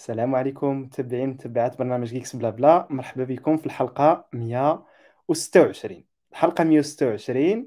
[0.00, 2.86] السلام عليكم متابعين متابعات برنامج Geeks Blabla.
[2.90, 7.66] مرحبا بكم في الحلقة 126 الحلقة 126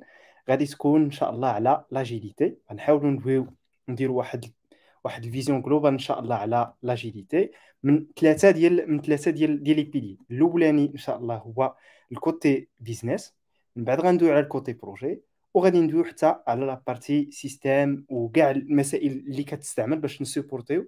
[0.50, 3.48] غادي تكون إن شاء الله على l'agilité غنحاولوا ندويو
[3.90, 4.46] نديروا واحد
[5.04, 7.52] واحد ال vision globale إن شاء الله على l'agilité
[7.84, 11.76] من ثلاثة ديال من ثلاثة ديال ديال les piliers الأولاني إن شاء الله هو
[12.12, 13.36] ال côté business
[13.76, 15.22] من بعد غندويو على ال côté projet
[15.54, 20.88] وغادي ندويو حتى على la partie système وكاع المسائل اللي كتستعمل باش نسوبورتيو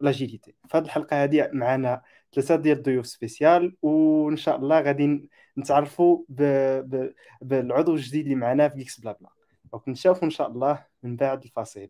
[0.00, 2.02] l'agilité في هذه الحلقة هذه معنا
[2.34, 6.42] ثلاثة ديال الضيوف spécial وإن شاء الله غادي نتعرفوا ب...
[6.80, 7.14] ب...
[7.42, 9.30] بالعضو الجديد اللي معنا في Geeks Blabla
[9.72, 11.88] donc نشوفوا إن شاء الله من بعد الفاصل.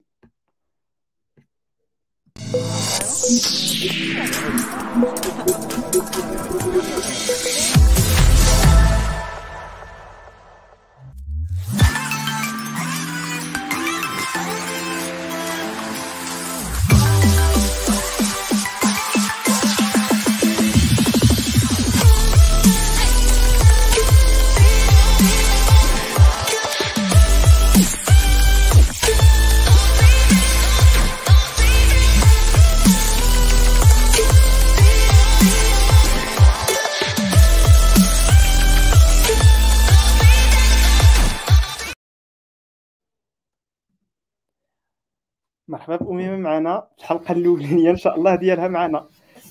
[45.88, 46.84] مرحبا بأميمة معنا.
[46.98, 49.04] الحلقة الأولانية إن شاء الله ديالها معنا.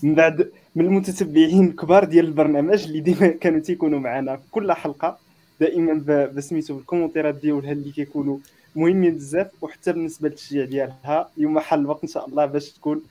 [0.03, 5.17] من بعد من المتتبعين الكبار ديال البرنامج اللي ديما كانوا تيكونوا معنا في كل حلقة.
[5.59, 5.93] دائما
[6.35, 8.37] بسميتو بالكومنتيرات ديالها اللي كيكونوا
[8.75, 9.47] مهمين بزاف.
[9.61, 13.01] وحتى بالنسبة للتشجيع ديالها اليوم حل الوقت إن شاء الله باش تكون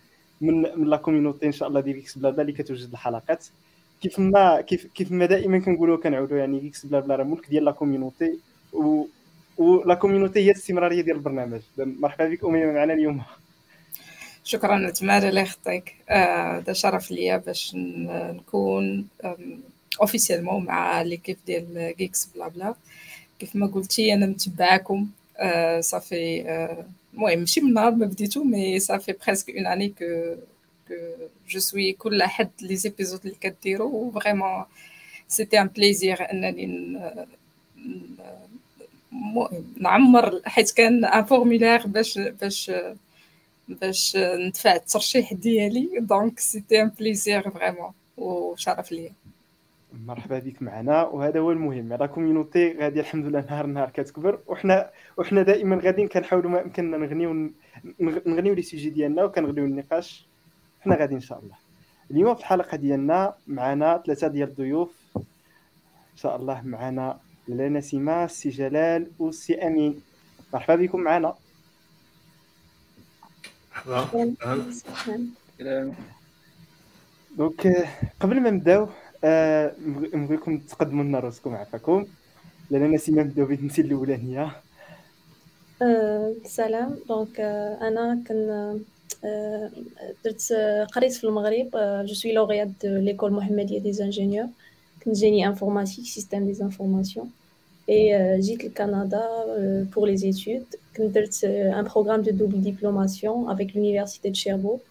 [0.40, 3.46] من من la community إن شاء الله ديال Geeks Blabla اللي كتوجد الحلقات.
[4.00, 7.70] كيف ما كيف كيف ما دائما كنقولوا كنعودوا يعني Geeks Blabla راه ملك ديال la
[7.70, 8.38] community
[9.58, 11.60] و la community هي الاستمراريه ديال البرنامج.
[11.78, 13.22] مرحبا بك اميمه معنا اليوم.
[14.44, 15.94] شكرا تمارا الله يخليك.
[16.08, 19.06] هذا آه شرف ليا باش نكون
[20.00, 22.74] officiellement مع l'équipe ديال Geeks Blabla.
[23.38, 28.78] كيف ما قلتي أنا متبعاكم آه صافي آه المهم ماشي من نهار ما بديتو mais
[28.78, 30.34] صافي presque un an que
[30.88, 30.94] que
[31.48, 34.64] je suis كل حد les épisodes اللي كديروا vraiment
[35.28, 36.98] c'était un plaisir أنني
[39.80, 42.72] نعمر حيت كان un formulaire باش باش
[43.68, 45.88] باش ندفع الترشيح ديالي.
[46.00, 49.12] donc c'était un plaisir vraiment وشرف ليا.
[50.06, 51.02] مرحبا بك معنا.
[51.02, 51.92] وهذا هو المهم.
[51.92, 54.38] la community غادي الحمد لله نهار نهار كتكبر.
[54.46, 57.50] وحنا وحنا دائما غاديين كنحاولوا ما يمكننا نغنيو
[58.00, 60.26] نغنيو les sujets ديالنا وكنغنيو النقاش.
[60.80, 61.56] حنا غادي إن شاء الله.
[62.10, 64.90] اليوم في الحلقة ديالنا معنا ثلاثة ديال الضيوف.
[66.12, 67.18] إن شاء الله معنا
[67.48, 70.00] لاله نسيمه السي جلال والسي أمين.
[70.54, 71.34] مرحبا بكم معنا.
[73.86, 74.34] مرحبا.
[77.36, 77.88] donc
[78.20, 78.88] قبل ما نبداو
[79.24, 79.72] آه
[80.14, 82.06] نبغيكم تقدموا لنا راسكم عفاكم
[82.70, 84.56] لاله نسيمه نبداو بالتمثيل الأولانية.
[86.44, 86.98] سلام.
[87.08, 87.40] دونك
[87.80, 88.80] أنا كن
[90.24, 90.52] درت
[90.92, 91.70] قريت في المغرب
[92.06, 94.48] جو سوي لوغيات دو ليكول محمديه دي زانجينيور
[95.03, 97.31] كنت جيني انفورماتيك سيستيم دي انفورماسيون
[97.87, 100.65] et euh, j'ai le Canada euh, pour les études.
[100.99, 104.81] Euh, un programme de double diplomation avec l'université de Cherbourg.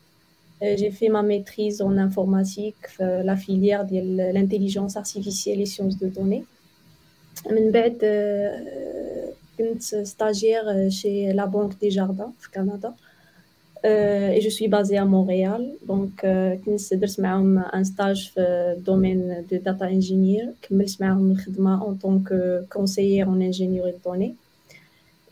[0.62, 2.84] j'ai fait ma maîtrise en informatique,
[3.30, 6.44] la filière de l'intelligence artificielle et sciences de données.
[7.50, 7.96] من بعد
[9.58, 12.94] كنت stagiaire chez la Banque des Jardins au Canada.
[13.84, 15.62] Euh, et je suis basée à Montréal.
[15.88, 16.26] Donc,
[16.66, 20.48] كنت درت معاهم un stage في domaine de data engineer.
[20.62, 24.34] كملت معاهم الخدمة en tant que conseillère en ingénierie de données.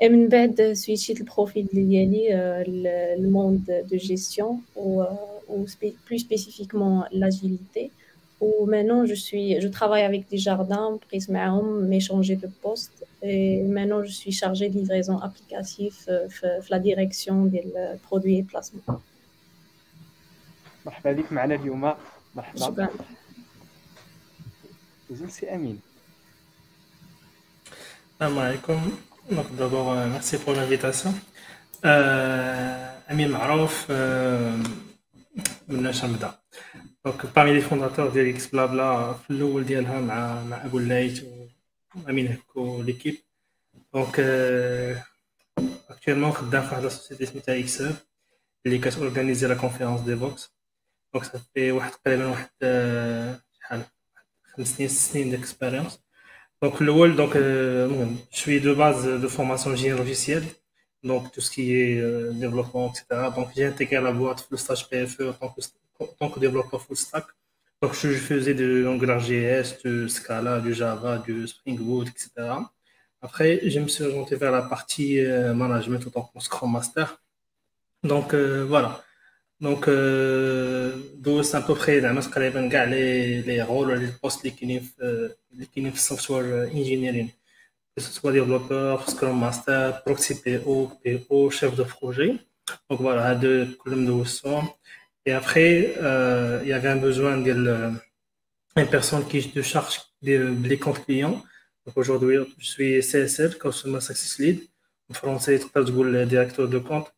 [0.01, 2.29] Et من بعد سويتشيت البروفيل ديالي
[3.19, 5.03] le monde de gestion ou,
[5.49, 5.67] ou
[6.07, 7.91] plus spécifiquement l'agilité.
[8.41, 13.07] Ou maintenant, je, suis, je travaille avec des jardins, prise معاهم, mais changé de poste.
[13.23, 15.97] Et maintenant, je suis chargée de livraison applicative
[16.29, 17.65] في la direction des
[18.09, 19.01] produits et placements.
[20.87, 21.95] مرحبا بك معنا اليوم
[22.35, 22.89] مرحبا شكرا
[25.11, 25.81] زين سي امين
[28.13, 28.93] السلام عليكم
[29.31, 31.21] دونك دابور ميرسي بور لانفيتاسيون
[33.11, 33.91] امين معروف
[35.69, 36.35] من اش نبدا
[37.06, 41.24] donc parmi les fondateurs ديال Geeks Blabla في الأول ديالها مع مع ابو الليث
[41.96, 43.18] وامين avec l'équipe
[43.94, 44.20] donc
[45.90, 47.84] actuellement خدام في واحد ال société سميتها إكس
[48.66, 50.52] اللي كتورغانيزي la conférence Devoxx
[51.14, 52.50] donc صافي واحد تقريبا واحد
[53.60, 53.82] شحال
[54.56, 56.00] خمس سنين ست سنين d'expérience
[56.62, 60.46] donc في الأول donc المهم je suis de base de formation génie logiciel
[61.04, 63.06] donc tout ce qui est euh, développement, etc.
[63.36, 65.62] Donc j'ai intégré la boîte, le stage PFE en tant que
[66.20, 67.26] tant que développeur full stack.
[67.82, 72.30] Donc, je faisais de AngularJS, du Scala, du Java, du Spring Boot, etc.
[73.22, 77.22] Après, je me suis orienté vers la partie euh, management en tant que Scrum Master.
[78.04, 79.04] Donc, euh, voilà.
[79.60, 80.98] Donc, euh,
[81.44, 84.82] c'est à peu près les, les rôles, les postes qui
[85.96, 87.30] sont software engineering.
[87.96, 92.36] Que ce soit développeur, Scrum Master, Proxy PO, PO, chef de projet.
[92.90, 94.12] Donc, voilà, deux colonnes de
[95.26, 100.78] et après, euh, il y avait un besoin d'une euh, personne qui se charge des,
[100.80, 101.44] comptes clients.
[101.86, 104.60] Donc aujourd'hui, je suis CSL, Customer Success Lead.
[105.12, 107.12] En français, le directeur de compte.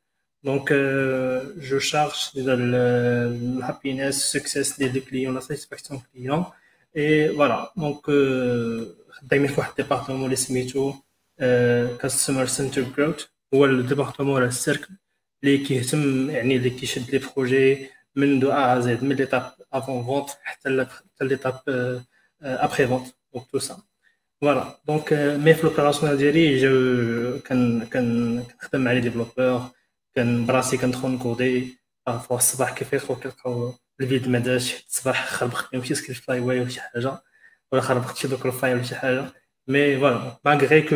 [0.44, 6.52] Donc, euh, je charge de le, happiness, success des, clients, la satisfaction client.
[6.96, 7.72] Et voilà.
[7.76, 10.96] Donc, euh, dans le département, les SMITO,
[12.00, 14.92] Customer Center Growth, ou le département, le cercle,
[15.46, 15.94] les qui,
[16.30, 20.88] يعني اللي كيشد لي بروجي من دو ا زد من ليتاب افون فونت حتى
[21.22, 21.60] ليتاب
[22.42, 23.78] ابخي فونت دونك تو سا
[24.42, 29.62] فوالا دونك مي في لوبيراسيونيل ديالي جو كان كنخدم مع لي ديفلوبور
[30.16, 35.96] كان براسي كندخل نكودي فوا الصباح كيف يخرج كيلقاو الفيد ما داش الصباح خربقت مشي
[35.96, 37.22] سكريبت فلاي واي ولا شي حاجة
[37.72, 39.26] ولا خربقت شي Dockerfile ولا شي حاجة.
[39.68, 40.96] mais voilà malgré que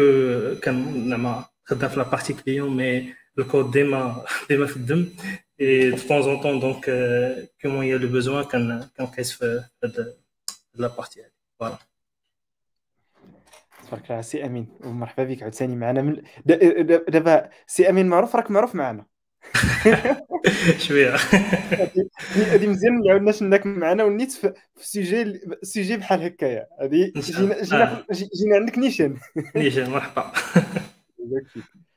[0.62, 5.10] كان زعما خدام في la partie client mais ال code ديما ديما في الدم
[5.60, 9.22] en temps, donc, euh, comment il y a le besoin qu'on qu
[9.84, 10.16] de,
[10.76, 11.22] de la partie.
[11.60, 11.80] Voilà.
[13.88, 14.68] تبارك الله سي أمين.
[14.84, 19.06] ومرحبا بك عاوتاني معنا من دابا سي أمين معروف راك معروف معنا.
[20.88, 21.16] شوية.
[22.36, 26.68] هذه مزيان ما عاودناش انك معنا ونيت في سيجي سيجي بحال هكايا.
[26.82, 29.18] هذه جينا جينا, جينا عندك نيشان.
[29.56, 30.32] نيشان مرحبا.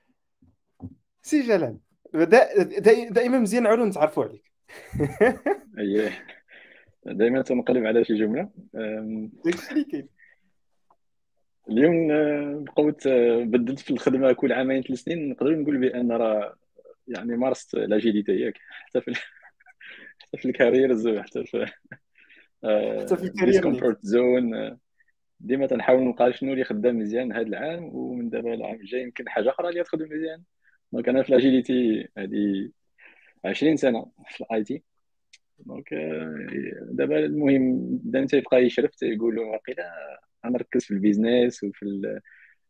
[1.29, 1.79] سي جلال
[3.11, 4.53] دائما مزيان نعاودو نتعرفوا عليك.
[5.79, 6.11] اييه
[7.07, 8.51] دائما تنقلب على شي جملة.
[9.45, 10.09] داكشي اللي كاين
[11.71, 12.09] اليوم
[12.65, 15.29] بقوت آه، بدلت في الخدمة كل عامين ثلاث سنين.
[15.29, 16.57] نقدر نقول بأن راه
[17.09, 18.59] يعني مارست l'agilité ياك.
[18.71, 19.15] حتى في
[20.19, 21.67] حتى في ال carrières حتى في
[23.01, 24.79] حتى في ال carrière زون
[25.41, 29.51] ديما تنحاول نلقى شنو اللي خدام مزيان هذا العام ومن دابا العام الجاي يمكن حاجة
[29.51, 30.43] أخرى اللي تخدم مزيان.
[30.93, 32.71] donc أنا في ال agilité هذه
[33.45, 34.83] 20 سنه في ال IT
[35.59, 35.95] donc
[36.91, 41.83] دابا المهم بدا تيبقى يشرف تيقول واقيلا غنركز في ال business وفي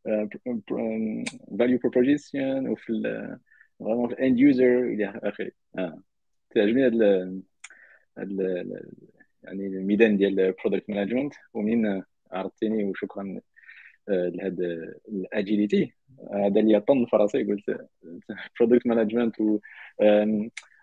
[0.07, 2.87] ال value proposition وفي
[3.79, 5.51] vraiment في ال end user إلى اخره.
[6.55, 7.41] تعجبني هذا
[9.43, 13.41] يعني الميدان ديال ال product management ومنين عرضتيني وشكرا
[14.09, 15.93] لهذا ال agilité
[16.35, 17.89] هذا اللي طن في راسي قلت
[18.61, 19.59] product management و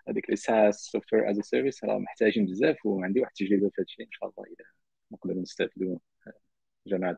[0.08, 4.12] هذيك SaaS software as service راه محتاجين بزاف وعندي واحد التجربة في هذا الشيء إن
[4.12, 4.64] شاء الله إذا
[5.12, 5.98] نقدروا نستافدوا
[6.86, 7.16] جماعة.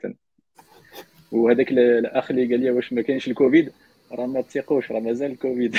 [1.32, 3.72] وهذاك الأخ اللي قال لي واش ما كاينش الكوفيد
[4.12, 5.76] راه ما تثقوش راه مازال الكوفيد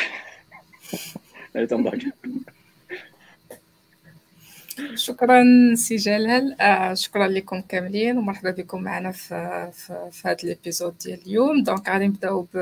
[1.54, 2.02] تنضحك
[4.96, 5.44] شكرا
[5.76, 6.62] سي جلال.
[6.62, 11.64] آه شكرا لكم كاملين ومرحبا بكم معنا في في, في هذا ال épisode ديال اليوم.
[11.64, 12.58] donc غادي نبداو ب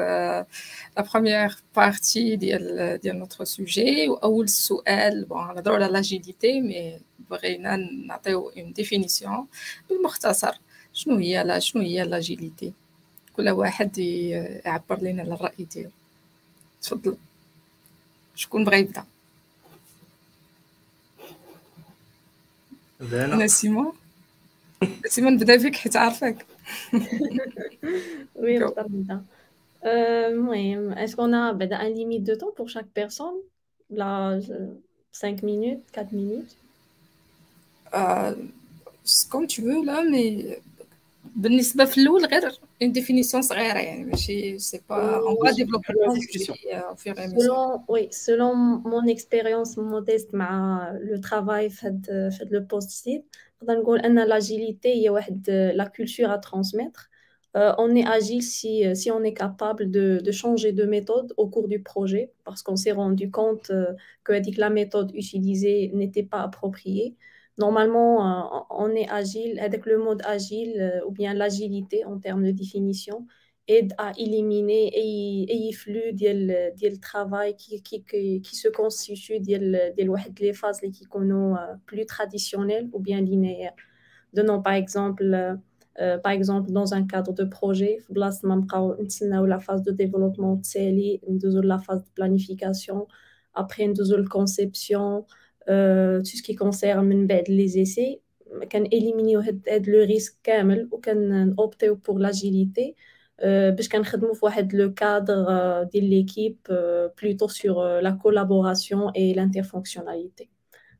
[0.97, 6.99] la première partie ديال ديال notre sujet وأول سؤال bon نهضروا على l'agilité mais
[7.29, 7.75] بغينا
[8.07, 9.47] نعطيو une définition
[9.89, 10.59] بالمختصر
[10.93, 12.73] شنو هي la شنو هي l'agilité
[13.35, 15.89] كل واحد يعبر لنا على الرأي ديالو.
[16.81, 17.17] تفضل.
[18.35, 19.03] شكون بغى يبدأ؟
[23.35, 23.93] نسيمة
[25.05, 26.45] نسيمة نبدا بك حيت عارفاك
[28.35, 29.25] oui نقدر نبدا
[30.27, 33.43] المهم est-ce que أنا بعدا une limite de temps pour chaque personne
[33.89, 34.41] لا
[35.13, 36.55] 5 minutes 4 minutes?
[39.31, 40.55] comme tu veux لا mais
[41.36, 42.50] بالنسبه في الاول غير
[42.84, 46.54] une définition صغيره يعني ماشي سي با on va développer la discussion
[46.92, 51.86] au fur et à mesure selon oui selon mon expérience modeste مع le travail في
[51.86, 53.24] هاد في هاد لو بوست سيت
[53.62, 57.12] نقدر نقول ان لاجيليتي هي واحد لا culture à transmettre
[57.54, 61.46] Euh, on est agile si, si on est capable de, de, changer de méthode au
[61.48, 63.92] cours du projet parce qu'on s'est rendu compte euh,
[64.24, 67.14] que la méthode utilisée n'était pas appropriée.
[67.57, 72.43] Normalement, euh, on est agile, avec le mode agile euh, ou bien l'agilité en termes
[72.45, 73.25] de définition
[73.67, 81.03] aide à éliminer et flux du travail qui, qui, qui, se constitue des phases qui
[81.11, 83.73] sont euh, plus traditionnelles ou bien linéaires.
[84.33, 85.57] Donnons par exemple,
[86.23, 88.31] par exemple dans un cadre de projet, la
[89.59, 93.07] phase de développement, la phase de planification,
[93.53, 93.93] après une
[94.29, 95.25] conception,
[95.67, 98.19] tout ce qui concerne من بعد les essais
[98.69, 102.95] كان éliminer هاد هاد لو ريسك كامل وكان اوبتيو بور لاجيليتي
[103.43, 106.57] باش كنخدموا في واحد لو كادر ديال ليكيب
[107.23, 110.47] بلوتو سور لا كولابوراسيون اي l'interfonctionnalité.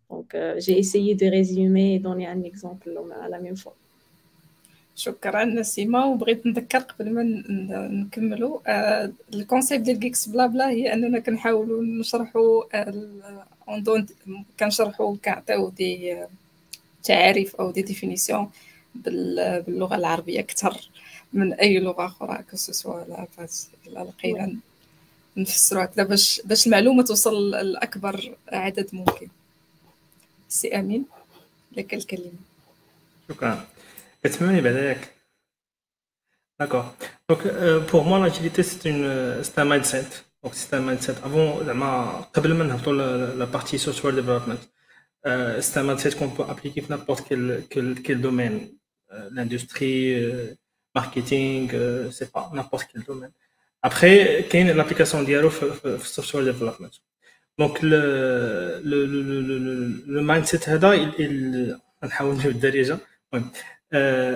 [0.10, 2.90] Donc euh, j'ai essayé de résumer et donner un exemple
[3.26, 3.76] à la même fois.
[4.96, 6.06] شكرا نسيمة.
[6.06, 7.24] وبغيت نذكر قبل ما
[7.92, 12.64] نكملوا آه ال concept ديال GeeksBlaBla هي أننا كنحاولوا نشرحوا
[14.60, 16.24] كنشرحوا كنعطيو des
[17.04, 18.52] تعاريف أو des définitions
[18.96, 20.90] باللغة العربية أكثر
[21.34, 24.56] من أي لغة أخرى كسوسوا لا لقينا
[25.38, 26.04] نفسروا هكذا.
[26.04, 29.28] باش باش المعلومة توصل لاكبر عدد ممكن.
[30.50, 31.06] سي أمين
[31.72, 32.32] لك الكلمة.
[33.30, 33.68] شكرا.
[34.24, 35.14] كتسمعني بعدا ياك
[36.60, 36.94] d'accord
[37.30, 37.48] donc
[37.92, 40.08] pour moi l'agilité c'est un c'est un mindset
[40.48, 42.94] donc c'est un mindset avant زعما قبل ما نهبطوا
[43.36, 44.60] la partie software development
[45.60, 47.34] c'est un mindset qu'on peut appliquer في n'importe
[47.70, 48.78] quel quel domaine
[49.32, 50.02] l'industrie,
[50.96, 51.62] marketing,
[52.16, 53.32] c'est pas n'importe quel domaine.
[53.82, 56.94] Après, il y a l'application ديالو في software development.
[57.60, 58.02] Donc, le,
[58.90, 61.12] le, le, le, le mindset هذا
[62.04, 62.98] نحاول نبدأ déjà
[63.34, 63.52] المهم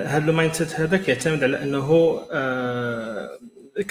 [0.07, 1.87] هذا ال mindset هذا كيعتمد على أنه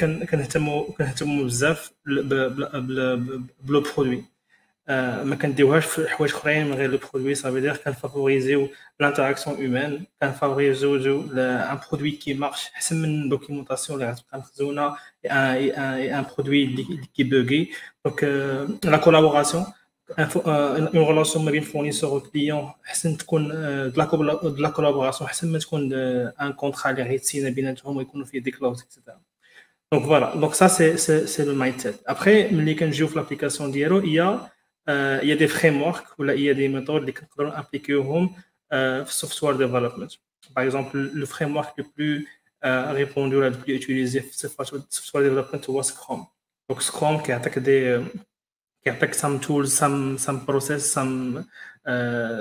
[0.00, 4.24] كنهتموا كنهتموا بزاف ب le produit.
[5.24, 7.34] ما كنديوهاش في حوايج أخرين من غير le produit.
[7.34, 8.68] صافي دير كنفافوريزيو
[9.00, 14.96] l'interaction humaine كنفافوريزيو un produit qui marche احسن من documentation اللي غتبقى مخزونة
[15.26, 17.70] un produit اللي كي بوغي
[18.04, 18.24] donc
[18.84, 19.64] la collaboration
[20.18, 23.48] en relation ما بين fournisseur و client احسن تكون
[23.94, 24.22] de
[24.58, 28.92] la collaboration احسن ما تكون un contrat اللي غيتسينا بيناتهم ويكونوا فيه des clauses et
[28.92, 29.20] cetera
[29.91, 30.97] دونك فوالا دونك سا سي
[31.27, 34.39] سي لو مايند سيت ابخي ملي كنجيو في لابليكاسيون ديالو هي
[34.87, 38.29] il y a des frameworks ou il y a des méthodes qui peuvent appliquer au
[39.07, 40.11] software development.
[40.53, 42.27] Par exemple, le framework le plus
[42.63, 46.25] euh, répandu, le plus utilisé, c'est le software development ou Scrum.
[46.69, 47.99] Donc, Scrum qui attaque des
[48.83, 51.43] qui attaque some tools, some, some process, some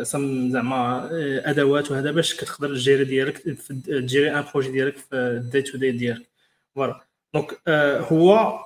[0.03, 1.09] some زعما
[1.51, 3.39] ادوات وهذا باش كتقدر تجيري ديالك
[3.87, 6.27] تجيري ان بروجي ديالك في الدي تو دي ديالك
[6.75, 7.01] فوالا
[7.34, 7.62] دونك
[8.12, 8.60] هو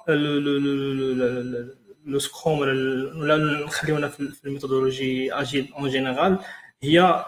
[2.06, 6.38] le Scrum ولا نخليونا في ال méthodologie agile en général
[6.84, 7.26] هي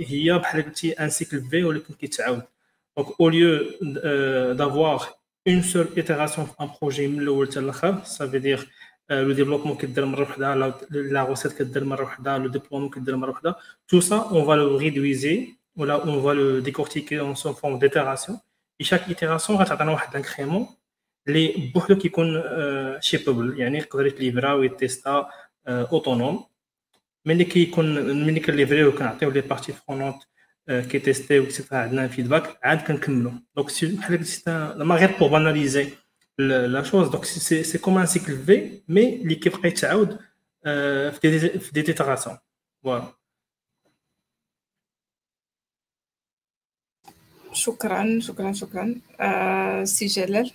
[0.00, 2.42] هي بحال قلتي un cycle en V ولكن كيتعاود
[2.96, 3.58] donc au lieu
[4.52, 5.02] d'avoir
[5.48, 8.68] une seule itération في un projet من الأول حتى الآخر صافي دير
[9.10, 10.54] le développement كدير مره وحده
[10.90, 13.56] la recette كدير مره وحده le déploiement كدير مره وحده
[13.88, 18.38] tout ça on va le réduire ولا on va le décortiquer en sous forme d'itérations
[18.80, 20.66] et chaque itération غتعطينا واحد incrément
[21.28, 22.42] اللي بوحدو كيكون
[23.00, 25.28] shippable يعني يقدر يتليفرا ويتيستا
[25.68, 26.44] Autonome.
[27.24, 30.22] ملي كيكون ملي كنليفريو كنعطيو les parties prenantes
[30.68, 33.32] كيتيستيو et cetera عندنا feedback عاد كنكملو.
[33.56, 34.24] donc بحال
[34.82, 35.88] ما غير pour banaliser
[36.38, 40.18] la chose donc c'est c'est comme un cycle en V mais اللي كيبقى يتعاود
[41.12, 42.38] في des في des itérations
[42.82, 43.17] voilà
[47.58, 48.94] شكرا شكرا شكرا.
[49.20, 50.50] آه سي جلال.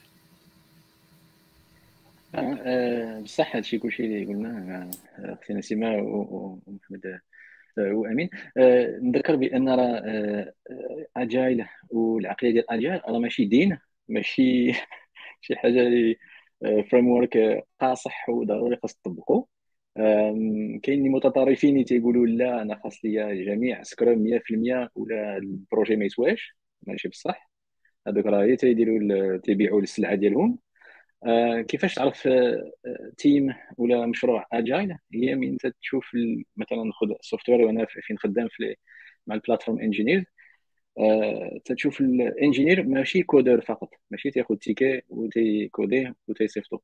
[3.23, 7.19] بصح هادشي كلشي اللي قلناه أختي نسيمة ومحمد
[7.77, 8.29] وامين
[9.03, 10.03] نذكر بأن راه
[11.17, 13.77] agile والعقليه ديال agile راه ماشي دين
[14.09, 14.73] ماشي
[15.41, 16.17] شي حاجة اللي
[16.91, 19.45] framework قاصح وضروري خاص تطبقو.
[20.83, 26.05] كاين متطرفين اللي تيقولوا لا أنا خاص ليا جميع Scrum 100% ولا ال projet ما
[26.05, 26.55] يسواش.
[26.87, 27.49] ماشي بصح.
[28.07, 30.59] هذوك راه تيديروا تيبيعوا السلعه ديالهم.
[31.25, 32.29] آه، كيفاش تعرف
[33.17, 36.05] team آه، ولا مشروع agile؟ هي من تشوف
[36.57, 38.75] مثلا ناخذ ال software وأنا فين خدام في
[39.27, 40.25] مع ال platform engineer
[40.99, 43.89] أه تشوف ال engineer ماشي coder فقط.
[44.11, 46.79] ماشي تاخذ ticket وتيكوديه وتيصيفطو.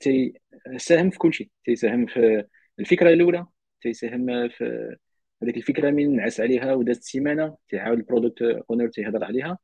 [0.00, 2.44] تيساهم في كل شيء تيساهم في
[2.80, 3.46] الفكرة الأولى
[3.82, 4.96] تيساهم في
[5.44, 9.58] هذيك الفكرة من نعس عليها ودازت سيمانه تيعاود ال product owner تيهضر عليها.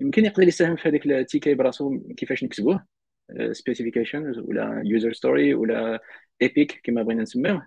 [0.00, 2.84] يمكن يقدر يساهم في هذيك ال ticket براسو كيفاش نكتبوه
[3.52, 6.00] specifications ولا user story ولا
[6.42, 7.66] epic كما بغينا نسميوه.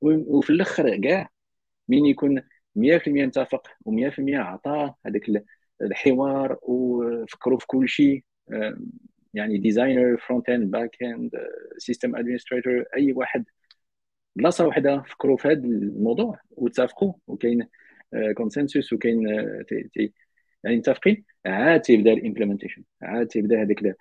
[0.00, 1.28] وفي الأخر كاع
[1.88, 2.42] مين يكون 100%
[3.06, 5.44] متفق و100% عطاه هذاك
[5.82, 8.24] الحوار وفكروا في كل شيء
[9.34, 11.30] يعني designer front-end back-end
[11.78, 13.44] system administrator أي واحد
[14.36, 17.68] بلاصة واحدة فكروا في هذا الموضوع وتفقوا وكاين
[18.36, 19.28] consensus وكاين
[20.64, 21.24] يعني متفقين.
[21.46, 23.92] عاد تيبدا ال implementation عاد تيبدا هذاك uh,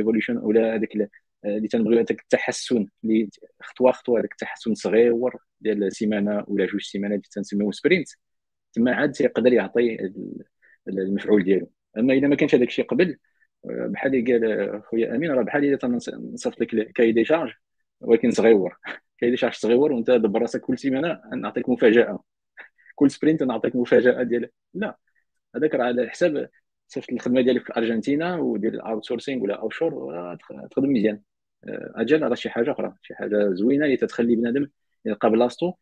[0.00, 0.88] evolution ولا هذاك
[1.44, 3.28] اللي تنبغيو هذاك التحسن اللي
[3.62, 8.08] خطوة خطوة هذاك التحسن صغير ديال سيمانه ولا جوج سيمانات اللي تنسميو sprint
[8.72, 9.98] تما عاد تيقدر يعطي
[10.88, 11.70] المفعول ديالو.
[11.98, 13.16] أما إذا ما كانش هذاك الشيء قبل
[13.64, 17.52] بحال اللي قال خويا أمين راه بحال اذا تنصيفط لك cahier des charges.
[18.04, 18.76] ولكن صغيور.
[19.18, 22.22] cahier des charges صغيور وانت دبر راسك كل سيمانة نعطيك مفاجأة.
[22.94, 24.98] كل sprint نعطيك مفاجأة ديال لا.
[25.56, 26.50] هذاك راه على حساب
[26.88, 30.36] صيفط الخدمة ديالك في أرجنتينا ودير ال outsourcing ولا offshore
[30.70, 31.20] تخدم مزيان.
[31.64, 34.68] آه، agile راه شي حاجة أخرى شي حاجة زوينة اللي تتخلي بنادم
[35.06, 35.72] يلقى بلاصتو.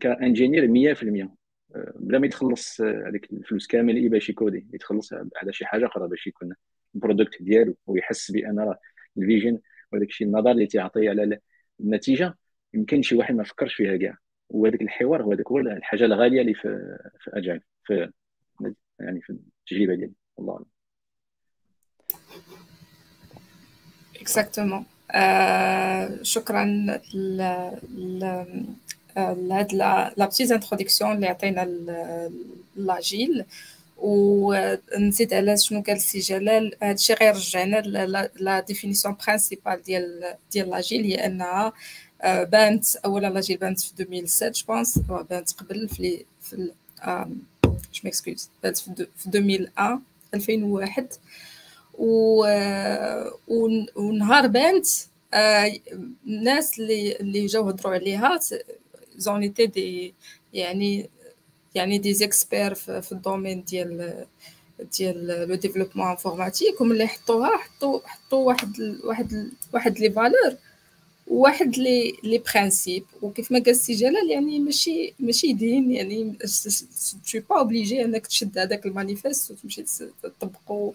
[0.00, 1.34] ك engineer 100%
[1.76, 5.86] آه، بلا ما يتخلص آه، هذيك الفلوس كامل باش ي coder يتخلص على شي حاجة
[5.86, 6.54] أخرى باش يكون
[6.94, 8.78] ال product ديالو ويحس بأن راه
[9.18, 9.58] ال vision
[9.94, 11.38] وداك الشيء النظر اللي تيعطي على
[11.80, 12.34] النتيجة
[12.74, 14.16] يمكن شي واحد ما فكرش فيها كاع.
[14.48, 18.10] وهذاك الحوار هو هذاك هو الحاجة الغالية اللي في في agile في
[19.00, 20.12] يعني في التجربة ديالي.
[20.38, 20.66] الله أعلم.
[24.20, 26.64] exactement euh, شكرا
[29.16, 31.64] لهاد la petite introduction اللي عطينا
[32.76, 33.44] l'agile.
[34.02, 36.74] ونزيد على شنو قال السي جلال.
[36.82, 37.80] هادشي غير رجعنا
[38.36, 41.72] la définition principale ديال ديال l'agile هي أنها
[42.24, 44.98] بانت أولا l'agile بانت في 2007 je pense
[45.30, 46.70] بانت قبل في في
[47.64, 50.00] je m'excuse بانت في 2001
[50.34, 51.12] 2001
[51.94, 52.44] و
[53.96, 54.86] ونهار بانت
[56.26, 58.40] الناس اللي اللي جاو هضروا عليها
[59.16, 60.14] زون ايتي دي
[60.54, 61.10] يعني
[61.74, 64.24] يعني دي زيكسبير في ال domaine ديال
[64.98, 70.56] ديال le développement informatique وملي حطوها حطوا حطوا واحد واحد واحد les valeurs
[71.26, 76.36] واحد les les principes وكيف ما قال السي جلال يعني ماشي ماشي دين يعني
[77.24, 79.84] c'est pas obligé انك تشد هذاك ال manifeste وتمشي
[80.22, 80.92] تطبقو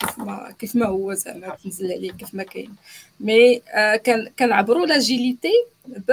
[0.00, 2.74] كيف ما كيف ما هو زعما تنزل عليه كيف ما كاين
[3.20, 6.12] mais آه كان كنعبروا l'agilité ب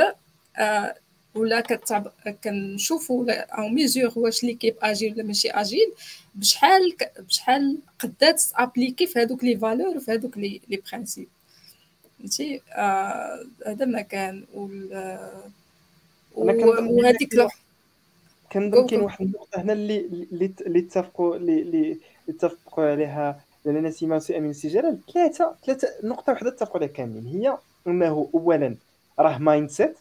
[1.36, 2.12] ولا كتعب
[2.44, 5.94] كنشوفوا on mesure واش l'équipe agile ولا ماشي agile
[6.36, 11.30] بشحال بشحال قدات appliquer في هذوك les valeurs وفي هذوك les les principes
[12.20, 14.44] فهمتي؟ آه، هذا ما كان.
[16.36, 17.36] وهذيك
[18.52, 19.98] كنظن كاين واحد النقطة هنا اللي
[20.68, 21.98] اللي اتفقوا اللي
[22.30, 27.26] اتفقوا عليها لنا سيما سي أمين سي جلال ثلاثة ثلاثة نقطة واحدة اتفقوا عليها كاملين.
[27.26, 28.76] هي أنه اولا
[29.20, 29.98] راه mindset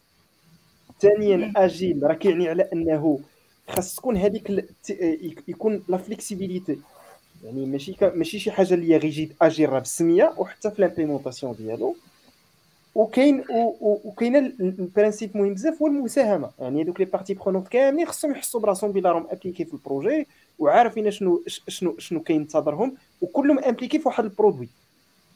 [1.01, 3.21] ثانيا agile راه كيعني على أنه
[3.69, 4.65] خاص تكون هذيك
[5.49, 6.79] يكون la flexibilité
[7.45, 11.97] يعني ماشي ماشي شي حاجة اللي rigide agile راه بالسميه وحتى في l'implémentation ديالو.
[12.95, 13.45] وكاين
[13.81, 16.51] وكاين ال principe مهم بزاف هو المساهمة.
[16.59, 20.27] يعني دوك les parties prenantes كاملين خصهم يحسوا براسهم بلا راهم impliqués في ال projet
[20.59, 24.69] وعارفين شنو شنو شنو كينتظرهم وكلهم impliqués في واحد ال produit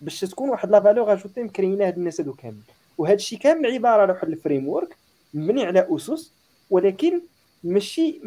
[0.00, 2.62] باش تكون واحد la valeur ajoutée مكرينا هاد الناس هادو كامل
[2.98, 4.96] وهذا الشيء كامل عبارة على واحد ال framework
[5.34, 6.32] مبني على اسس
[6.70, 7.20] ولكن
[7.64, 8.20] ماشي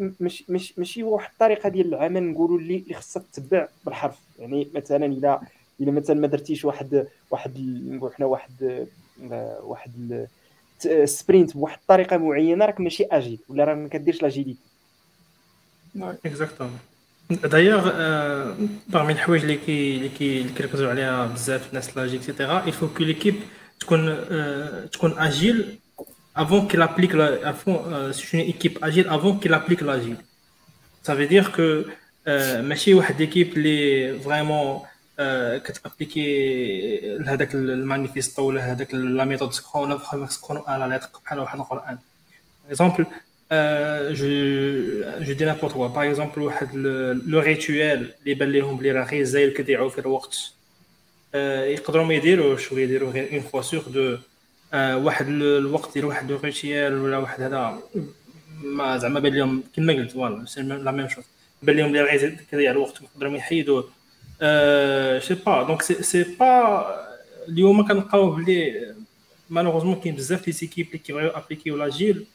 [0.48, 5.40] ماشي ماشي, واحد الطريقة ديال العمل نقولوا اللي خصها تتبع بالحرف يعني مثلا اذا
[5.80, 7.52] اذا مثلا ما درتيش واحد واحد
[7.86, 8.86] نقول حنا واحد
[9.62, 10.26] واحد
[11.04, 14.60] sprint بواحد الطريقة معينه راك ماشي agile ولا راك ما كديرش l'agilité
[16.26, 16.78] exactement
[17.30, 17.90] d'ailleurs
[18.88, 22.88] parmi الحوايج اللي كي اللي كي كيركزوا عليها بزاف الناس l'agile et cetera il faut
[22.88, 23.34] que l'équipe
[23.80, 24.16] تكون
[24.92, 25.78] تكون agile
[26.42, 30.18] avant qu'il applique la, avant, euh, c'est une équipe agile avant qu'il applique l'agile.
[31.02, 31.86] Ça veut dire que
[32.28, 34.86] euh, ماشي واحد l'équipe اللي vraiment
[35.64, 41.58] كت appliquer لهذاك المانيفيستو ولا هذاك la méthode scrum بحال scrum على لاتق بحال واحد
[41.58, 41.98] القران
[42.68, 43.06] exemple
[44.14, 44.26] je
[45.20, 46.76] je dis n'importe quoi par exemple واحد
[47.26, 50.52] le rituel اللي بان لهم بلي راه غير زايل كيضيعوا في الوقت
[51.74, 54.18] يقدروا ما يديروش ويديروا غير une fois sur deux
[54.74, 57.78] واحد الوقت ديال واحد le rituel ولا واحد هذا
[58.62, 61.24] ما زعما بان لهم كما قلت voilà c'est la même chose.
[61.62, 66.86] بان لهم غير كيضيع الوقت يقدروا يحيدوه je sais pas donc c'est pas
[67.48, 68.94] اليوم كنلقاو بلي
[69.50, 72.26] malheureusement كاين بزاف les équipes اللي كيبغيو appliquer و l'agile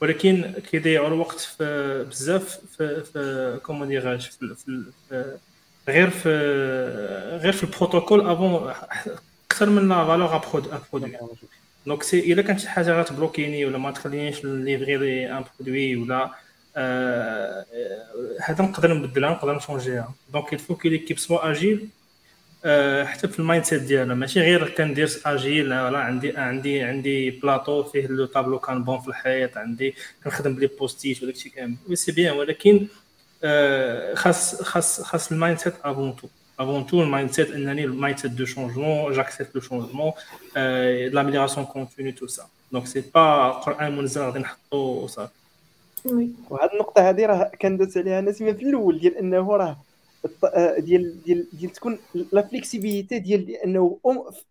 [0.00, 4.84] ولكن كيضيعوا الوقت في بزاف في في comment dirais-je في, في
[5.88, 6.28] غير في
[7.42, 8.72] غير في البروتوكول avant
[9.50, 11.18] أكثر من la valeur à produit
[11.86, 15.44] donc si الا كانت شي حاجة غت bloquer ني ولا ما تخلينيش ن livrer un
[15.58, 16.30] produit ولا
[18.40, 21.88] هذا نقدر نبدلها نقدر ن changer ها donc il faut que l'équipe soit agile
[23.04, 28.06] حتى في ال mindset ديالنا ماشي غير كندير agile ولا عندي عندي عندي بلاطو فيه
[28.06, 31.76] le tableau كان بون في الحيط عندي كنخدم ب les post-it وداكشي كامل.
[31.88, 32.86] oui c'est bien ولكن
[33.44, 36.28] آه، خاص خاص خاص ال mindset avant tout
[36.62, 37.48] avant tout le mindset
[37.90, 40.10] le mindset de changement j'accepte le changement
[40.56, 42.44] euh, l'amélioration continue tout ça.
[42.72, 45.32] Donc c'est pas قران منزل غادي نحطو وصافي
[46.04, 48.20] oui وهاد النقطة هذه راه كندوز عليها.
[48.20, 49.76] نسيمه في الأول ديال إنه راه
[50.78, 51.98] ديال ديال ديال تكون
[52.32, 53.98] la flexibilité ديال إنه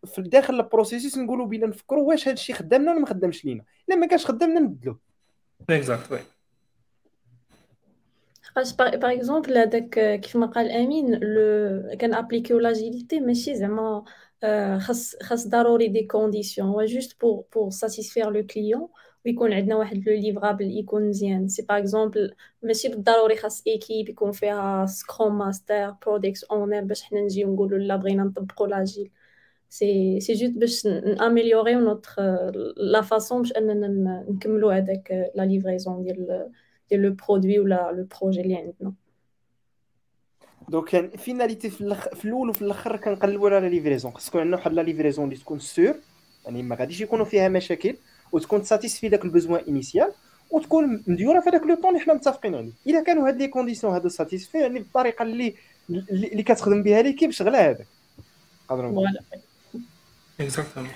[0.06, 3.64] في داخل ال processus نقولوا بينا نفكروا واش هذا الشيء خدامنا ولا ما خدامش لينا.
[3.90, 4.98] إلا ما كانش خدامنا نبدلوه
[5.70, 6.22] exact
[8.58, 13.56] oui خاص par exemple هذاك كيف ما قال امين لو كان appliquer و l'agilité ماشي
[13.56, 14.04] زعما
[14.80, 18.90] خاص خاص ضروري des conditions هو juste pour pour satisfaire le client
[19.26, 24.32] ويكون عندنا واحد le livrable يكون مزيان c'est par exemple ماشي بالضروري خاص équipe يكون
[24.32, 29.12] فيها scrum master product owner باش حنا نجيو نقولوا لا بغينا نطبقوا l'agile
[29.70, 32.12] c'est c'est juste باش ن améliorer و notre
[32.78, 36.52] la façon باش اننا نكملوا هذاك la livraison ديال
[36.90, 38.94] ديال le produit ولا le projet اللي عندنا
[40.70, 42.10] donc comme finalité في, الأخ...
[42.10, 45.60] في الأول وفي الآخر كنقلبوا على livraison خص تكون عندنا واحد la livraison اللي تكون
[45.60, 45.96] sûre
[46.46, 47.96] يعني ما غاديش يكونوا فيها مشاكل
[48.32, 50.12] وتكون satisfait داك ال besoin initial
[50.52, 53.94] وتكون مديوره في هذاك le temps اللي حنا متفقين عليه الا كانوا هاد les conditions
[53.94, 55.56] هادو satisfaits يعني بالطريقة اللي
[55.90, 57.88] اللي كتخدم بها l'équipe شغلها هذاك
[58.70, 59.06] قادروا
[60.40, 60.90] exactement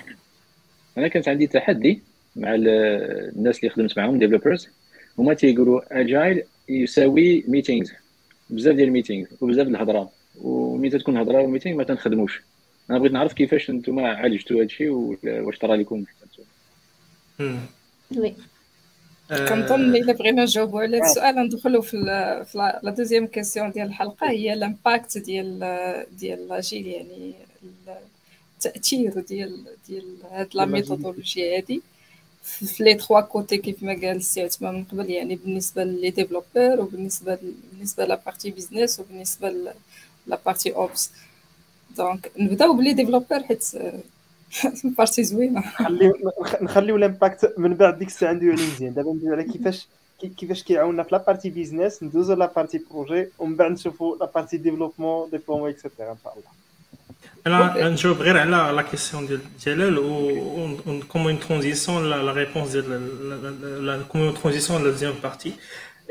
[0.98, 2.02] أنا كانت عندي تحدي
[2.36, 4.68] مع الناس اللي خدمت معاهم developers
[5.18, 7.92] هما تيقولوا agile يساوي meetings
[8.50, 10.10] بزاف ديال ال meeting وبزاف الهضرة.
[10.42, 12.42] وملي تكون هضرة و meeting ما تنخدموش.
[12.90, 16.04] أنا بغيت نعرف كيفاش نتوما عالجتوا هذا الشيء واش طرا لكم؟
[18.16, 18.34] oui.
[19.30, 21.96] كنظن إلا بغينا نجاوبوا على هذا السؤال ندخلوا في
[22.54, 24.30] la deuxième question ديال الحلقة.
[24.30, 25.58] هي ال impact ديال
[26.18, 27.34] ديال l'agile يعني
[28.56, 31.82] التأثير ديال ديال هاد la méthodologie هادي.
[32.44, 36.80] في les trois côtés كيف ما قال السي عثمان من قبل يعني بالنسبة les développeurs
[36.80, 37.38] وبالنسبه
[37.72, 39.74] بالنسبة la partie business وبالنسبه
[40.26, 41.10] la partie ops
[41.96, 43.70] donc نبداو ب les développeurs حيت
[44.84, 46.12] partie زوينه نخليو
[46.62, 48.94] نخليو ال impact من بعد ديك الساعة ندويو عليه مزيان.
[48.94, 49.88] دابا ندويو على كيفاش
[50.36, 54.56] كيفاش كيعاوننا في la partie business ندوزو la partie projet ومن بعد نشوفو la partie
[54.56, 56.63] développement déploiement et cetera إن شاء الله.
[57.46, 60.76] أنا نجاوب غير على la question ديال جلال و
[61.08, 65.52] comme une transition la réponse ديال comme une transition la deuxième partie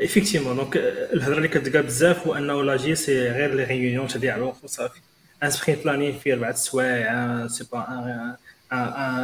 [0.00, 0.76] effectivement donc
[1.12, 5.00] الهضره اللي كتلقى بزاف هو انه l'agile c'est غير les réunions تضيع الوقت وصافي
[5.42, 7.78] un sprint planning فيه أربع سوايع c'est pas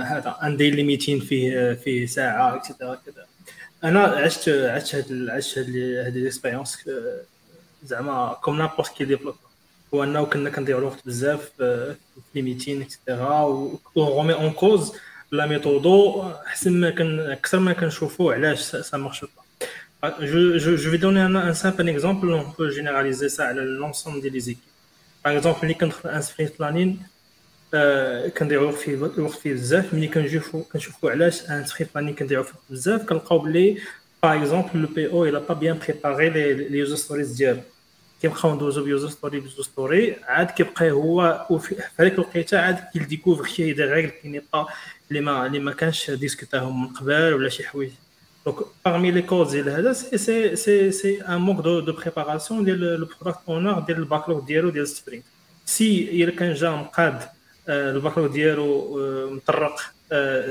[0.02, 3.26] هذا un daily meeting فيه فيه ساعه et cetera كذا
[3.84, 6.78] أنا عشت عشت هاد عشت هاد l'expérience
[7.84, 9.49] زعما comme n'importe quel développeur
[9.94, 11.96] هو انه كنا كنضيعوا الوقت بزاف في
[12.34, 14.92] les meetings et cetera و رومي en cause
[15.32, 19.24] la méthode احسن ما كان أكثر ما كنشوفوا علاش ça marche
[20.02, 23.60] bah je je je vais donner أنا un simple exemple, on peut généraliser ça على
[23.60, 24.62] l'ensemble des les équipes
[25.24, 27.02] par exemple ملي كندخل un sprint planning
[28.38, 32.54] كنضيعوا الوقت فيه الوقت فيه بزاف ملي كنشوفوا كنشوفوا علاش un sprint planning كنضيعوا فيه
[32.70, 33.78] بزاف كنلقاو بلي
[34.22, 37.60] par exemple le PO الا pas bien préparé les user stories ديالو
[38.22, 42.78] كيبقاو ندوزو ب user story ب user story عاد كيبقى هو وفي هذيك الوقيته عاد
[42.92, 44.66] كي découvre شي des règles qui n'est pas
[45.10, 47.90] اللي ما اللي ما كانش discuta هم من قبل ولا شي حوايج.
[48.46, 52.80] donc parmi les causes ديال هذا c'est c'est c'est un manque de de préparation ديال
[52.80, 55.24] le product owner ديال ال backlog ديالو ديال sprint,
[55.66, 57.20] si الا كان جا مقاد
[57.68, 58.98] ال backlog ديالو
[59.30, 59.80] مطرق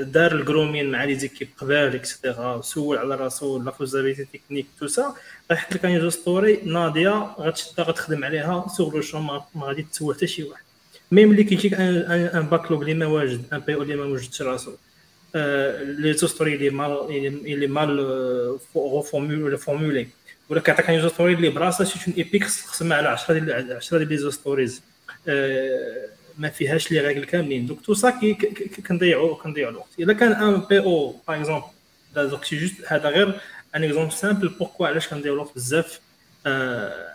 [0.01, 4.65] دار ال grooming مع les équipes قبل et cetera سول على راسو la faisabilité technique
[4.79, 5.15] tout ça
[5.51, 8.67] غيحط لك un story ناضيه غتشدها غتخدم عليها.
[8.77, 10.63] sur le champ ما غادي تسول حتى شي واحد.
[11.11, 14.71] même اللي كيجيك un backlog اللي ما واجد un PO اللي ما وجدش راسو.
[15.35, 16.97] les تو story اللي mal
[17.45, 18.59] اللي mal
[19.03, 20.07] formulé formulé
[20.49, 24.31] ولا كيعطيك un story اللي براسها شي epic تقسمها على 10 ديال 10 ديال les
[24.31, 24.81] stories
[26.39, 27.65] ما فيهاش les règles كاملين.
[27.65, 28.09] donc tout ça
[28.87, 29.89] كنضيعوا كنضيعوا الوقت.
[29.99, 31.65] الا كان un PO par exemple
[32.15, 33.41] donc c'est juste هذا غير
[33.75, 35.99] un exemple simple, pourquoi علاش كنديروا الوقت بزاف؟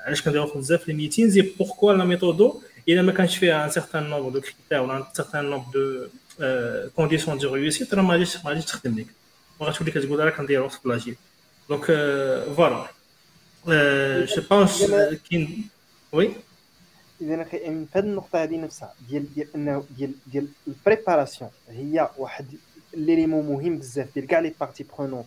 [0.07, 4.03] علاش كنديروا الوقت بزاف؟ les meetings, pourquoi la méthode الا ما كانش فيها un certain
[4.11, 6.09] nombre de critères ولا un certain nombre de
[6.97, 9.07] conditions de réussite راه ما غاديش ما غاديش تخدم لك
[9.61, 11.17] وغتولي كتقول راه كندير الوقت بلاجي
[11.69, 11.85] donc
[12.57, 12.89] voilà
[14.25, 14.85] je pense
[15.31, 15.69] كاين
[16.13, 16.31] oui
[17.21, 22.11] اذا أخي في هذه النقطة هذه نفسها ديال ديال انه ديال ديال ال préparation هي
[22.19, 22.47] واحد
[22.95, 25.27] l'élément مهم بزاف ديال كاع les parties prenantes.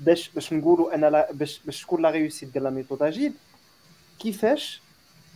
[0.00, 3.32] باش باش نقولوا أنا باش باش تكون la réussite ديال la méthode agile
[4.18, 4.80] كيفاش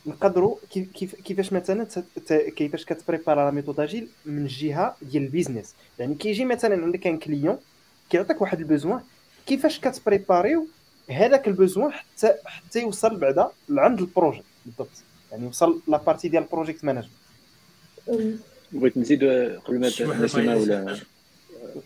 [0.07, 1.87] نقدروا كيف كيفاش مثلا
[2.29, 5.75] كيفاش كت prépare la méthode agile من الجهه ديال ال business.
[5.99, 7.59] يعني كيجي مثلا عندك un client
[8.11, 9.01] كيعطيك واحد ال besoin
[9.47, 10.67] كيفاش كت préparer يو
[11.11, 15.10] هذاك ال besoin حتى حتى يوصل بعدا لعند ال projet بالضبط.
[15.33, 17.11] يعني وصل la partie ديال ال project management
[18.73, 19.25] بغيت نزيد
[19.65, 20.97] قبل ما نسمع ولا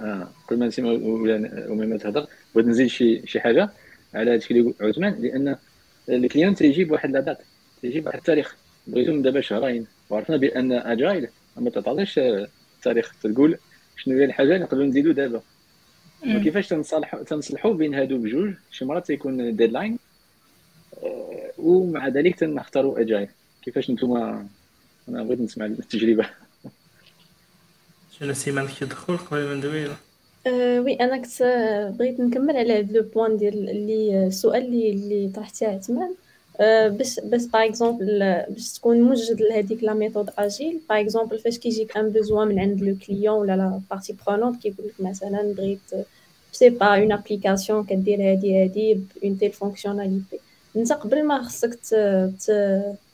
[0.00, 3.70] آه قبل ما نسمع ولا ما تهضر بغيت نزيد شي شي حاجة
[4.14, 5.56] على هادشي اللي قلت عثمان لأن
[6.08, 7.38] ال client تيجيب واحد la date
[7.82, 8.56] تيجيب واحد التاريخ.
[8.86, 9.86] بغيتو دابا شهرين.
[10.10, 13.58] وعرفنا بأن agile ما تعطيش التاريخ تقول
[13.96, 15.42] شنو هي الحاجة اللي نقدروا نزيدوا دابا.
[16.24, 19.98] كيفاش تنصلحوا تنصلحوا بين هادو بجوج؟ شي مرات تيكون deadline آه،
[21.58, 23.28] ومع ذلك تنختاروا agile
[23.62, 24.46] كيفاش نتوما
[25.08, 26.26] أنا بغيت نسمع التجربة.
[28.18, 29.86] شنو سيمان كيدخل قبل ما ندوي؟
[30.46, 31.42] أه oui أنا كنت
[31.98, 36.14] بغيت نكمل على هذا le point ديال اللي السؤال اللي اللي طرحتيه عثمان.
[36.90, 41.96] باش باش par exemple باش تكون موجد لهذيك la méthode agile par exemple فاش كيجيك
[41.96, 46.06] un besoin من عند le client ولا la partie prenante كيقول لك مثلا بغيت
[46.52, 50.38] je sais pas une application كدير هادي هادي bon telle fonctionnalité
[50.76, 51.78] انت قبل ما خصك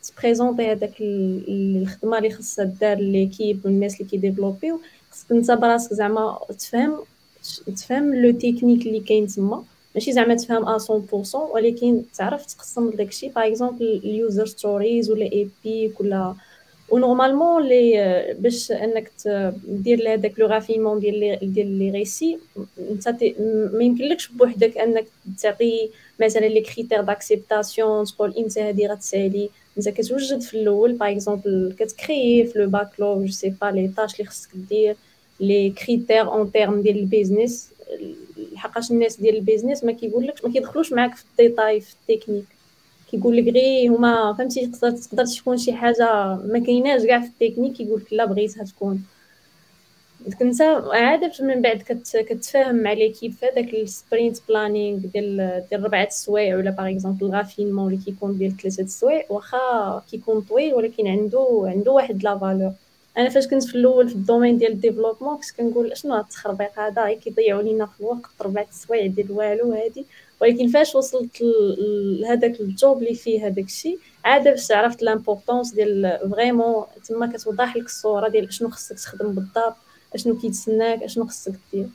[0.02, 4.80] ت présenter هذاك الخدمة اللي خصها دار l'équipe والناس اللي كي développer يو
[5.10, 6.98] خصك انت براسك زعما تفهم
[7.76, 9.64] تفهم le technique اللي كاين تما.
[9.94, 16.00] ماشي زعما تفهم 100% ولكن تعرف تقسم داكشي par exemple ال user stories ولا epic
[16.00, 16.34] ولا
[16.90, 19.10] و normalement لي باش انك
[19.68, 22.38] دير لهداك le raffinement ديال ديال لي ريسي
[22.90, 23.08] انت
[23.72, 25.06] ما يمكنلكش بوحدك انك
[25.42, 31.74] تعطي مثلا les critères d'acceptation تقول انت هادي غتسالي انت كتوجد في الأول par exemple
[31.78, 34.96] كت créer في le backlog je sais pas les tâches اللي خصك دير
[35.40, 37.70] les critères en termes ديال ال business
[38.52, 42.44] لحقاش الناس ديال ال business ما كيقولكش ما كيدخلوش معاك في ال détail في التكنيك
[43.10, 47.72] كيقول لك غير هما فهمتي تقدر تقدر تكون شي حاجة ما كايناش كاع في التكنيك
[47.72, 49.02] كيقول لك لا بغيتها تكون
[50.38, 55.84] كنت عاده من بعد كت كتفاهم مع l'équipe في هذاك ال sprint planning ديال ديال
[55.84, 60.74] ربعة السوايع ولا par exemple ال raffinement اللي كيكون ديال ثلاثة السوايع واخا كيكون طويل
[60.74, 62.72] ولكن عنده عنده واحد la valeur
[63.18, 66.24] أنا فاش كنت في الأول في ال domaine ديال ال développement كنت كنقول شنو هاد
[66.24, 70.04] التخربيق هذا؟ كيضيعوا لينا في الوقت ربعة السوايع ديال والو هادي.
[70.40, 71.42] ولكن فاش وصلت
[72.20, 77.76] لهذاك ال job اللي فيه هذاك الشيء عاد باش عرفت l'importance ديال vraiment تما كتوضح
[77.76, 79.76] لك الصورة ديال شنو خصك تخدم بالضبط.
[80.14, 81.88] أشنو كيتسناك؟ أشنو خصك دير؟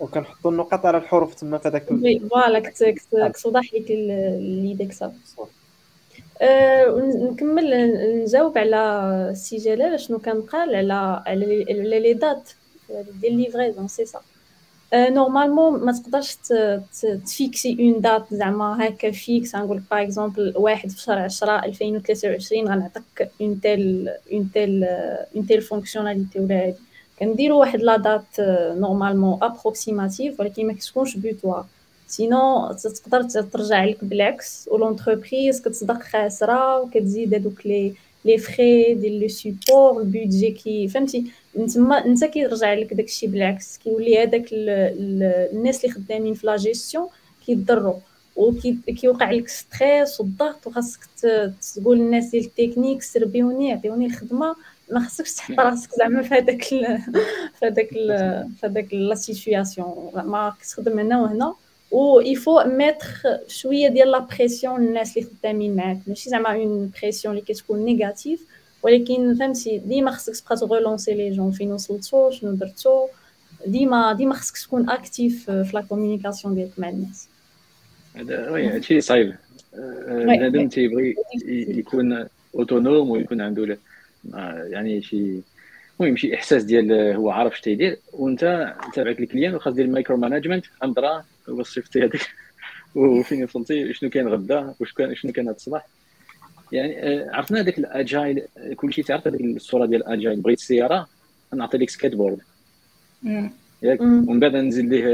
[0.00, 1.86] وكنحطوا النقط على الحروف تما في هذاك
[2.30, 2.58] voilà
[3.30, 5.16] كتوضح لك اللي داك صافي.
[6.40, 6.86] أه
[7.30, 8.76] نكمل نجاوب على
[9.30, 12.50] السي جلال شنو كان قال على على les dates
[13.20, 14.35] ديال livraison c'est صافي
[14.94, 16.36] normalement ما تقدرش
[17.26, 22.68] ت fixer une date زعما هكا fixe غنقول par exemple واحد في شهر 10 2023
[22.68, 24.84] غنعطيك une telle une telle
[25.36, 26.74] une telle fonctionnalité ولا هادي
[27.18, 28.40] كنديروا واحد la date
[28.78, 31.66] normalement approximative ولكن ما كتكونش peut-être
[32.06, 37.94] sinon تقدر ترجع لك بالعكس و l'entreprise كتصدق خاسره وكتزيد هذوك les
[38.26, 41.24] les frais ديال le support ال budget كي فهمتي
[41.58, 47.06] نتما انت كيرجع لك داكشي بالعكس كيولي هذاك الناس اللي خدامين في لا جيستيون
[47.46, 47.94] كيضروا
[48.36, 51.00] وكيوقع لك stress والضغط وخاصك
[51.76, 54.56] تقول للناس ديال التكنيك سربيوني عطيوني الخدمه
[54.92, 60.98] ما خصكش تحط راسك زعما في هذاك في هذاك في هذاك la situation ما كتخدم
[60.98, 61.54] هنا وهنا
[61.90, 63.06] و il faut mettre
[63.48, 68.40] شوية ديال la pression للناس اللي خدامين معاك ماشي زعما une pression اللي كتكون négative
[68.82, 73.06] ولكن فهمتي ديما خصك تبقى ت relancer les gens فين وصلتو شنو درتو
[73.66, 77.28] ديما ديما خصك تكون active في la communication ديالك مع الناس
[78.14, 79.34] هذا oui هادشي صعيب
[80.08, 81.14] بنادم تيبغي
[81.48, 83.78] يكون autonome ويكون عنده
[84.70, 85.40] يعني شي
[86.00, 89.89] المهم شي احساس ديال هو عارف اش تيدير وانت تابعك ال client وخاص دير ال
[89.89, 90.64] micro management
[91.48, 92.28] وصفتي هذيك
[92.94, 95.86] وفين وصلتي؟ شنو كاين غدا؟ واش كان شنو كان هذا الصباح؟
[96.72, 98.42] يعني آه، عرفنا هذاك ال Agile
[98.76, 101.08] كلشي تعرف هذيك الصورة ديال ال Agile بغيت السياره
[101.54, 102.40] نعطي لك سكيت بورد
[103.82, 105.04] ياك؟ ومن بعد نزيد ليه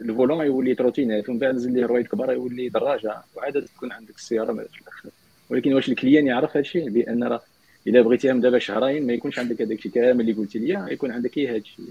[0.00, 4.16] ال volant يولي trottinette ومن بعد نزيد ليه رويد كبار يولي دراجة وعاد تكون عندك
[4.16, 5.08] السيارة في الآخر.
[5.50, 7.42] ولكن واش ال client يعرف هذا الشيء بأن راه
[7.86, 11.12] إلا بغيتيها من دابا شهرين ما يكونش عندك هذاك الشيء كامل اللي قلتي لي يكون
[11.12, 11.84] عندك غير هذا الشيء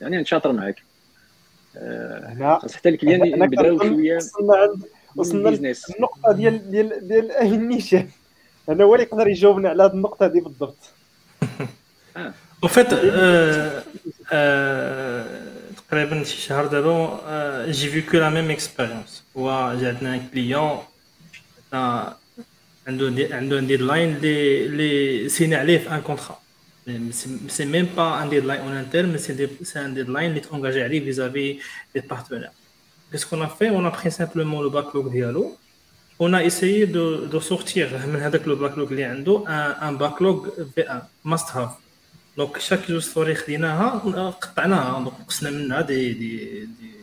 [0.00, 0.82] يعني نشاطر معاك.
[2.38, 4.82] خاص حتى الكليان يبداو شوية وصلنا عند
[5.16, 8.08] وصلنا للنقطه ديال ديال ديال النيشان.
[8.68, 10.76] أنا هو اللي يقدر يجاوبنا على هذه النقطة هذه بالضبط.
[12.62, 12.90] en fait
[15.76, 17.20] تقريبا شي شهر دابا
[17.70, 20.78] j'ai vécu la même expérience هو جا عندنا client
[22.86, 26.39] عنده عنده un deadline اللي اللي سينا عليه في un contrat
[27.48, 31.58] c'est même pas un deadline en interne mais c'est un deadline اللي تونجاجي عليه vis-à-vis
[31.94, 32.50] les partenaires
[33.10, 35.58] Qu'est-ce qu'on a fait On a pris simplement le backlog ديالو
[36.22, 39.44] on a essayé de, de sortir من هذاك le backlog اللي عنده
[39.88, 41.70] un backlog في un must have
[42.36, 43.88] donc chaque user story خديناها
[44.30, 46.94] قطعناها donc قصنا منها دي دي دي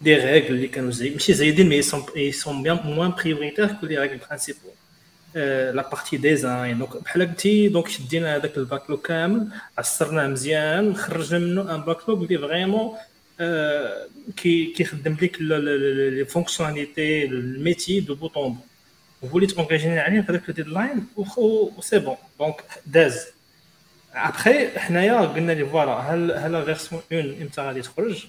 [0.00, 2.04] دي ريغل اللي كانوا زي ماشي زايدين mais sans
[5.34, 11.38] la partie design donc بحال قلتي donc شدينا هذاك ال backlog كامل عصرناه مزيان خرجنا
[11.38, 12.96] منه un backlog اللي vraiment
[14.36, 18.58] كي كيخدم لك les fonctionnalités ال métier de bout en bout
[19.22, 23.26] ووليت engage يني عليه في هذاك ال deadline و c'est bon donc داز
[24.14, 28.26] ابخي حنايا قلنا لي voilà هل هل la version 1 إمتى غادي تخرج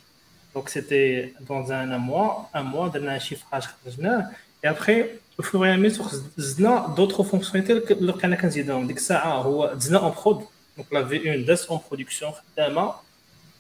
[0.56, 4.30] donc c'était dans un mois un mois درنا chiffrage خرجناه
[4.66, 5.06] اي ابخي
[5.40, 6.04] وفي اي ميتو
[6.38, 8.88] زدنا d'autres fonctionnalités اللي بقينا كنزيدهم.
[8.88, 10.46] ديك الساعة هو دزنا en prod
[10.78, 12.94] donc la V1 داز en production خدامة.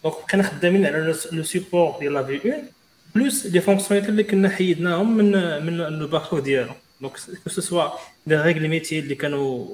[0.04, 2.64] donc بقينا خدامين على le support ديال la V1
[3.16, 5.32] plus les fonctionnalités اللي كنا حيدناهم من
[5.66, 7.14] من le backlog ديالو donc
[7.44, 7.90] que ce soit
[8.28, 9.68] les règles métier اللي كانوا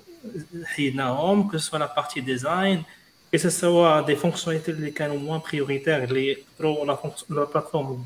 [0.65, 2.83] حيدناهم que ce soit la partie design
[3.31, 6.97] que ce soit des fonctionnalités اللي كانوا moins prioritaires اللي يقدروا la
[7.29, 8.05] la plateforme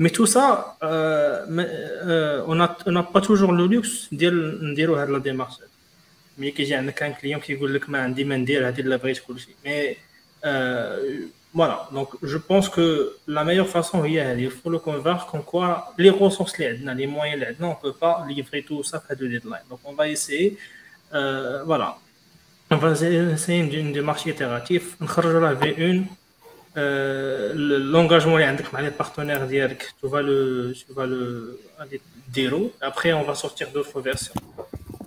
[0.00, 4.96] دور تورن بلا بيهم مي تو سا اون اون با توجور لو لوكس ديال نديرو
[4.96, 5.54] هاد la démarche
[6.38, 9.54] ملي كيجي عندك كان client كيقول لك ما عندي ما ندير هادي الا بغيت كلشي
[9.64, 9.96] mais
[11.52, 16.10] voilà, donc je pense que la meilleure façon, il faut le convaincre comme quoi les
[16.10, 19.66] ressources, les moyens, on ne peut pas livrer tout ça à deux deadlines.
[19.68, 20.48] Donc on va essayer,
[21.12, 21.98] euh, voilà,
[22.70, 24.94] on va essayer une démarche itérative.
[25.00, 26.02] On va V1, euh,
[26.75, 31.59] l'engagement avec les partenaires, tu vas le, tu vas le
[32.27, 32.71] dérouler.
[32.81, 34.33] Après, on va sortir d'autres versions.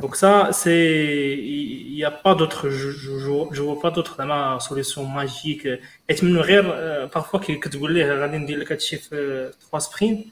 [0.01, 3.18] Donc ça, c'est, il n'y a pas d'autre, je, je,
[3.53, 4.16] je, vois pas d'autre
[4.61, 5.66] solution magique.
[6.09, 9.79] Et tu me regardes parfois que tu dis ليه غادي ندير لك هادشي في 3
[9.79, 10.27] سبرينت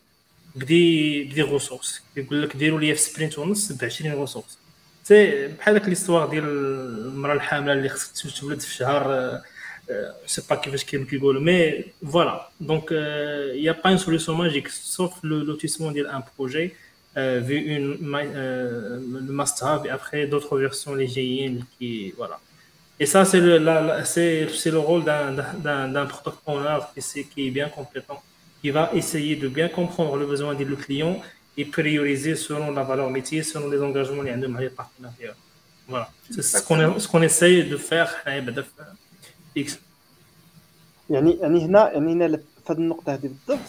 [0.57, 4.59] بدي بدي ريسورس يقول لك ديروا لي في سبرينت ونص ب 20 ريسورس
[5.05, 9.41] سي بحال داك ليستوار ديال المراه الحامله اللي خصها تولد في شهر
[9.92, 12.50] euh, c'est pas qui qui rigole, mais voilà.
[12.60, 16.76] Donc, euh, il n'y a pas une solution magique, sauf le lotissement d'un projet,
[17.18, 22.40] euh, vu une, le master, et après d'autres versions, les GIN, qui, voilà.
[23.00, 28.22] Et ça, c'est le, le, rôle d'un product owner qui, qui, est bien compétent,
[28.62, 31.20] qui va essayer de bien comprendre le besoin du client
[31.58, 35.36] et prioriser selon la valeur métier, selon les engagements liés à nos partenariats.
[35.88, 36.10] Voilà.
[36.30, 38.10] C'est ce qu'on ce qu essaye de faire.
[38.28, 38.54] Eh ben,
[39.60, 39.72] X.
[41.10, 43.68] يعني يعني هنا يعني هنا في هذه النقطة هذه بالضبط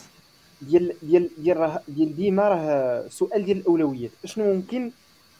[0.63, 4.11] ديال ديال ديال راه ديال ديما راه سؤال ديال الأولويات.
[4.25, 4.91] شنو ممكن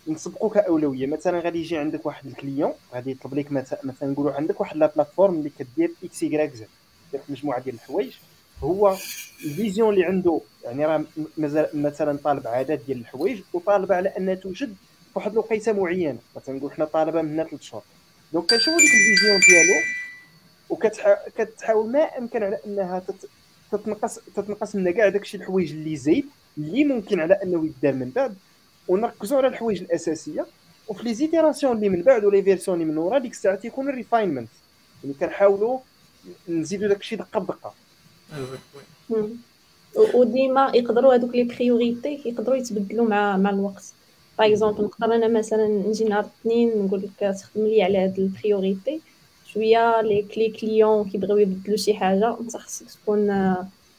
[0.09, 4.61] نسبقو كأولوية؟ مثلا غادي يجي عندك واحد ال client غادي يطلب لك مثلا نقولوا عندك
[4.61, 6.69] واحد la plateforme اللي كدير X Y زد
[7.29, 8.13] مجموعة ديال الحوايج.
[8.63, 8.97] هو
[9.45, 11.05] ال vision اللي عنده يعني راه
[11.75, 14.77] مثلا طالب عدد ديال الحوايج وطالب على أنها توجد
[15.15, 16.19] واحد الوقيتة معينة.
[16.37, 17.83] مثلا نقول حنا طالبة من ثلاث شهور.
[18.33, 20.02] donc كنشوفوا ديك ال vision ديالو
[20.73, 23.29] وكتحاول ما أمكن على أنها تت...
[23.73, 26.27] تتنقص تتنقص لنا كاع داكشي الحوايج اللي زايد
[26.59, 28.35] اللي ممكن على أنه يدار من بعد.
[28.89, 30.47] ونركزوا على الحوايج الأساسية.
[30.89, 33.89] وفي les itérations اللي من بعد و les versions اللي من ورا ديك الساعة تيكون
[33.89, 34.49] ال refinement.
[35.05, 35.79] يعني كنحاولوا
[36.49, 37.75] نزيدوا داكشي دقة بدقة.
[40.15, 43.85] وديما يقدروا هذوك les priorités يقدروا يتبدلوا مع مع الوقت.
[44.39, 48.27] par exemple نقدر أنا مثلا نجي نهار الاثنين نقول لك تخدم لي على هاد ال
[48.27, 49.01] priorité.
[49.55, 53.31] شوية les cli clients كيبغيو يبدلوا شي حاجة انت خصك تكون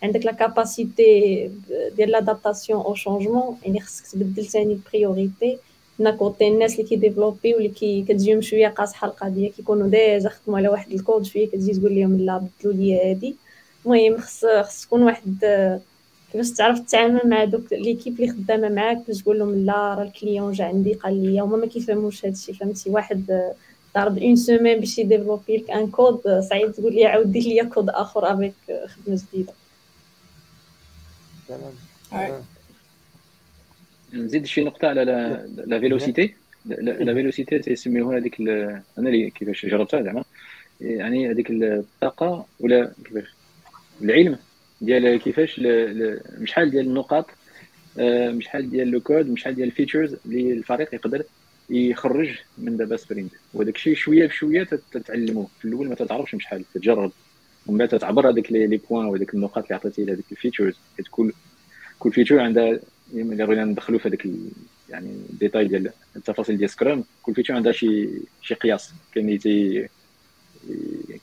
[0.03, 1.51] عندك la capacité
[1.97, 5.57] ديال l'adaptation au changement يعني خصك تبدل ثاني ال priorité
[5.99, 10.57] هنا côté الناس اللي كي développer واللي كي كتجيهم شوية قاصحه القضية كيكونوا déjà خدموا
[10.57, 13.35] على واحد الكود شوية كتجي تقول لهم لا بدلوا لي هادي.
[13.85, 15.37] المهم خص خص تكون واحد
[16.31, 20.10] كيفاش تعرف تتعامل مع دوك l'équipe اللي خدامة معاك باش تقول لهم لا راه ال
[20.10, 23.53] client جا عندي قال لي هما ما كيفهموش هادشي فهمتي؟ واحد
[23.95, 27.69] ضرب une semaine باش ي développer لك un code صعيب تقول لي عاود دير لي
[27.69, 29.53] كود آخر avec خدمة جديدة.
[34.13, 35.03] نزيد شي نقطة على
[35.65, 36.33] la vélocité
[36.65, 40.23] la vélocité تيسميوها هذيك أنا اللي كيفاش جربتها زعما.
[40.81, 43.27] يعني هذيك الطاقة ولا كيفاش؟
[44.01, 44.37] العلم
[44.81, 45.61] ديال كيفاش
[46.43, 47.25] شحال ديال النقاط
[48.39, 51.23] شحال ديال le code شحال ديال ال features اللي الفريق يقدر
[51.69, 55.47] يخرج من دابا sprint وهذاك الشيء شوية بشوية تتعلموه.
[55.59, 57.11] في الأول ما تعرفش شحال تجرب.
[57.67, 60.75] ومن بعد تعبر هذيك les points وهذيك النقاط اللي عطيتي لهذيك ال features
[61.11, 61.33] كل
[61.99, 62.79] كل feature عندها
[63.13, 64.27] اللي بغينا ندخلوا في هذاك
[64.89, 68.09] يعني ال détail ديال التفاصيل ديال Scrum كل feature عندها شي
[68.41, 68.93] شي قياس.
[69.17, 69.87] اللي تي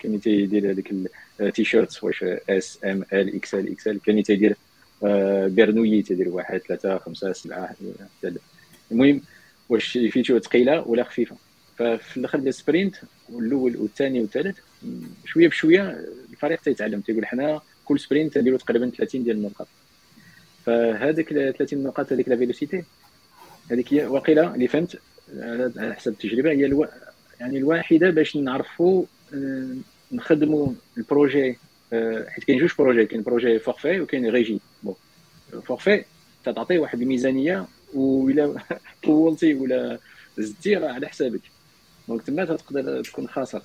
[0.05, 0.95] اللي تيدير هذيك
[1.41, 4.57] التيشيرت واش S M L XL XL كاين اللي تيدير
[5.49, 7.74] بيرنوي تيدير واحد ثلاثة خمسة سبعة
[8.93, 9.20] المهم
[9.70, 11.36] واش feature ثقيلة ولا خفيفة.
[11.78, 12.96] ففي الآخر ديال ال sprint
[13.28, 14.58] الأول والثاني والثالث
[15.24, 17.00] شوية بشوية الفريق تيتعلم.
[17.00, 19.66] تيقول حنا كل sprint نديرو تقريبا 30 ديال النقاط.
[20.66, 22.84] فهذيك 30 نقاط هذيك la vélocité
[23.70, 24.98] هذيك هي واقيلا اللي فهمت
[25.76, 26.50] على حسب التجربة.
[26.50, 26.86] هي alors...
[27.40, 29.04] يعني الواحدة باش نعرفوا
[29.34, 29.76] آه،
[30.12, 30.68] نخدموا
[30.98, 31.59] ال projet
[31.92, 34.94] آه، حيت كاين جوج projets كاين projet forfait وكاين régie bon
[35.62, 36.05] forfait
[36.44, 38.55] تعطي واحد الميزانية ولا
[39.05, 39.99] طولتي ولا
[40.38, 41.41] زدتي راه على حسابك.
[42.09, 43.62] donc تما تقدر تكون خاسر.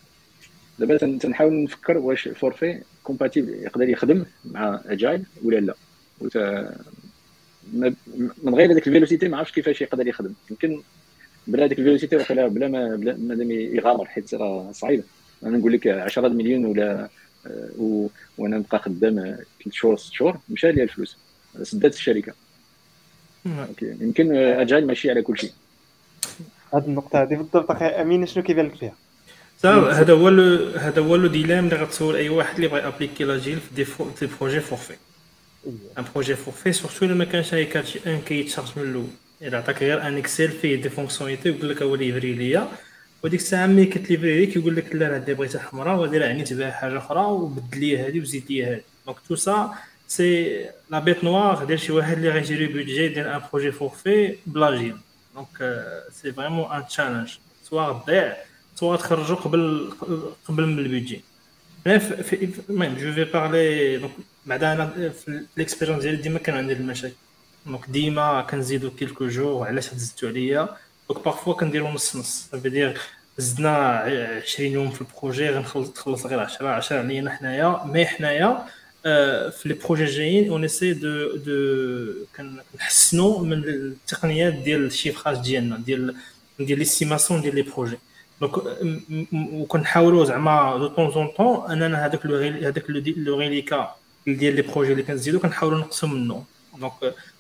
[0.80, 5.73] دابا تنحاول نفكر واش ال forfait compatible يقدر يخدم مع agile ولا لا.
[6.21, 6.38] وت...
[8.43, 10.34] من غير هذيك ال vélocité ما عرفتش كيفاش يقدر يخدم.
[10.51, 10.82] يمكن
[11.47, 15.03] بلا هذيك ال vélocité وقيلا بلا ما بلا مادام يغامر حيت راه صعيبه
[15.43, 17.09] أنا نقول لك 10 مليون ولا
[17.47, 18.09] آه،.
[18.38, 19.15] وأنا نبقى خدام
[19.63, 21.17] ثلاث شهور ست شهور مشى لي الفلوس.
[21.63, 22.34] سدات الشركة.
[23.81, 25.51] يمكن agile ماشي على كل شيء.
[26.73, 27.71] هذه النقطة هذه بالضبط.
[27.71, 28.93] أخي أمين شنو كيبان لك فيها؟
[29.65, 30.29] هذا هو
[30.75, 33.86] هذا هو le dilemme اللي غتسول أي واحد اللي بغى appliquer l'agile في des
[34.21, 34.93] des projets forfait
[35.97, 39.07] un projet forfait surtout الا ما كانش كارتي un cahier de charges من الأول.
[39.41, 42.67] الا عطاك غير un Excel فيه des fonctionnalités ويقول لك هو livrer ليا
[43.23, 46.27] وديك الساعة ملي كت livrer ليك يقول لك لا راه هادي بغيتها حمراء وهادي راه
[46.29, 49.73] عنيت بها حاجة أخرى وبدل لي هادي وزيد لي هادي donc tout ça
[50.07, 54.38] c'est la bête noire ديال شي واحد اللي غي gérer budget ديال un projet forfait
[54.47, 54.97] بلاجين
[55.36, 57.29] donc c'est vraiment un challenge
[57.63, 58.37] soit تضيع
[58.75, 59.93] soit تخرجوا قبل
[60.47, 61.21] قبل من ال budget
[61.87, 64.11] المهم je vais parler donc
[64.45, 67.13] بعدا أنا في l'expérience ديالي ديما كان عندي المشاكل
[67.65, 70.69] donc ديما كنزيدو quelques jours علاش زدتو عليا
[71.09, 72.97] donc parfois كنديرو نص نص دير
[73.37, 73.97] زدنا
[74.43, 78.65] 20 يوم في ال projet غنخلص تخلص غير 10 10 علينا حنايا mais حنايا
[79.05, 85.77] في les projets الجايين on essaie de de كنحسنوا من التقنيات ديال ال chiffrage ديالنا
[85.77, 86.15] ديال
[86.59, 87.97] ديال l'estimation ديال les projets
[88.41, 88.51] donc
[89.33, 92.83] وكنحاولوا زعما دو طون طون طون اننا هذاك le هذاك
[93.17, 93.95] le reliquat
[94.27, 96.43] ديال les projets اللي كنزيدو كنحاولوا نقسم منه
[96.77, 96.93] donc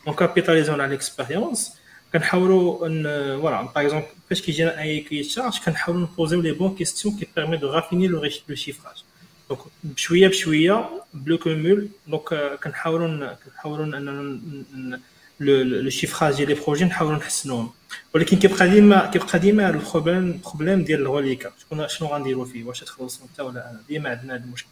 [0.07, 1.77] on capitalisant على l'expérience
[2.13, 3.03] كنحاولوا un
[3.41, 6.75] voilà par exemple فاش كيجينا un cahier de charges كنحاولوا ن poser يو les bonnes
[6.75, 9.04] questions qui permet de raffiner le chiffrage
[9.49, 14.99] donc بشويه بشويه plus on cumule donc كنحاولوا كنحاولوا أننا
[15.39, 17.71] le chiffrage ديال les projets نحاولوا نحسنوهم.
[18.13, 21.51] ولكن كيبقى ديما كيبقى ديما ال problème ال problème ديال الغوليكا.
[21.61, 24.67] شكون شنو غنديروا فيه؟ واش تخلصوا انت ولا أنا؟ ديما عندنا هذا المشكل.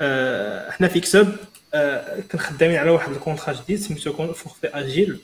[0.00, 1.36] آه حنا في كسب.
[1.74, 5.20] آه كنخدمين على واحد ال contrat جديد سميتو forfait agile.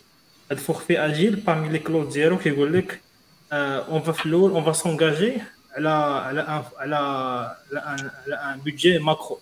[0.50, 3.00] هاد ال forfait agile parmi les clauses ديالو كيقول لك
[3.53, 4.12] on va
[4.50, 5.32] on va s'engager
[5.76, 6.96] على على على
[7.74, 9.38] على un budget macro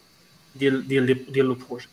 [0.57, 1.89] ديال ديال ديال le projet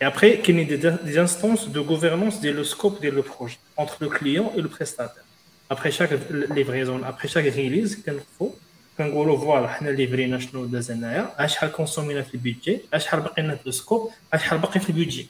[0.00, 3.22] Et après, qu'il y ait des, des, instances de gouvernance dès le scope dès le
[3.22, 5.26] projet, entre le client et le prestataire.
[5.70, 6.14] Après chaque
[6.58, 8.52] livraison, après chaque release, qu'il faut,
[8.98, 13.20] كنقولوا voilà حنا livrer نا شنو داز هنايا شحال consommer نا في ال budget شحال
[13.20, 15.26] باقي لنا في ال scope شحال باقي في ال budget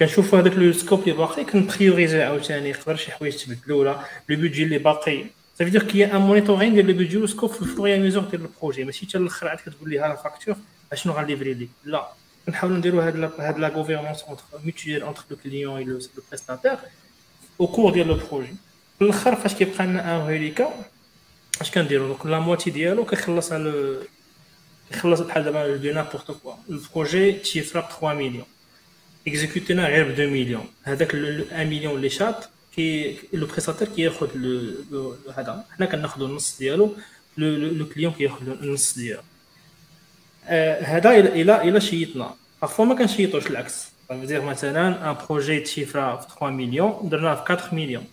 [0.00, 4.36] كنشوفوا هذاك le scope اللي باقي كن prioriser عاوتاني يقدر شي حوايج تبدلوا ولا le
[4.36, 5.24] budget اللي باقي
[5.58, 8.24] صافي دير كي un monitoring ديال le budget وال scope au fur et à mesure
[8.24, 10.56] ديال ال projet ماشي حتى الآخر عاد كتقول لي ها la facture
[10.94, 12.08] شنو غن livrer لك لا
[12.48, 15.98] نحاولوا نديروا هاد هاد la gouvernance entre mutuelle entre le client et le
[16.30, 16.78] prestataire
[17.60, 18.54] au cours ديال le projet
[18.98, 20.84] في الآخر فاش كيبقى لنا un reliquat
[21.60, 23.98] اش كنديروا donc la moitié ديالو كيخلص على
[24.90, 28.44] يخلص بحال دابا de n'importe quoi ال projet ت chiffrer ا ب 3 مليون
[29.28, 34.28] exécuter نا غير ب 2 مليون هذاك 1 مليون اللي شاط كي le prestataire كياخذ
[35.36, 36.96] هذا حنا كناخذوا النص ديالو
[37.38, 39.22] le client كياخذ النص ديالو.
[40.82, 42.34] هذا إلى إلى شيطنا.
[42.62, 43.94] parfois ما كنشيطوش العكس.
[44.10, 48.04] دير مثلا un projet ت chiffrer ا في 3 مليون درناه في 4 مليون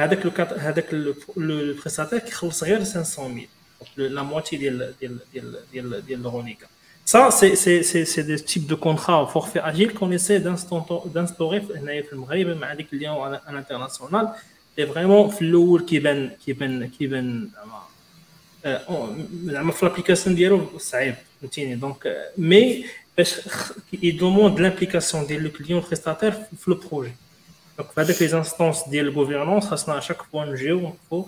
[0.00, 3.48] هذاك le هذاك le prestataire كيخلص غير 500000
[3.96, 6.66] la moitié ديال ديال ديال ديال ديال الغونيكا
[7.12, 11.62] Ça, c'est des types de contrats forfait agile qu'on essaie d'instaurer.
[11.76, 14.26] هنايا في المغرب مع ديك اليوم à l'international.
[14.78, 17.48] Et vraiment في الأول كيبان كيبان كيبان
[19.44, 22.84] زعما في l'application ديالو صعيب فهمتيني donc mais
[23.16, 23.34] باش
[23.92, 27.12] ي demande l'implication ديال le client prestataire في le projet
[27.78, 31.26] donc في هذاك les instances ديال ال gouvernance خاصنا à chaque fois نجيو نقفو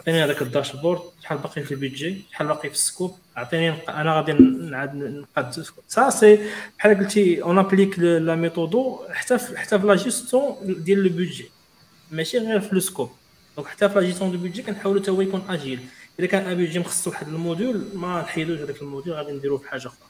[0.00, 3.16] عطيني هذاك ال dashboard شحال باقي في ال budget شحال باقي في ال scope.
[3.36, 6.38] عطيني أنا غادي نعاد نقاد سا سي
[6.78, 11.50] بحال قلتي on applique la méthode حتى حتى في la gestion ديال le budget
[12.10, 13.10] ماشي غير في le scope
[13.56, 15.80] donc حتى في la gestion de budget كنحاولوا حتى هو يكون agile
[16.18, 19.58] إذا كان un budget مخصص واحد ال module ما نحيدوش هذاك ال module غادي نديروه
[19.58, 20.08] في حاجة أخرى.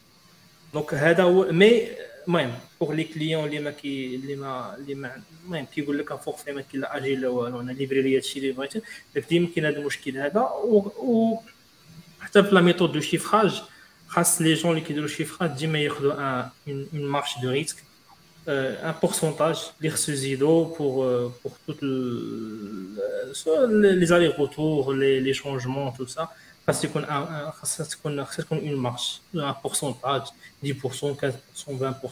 [0.75, 1.89] دونك هذا هو mais
[2.29, 6.53] المهم pour les clients اللي ما كي اللي ما اللي ما المهم كيقول لك forfait
[6.53, 8.73] ما كاين لا agile لا والو أنا livrer لي هادشي اللي بغيت
[9.15, 11.39] داك ديما كاين هذا المشكل هذا و
[12.21, 13.63] حتى في la méthode de chiffrage
[14.09, 16.13] خاص les gens اللي كيديروا chiffrage ديما ياخذوا
[16.69, 17.77] un une marge de risque
[18.49, 26.29] un pourcentage اللي خصو يزيدو pour pour tous les allers-retours les les changements tout ça
[26.73, 27.05] خاص يكون
[27.51, 30.23] خاص تكون خاص تكون une marge un pourcentage
[30.65, 30.69] 10% 15%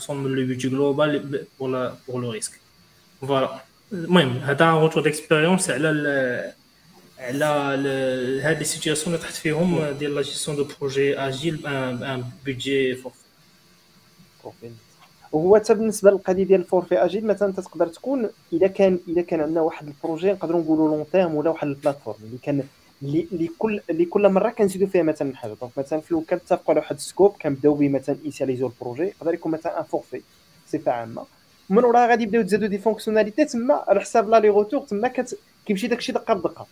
[0.07, 2.61] 20% من le budget global pour pour le risque
[3.21, 3.61] voilà
[3.93, 6.55] المهم هذا retour d'expérience على
[7.19, 7.45] على
[8.43, 13.19] هاد les situations اللي تحت فيهم ديال la gestion de projet agile en budget forfait
[15.33, 19.41] وهو حتى بالنسبة للقضيه ديال ال forfait agile مثلا تقدر تكون اذا كان اذا كان
[19.41, 22.63] عندنا واحد le projet نقدروا نقولوا long terme ولا واحد ال plateforme اللي كان
[23.03, 25.55] اللي كل اللي كل مرة كنزيدوا فيها مثلا حاجة.
[25.61, 29.03] donc مثلا في الأول كنتفقوا على واحد ال scope كنبداو به مثلا initialiser le projet
[29.03, 30.23] يقدر يكون مثلا un forfait
[30.67, 31.25] بصفه عامه
[31.71, 35.13] من وراها غادي يبداو تزادوا des fonctionnalités تما على حساب la les retours تما
[35.67, 36.67] كيمشي داكشي دقة بدقة.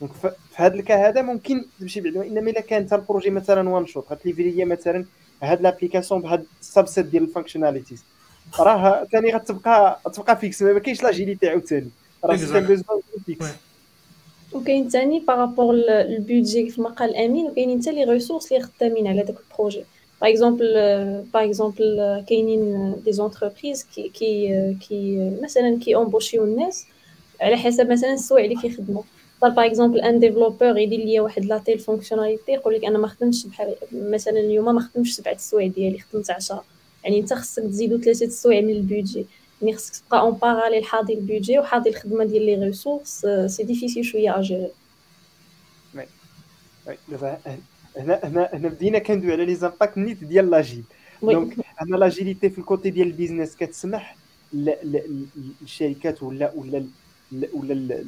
[0.00, 3.68] donc في هذا ال cas هذا ممكن تمشي بعدا إنما إلا كان ال projet مثلا
[3.68, 5.04] one shot غت livrer ليا مثلا
[5.42, 8.04] هاد l'application بهاد ال subset ديال ال functionalities
[8.60, 11.90] راه ثاني غتبقى تبقى fixe ما كاينش l'agilité عاوتاني.
[12.24, 12.66] راه système
[13.26, 13.44] fixe
[14.52, 18.62] وكاين ثاني par rapport ال budget كيف ما قال امين وكاينين حتى les ressources اللي
[18.64, 19.84] خدامين على داك ال projet
[20.22, 20.74] par exemple
[21.34, 26.86] par exemple كاينين des entreprises كي كي كي مثلا كي embauchiو الناس
[27.40, 29.02] على حسب مثلا السوايع اللي كيخدموا.
[29.40, 33.06] طال par exemple un développeur يدير ليا واحد la telle fonctionnalité يقول لك أنا ما
[33.08, 36.64] خدمتش بحال مثلا اليوم ما خدمتش سبعة السوايع ديالي خدمت 10
[37.04, 39.26] يعني أنت خصك تزيدو ثلاثة السوايع من ال budget
[39.62, 44.04] يعني خصك تبقى en parallèle حاضي ال budget وحاضي الخدمة ديال les ressources c'est difficile
[44.04, 44.70] شوية à gérer
[47.08, 47.38] دابا
[47.96, 50.84] هنا هنا هنا بدينا كندوي على les impacts nets ديال l'agile
[51.22, 54.16] donc أنا l'agilité في ال côté ديال ال business كتسمح
[54.52, 56.84] للشركات ولا ولا
[57.52, 58.04] ولا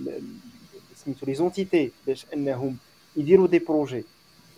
[0.97, 2.77] سميتو les entités باش أنهم
[3.17, 4.05] يديروا des projets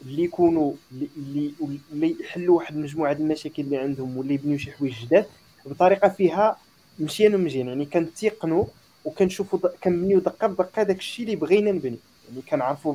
[0.02, 1.52] اللي يكونوا اللي
[1.92, 5.26] اللي يحلوا واحد المجموعه ديال المشاكل اللي عندهم واللي يبنيو شي حوايج جداد
[5.66, 6.56] بطريقة فيها
[6.98, 8.64] مزيان ومزيان يعني كنتيقنوا
[9.04, 11.98] وكنشوفوا كنبنيو دقة بدقة داك الشيء اللي بغينا نبني.
[12.28, 12.94] يعني كنعرفوا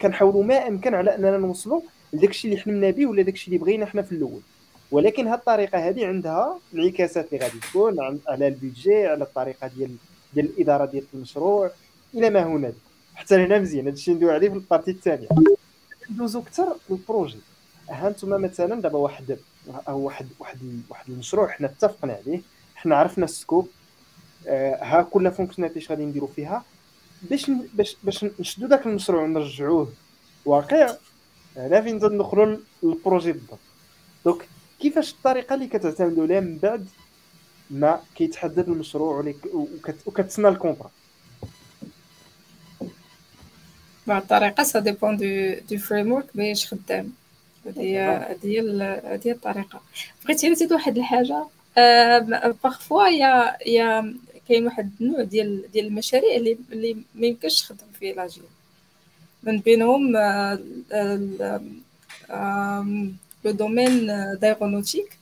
[0.00, 1.80] كنحاولوا ما أمكن على أننا نوصلوا
[2.12, 4.40] لداك الشيء اللي حلمنا به ولا داك الشيء اللي بغينا حنا في الأول.
[4.90, 9.96] ولكن هذه الطريقة هذه عندها انعكاسات اللي غادي تكون على البيدجي على الطريقة ديال
[10.34, 11.70] ديال الإدارة ديال المشروع
[12.14, 12.74] إلى ما هنالك
[13.14, 15.28] حتى هنا مزيان هادشي ندوي عليه في ال partie الثانية.
[16.10, 17.38] ندوزو أكثر لل projet
[17.88, 19.36] ها أنتم مثلا دابا واحد
[19.86, 20.58] واحد واحد
[20.90, 22.40] واحد المشروع حنا اتفقنا عليه.
[22.82, 23.68] حنا عرفنا ال scope
[24.48, 26.64] آه ها كل fonctionnalité اش غادي نديرو فيها؟
[27.22, 29.92] باش باش باش نشدو داك المشروع ونرجعوه
[30.44, 30.96] واقع
[31.56, 33.58] هنا فين ندخلوا لل projet بالضبط.
[34.24, 34.48] donc
[34.80, 36.86] كيفاش الطريقة اللي كتعتمدوا عليها من بعد
[37.70, 39.34] ما كيتحدد المشروع
[40.06, 40.90] وكتسنى ال contrat؟
[44.06, 47.12] مع الطريقة ça dépend de de framework باش خدام.
[47.66, 47.80] هذه
[48.44, 48.60] هي
[49.04, 49.80] هذه الطريقة.
[50.24, 51.44] بغيتي نزيد واحد الحاجة؟
[52.64, 54.14] parfois يا يا
[54.48, 58.44] كاين واحد النوع ديال ديال المشاريع اللي اللي ما يمكنش تخدم فيه l'agile
[59.42, 60.16] من بينهم
[63.44, 64.06] le domaine
[64.40, 65.18] d'aéronautique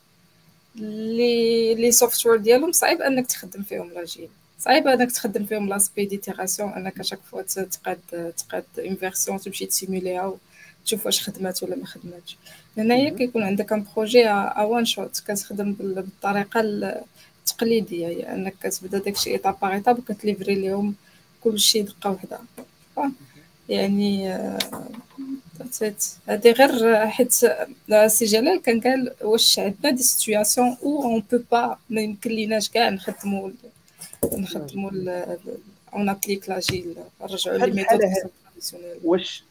[0.76, 4.28] les les software ديالهم صعيب أنك تخدم فيهم l'agile
[4.58, 7.98] صعيب أنك تخدم فيهم l'aspect d'itération أنك chaque fois تقاد
[8.36, 10.34] تقاد une version تمشي ت simuler ها
[10.84, 12.36] تشوف واش خدمات ولا ما خدماتش.
[12.78, 16.60] هنايا كيكون عندك un projet à one shot كتخدم بالطريقة
[17.40, 20.94] التقليدية هي أنك كتبدا داكشي étape par étape وكت livrer ليهم
[21.44, 22.38] كلشي دقة وحدة.
[23.68, 24.28] يعني
[26.28, 27.32] هادي غير حيت
[28.06, 32.68] سي جلال كان قال واش عندنا دي سيتوياسيون أو اون بو با ما يمكن ليناش
[32.68, 33.52] كاع نخدمو
[34.32, 34.88] نخدمو
[35.94, 38.30] اون ابليك لاجيل نرجعو لي ميثود
[39.04, 39.44] واش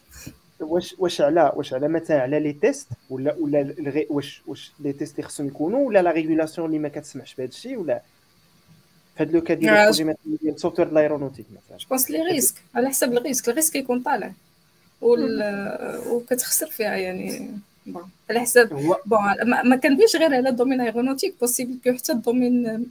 [0.60, 5.16] واش واش على واش على مثلا على لي تيست ولا ولا واش واش لي تيست
[5.16, 8.01] اللي خصهم يكونوا ولا لا ريغولاسيون اللي ما كتسمحش بهذا الشيء ولا
[9.18, 11.78] في هذا لوكا ديال البروجي مثلا ديال السوفتوير ديال الايرونوتيك مثلا.
[11.78, 14.32] جو بونس لي ريسك على حسب الريسك الريسك يكون طالع.
[15.01, 16.01] وال...
[16.07, 17.51] وكتخسر فيها يعني.
[17.86, 18.10] بون.
[18.30, 18.70] على حساب
[19.05, 22.86] بون ما كنبيش غير على الدومين ايرونوتيك بوسيبل كو حتى الدومين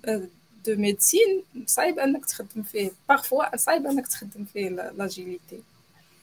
[0.66, 2.91] دو ميديسين صعيب أنك تخدم فيه.
[3.09, 5.61] بارفوا صعيب أنك تخدم فيه لاجيليتي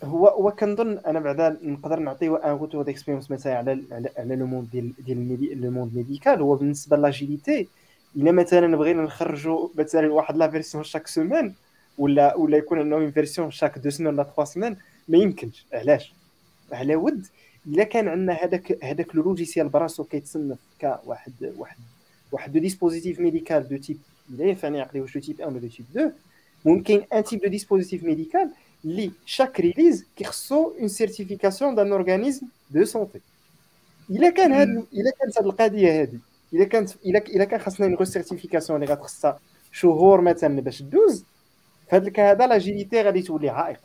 [0.06, 3.84] هو هو كنظن أنا بعدا نقدر نعطي أن روتور ديكسبيريونس مثلا على
[4.18, 6.42] على لو موند ديال ديال لو موند ميديكال.
[6.42, 7.68] هو بالنسبة لاجيليتي
[8.16, 11.54] إلا مثلا بغينا نخرجوا مثلا واحد la version chaque semaine
[11.98, 14.78] ولا ولا يكون عندنا une version chaque deux semaines ولا trois semaines
[15.08, 15.66] ما يمكنش.
[15.74, 16.14] علاش؟
[16.72, 17.26] على ود
[17.68, 21.78] إلا كان عندنا هذاك هذاك le logiciel براسو كيتصنف كواحد واحد
[22.32, 23.98] واحد de dispositif médical de type
[24.30, 26.12] اللي فاني عقلي واش de type 1 ولا de type 2
[26.66, 28.50] ممكن un type de dispositif médical
[28.86, 33.20] اللي chaque release كيخصو une certification d'un organisme de santé
[34.10, 36.20] الا كان هاد الا كانت هاد القضية هادي
[36.54, 39.40] الا كانت الا الا كان خاصنا une recertification اللي غتخصها
[39.72, 41.24] شهور مثلا باش دوز
[41.88, 43.80] فهاد ال cas هذا l'agilité غادي تولي عائق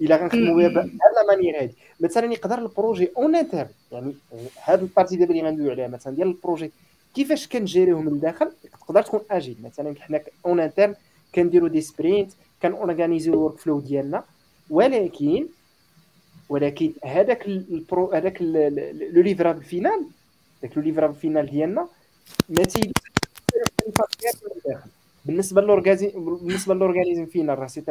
[0.00, 4.14] الا غنخدموا بها بهاد la manière هادي مثلا يقدر ال projet en interne يعني
[4.62, 6.70] هاد ال partie دابا اللي غندويو عليها مثلا ديال ال projet
[7.14, 10.94] كيفاش كنجيريوه من الداخل تقدر تكون agile مثلا حنا en interne
[11.34, 12.32] كنديروا des sprints
[12.62, 14.24] كان organisiو ال workflow ديالنا.
[14.70, 15.46] ولكن
[16.48, 20.06] ولكن هذاك البرو هذاك لو ليفرابل فينال
[20.62, 21.88] داك لو ليفرابل فينال ديالنا
[22.48, 22.92] ما تي
[25.24, 27.82] بالنسبة للورغانيزم بالنسبة للورغانيزم فينال راه سي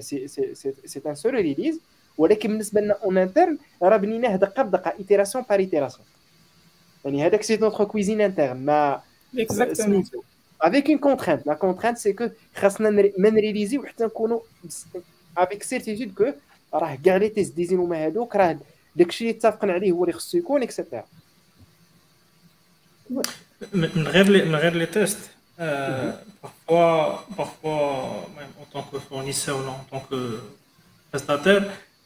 [0.00, 0.28] سي
[0.84, 1.80] سي ان سو ريليز
[2.18, 6.06] ولكن بالنسبة لنا اون انترن راه بنيناه دقة بدقه ايتيراسيون بار ايتيراسيون
[7.04, 9.00] يعني هذاك سي نوتر كويزين انترن ما
[9.34, 9.52] افيك
[10.62, 14.40] اون كونترينت لا كونترينت سي كو خاصنا ما نريليزيو حتى نكونوا
[15.38, 16.32] افيك سيرتيتود كو
[16.74, 18.58] راه كاع لي تيست ديزينوما هذوك راه
[18.96, 21.04] داكشي اللي اتفقنا عليه هو اللي خصو يكون اكسيتيرا
[23.72, 25.18] من غير لي من غير لي تيست
[26.44, 26.96] parfois
[27.38, 27.82] parfois
[28.36, 30.18] même en tant que fournisseur ou en tant que
[31.12, 31.64] prestataire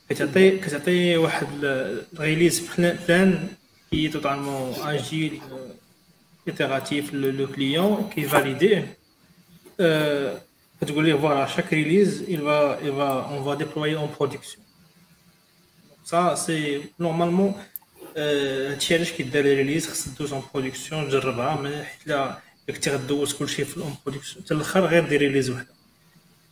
[0.08, 3.48] كتعطي كتعطي واحد الريليز بلان
[3.90, 5.72] qui est totalement agile, euh,
[6.47, 8.83] itératif, le, le, client qui est validé.
[9.79, 10.35] Euh,
[11.25, 14.59] voilà, chaque release, il va, il va, on va déployer en production.
[16.03, 17.55] Ça, c'est normalement
[18.15, 22.75] un challenge qui est les releases, c'est 12 en production, je revois, mais là, il
[22.75, 24.41] y a deux كل شيء en production.
[24.45, 25.73] C'est le خير غير دي ريليز وحده.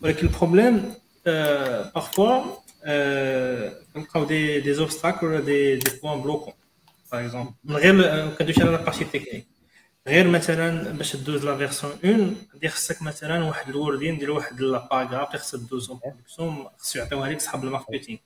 [0.02, 0.94] ولكن البروبليم
[1.96, 2.44] parfois
[3.94, 6.56] كنلقاو دي des obstacles ولا des, des points bloquants.
[7.12, 9.48] باغ اكزومبل من غير ما كندويش على لابارتي تكنيك
[10.07, 14.72] غير مثلا باش دوز la version 1 غادي خصك مثلا واحد الوردين ديال واحد la
[14.72, 18.19] paragraphe اللي خصك دوز en production خصو يعطيوها لك صحاب ال marketing.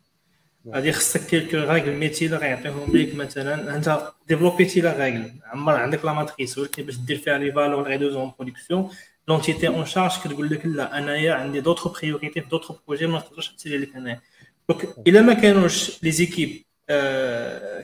[0.68, 3.76] غادي خصك quelques règles métier اللي غيعطيهم لك مثلا.
[3.76, 7.78] انت développé تي la règle عمر عندك la matrice ولكن باش دير فيها les valeurs
[7.78, 8.90] اللي غيدوزو en production
[9.28, 13.55] l'entité en charge كتقول لك لا أنايا عندي d'autres priorités في d'autres projets ما نقدرش
[13.55, 14.20] نسير لك أنايا.
[14.68, 16.64] donc إلا ما كانوش les équipes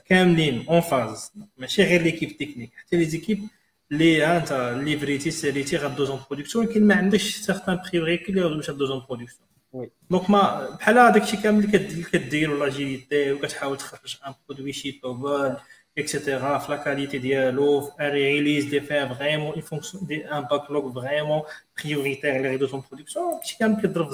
[0.08, 3.48] كاملين en phase ماشي غير l'équipe technique حتى les équipes
[3.92, 4.52] اللي انت
[4.82, 9.02] livré تي ساليتي غادوز en production ولكن ما عندكش certaines priorités اللي غادوز دوز en
[9.08, 9.46] production.
[10.10, 15.56] donc ما بحال هذاك الشيء كامل اللي كدير و l'agilité وكتحاول تخرج un produit shippable
[15.98, 20.92] et cetera في la qualité ديالو في un release définie vraiment en fonction d'un backlog
[21.02, 21.42] vraiment
[21.84, 24.12] prioritaire اللي غيدوز en production هادشي كامل كيضرب في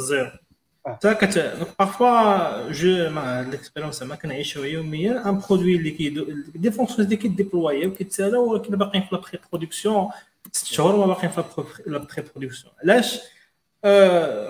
[1.02, 3.08] zéro Ça, parfois, je,
[3.50, 6.08] l'expérience, ما كنعيشوا يوميا un produit اللي كي
[6.54, 10.10] des fonctions اللي كي déploie وكيتسالاو ولكن باقيين في la pré-production
[10.52, 11.44] ست شهور ما باقيين في
[11.86, 13.20] la pré-production علاش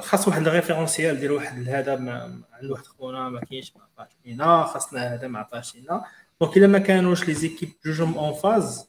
[0.00, 1.92] خاص واحد ال référentiel ديال واحد هذا
[2.52, 6.04] عند واحد خونا ما كاينش ما عطاش لينا خاصنا هذا ما عطاش لينا.
[6.40, 8.88] donc إلا ما كانوش les équipes جوجهم en phase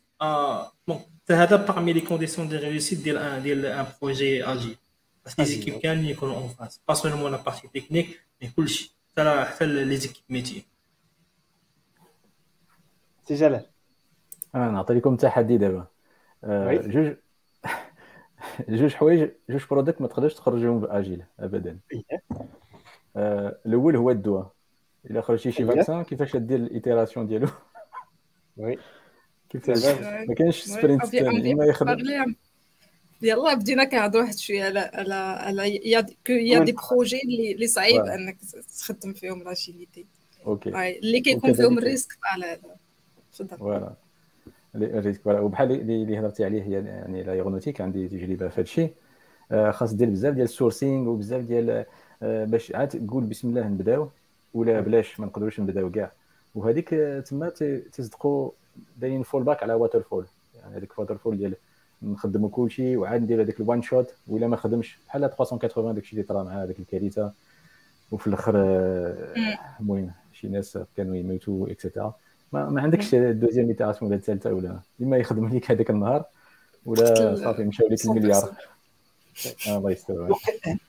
[0.87, 1.01] donc
[1.31, 4.75] هذا parmi les conditions de réussite ديال ديال un projet agile
[5.25, 8.95] parce que les équipes كاملين يكونوا en phase pas seulement la partie technique mais كلشي
[9.11, 10.65] حتى حتى les équipes métier
[13.27, 13.65] سي جلال
[14.55, 15.87] أنا نعطي لكم تحدي دابا
[16.87, 17.15] جوج
[18.69, 21.79] جوج حوايج جوج product ما تقدرش تخرجهم ب agile ابدا
[23.65, 24.51] الأول هو الدواء
[25.05, 27.47] الا خرجتي شي vaccin كيفاش دير ال itération ديالو
[28.57, 28.77] oui
[29.49, 29.85] كيفاش
[30.27, 32.35] ما كاينش sprint ثاني اما يخدم
[33.23, 37.21] يلا بدينا كنهضروا واحد شوية على على على y a que y a des projets
[37.23, 38.37] اللي اللي صعيب إنك
[38.79, 40.05] تخدم فيهم l'agilité
[40.45, 40.99] OK.
[40.99, 42.75] اللي كيكون فيهم ال risque على هذا
[43.33, 43.57] تفضل.
[43.57, 43.93] voilà.
[44.75, 45.39] ال risque voilà.
[45.39, 48.93] وبحال اللي هضرتي عليه هي يعني l'aéronautique عندي تجربة في هذا الشيء.
[49.71, 51.85] خاص دير بزاف ديال ال sourcing وبزاف ديال
[52.21, 54.09] باش عاد تقول بسم الله نبداو
[54.53, 56.11] ولا بلاش ما نقدروش نبداو كاع.
[56.55, 56.89] وهذيك
[57.29, 57.49] تما
[57.93, 58.51] تصدقوا
[58.97, 61.55] دايرين fallback على waterfall يعني هذيك waterfall ديال
[62.03, 66.23] نخدموا كلشي وعاد ندير هذاك ال one shot ولا ما خدمش بحال 380 داكشي اللي
[66.23, 67.33] طرا مع هذيك الكارثة.
[68.11, 68.55] وفي الأخر
[69.79, 72.13] المهم شي ناس كانوا يموتوا et cetera
[72.53, 76.25] ما, ما عندكش deuxième itération ولا الثالثه ولا؟ إما يخدم لك هذاك النهار
[76.85, 78.49] ولا صافي مشاو لك المليار.
[79.67, 80.35] الله يستر.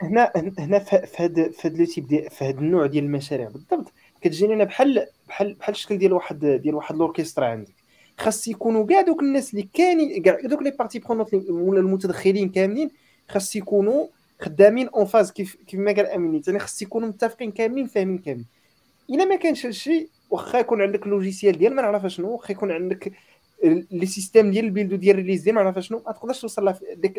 [0.02, 3.92] هنا هنا في هذا في هذا لو ديال في هذا النوع ديال المشاريع بالضبط.
[4.20, 7.74] كتجيني أنا بحال بحال بحال الشكل ديال واحد ديال واحد الأوركسترا عندك.
[8.18, 12.90] خاص يكونوا كاع دوك الناس اللي كاينين كاع دوك les parties prenantes ولا المتدخلين كاملين
[13.28, 14.06] خاص يكونوا
[14.40, 18.46] خدامين en phase كيف كيف ما قال أمين يعني خاص يكونوا متفقين كاملين فاهمين كاملين.
[19.10, 23.12] إلا ما كانش هادشي واخا يكون عندك logiciel ديال ما نعرف شنو واخا يكون عندك
[23.90, 26.74] les systèmes ديال ال build ديال ال release ديال ما عرف شنو ما تقدرش توصل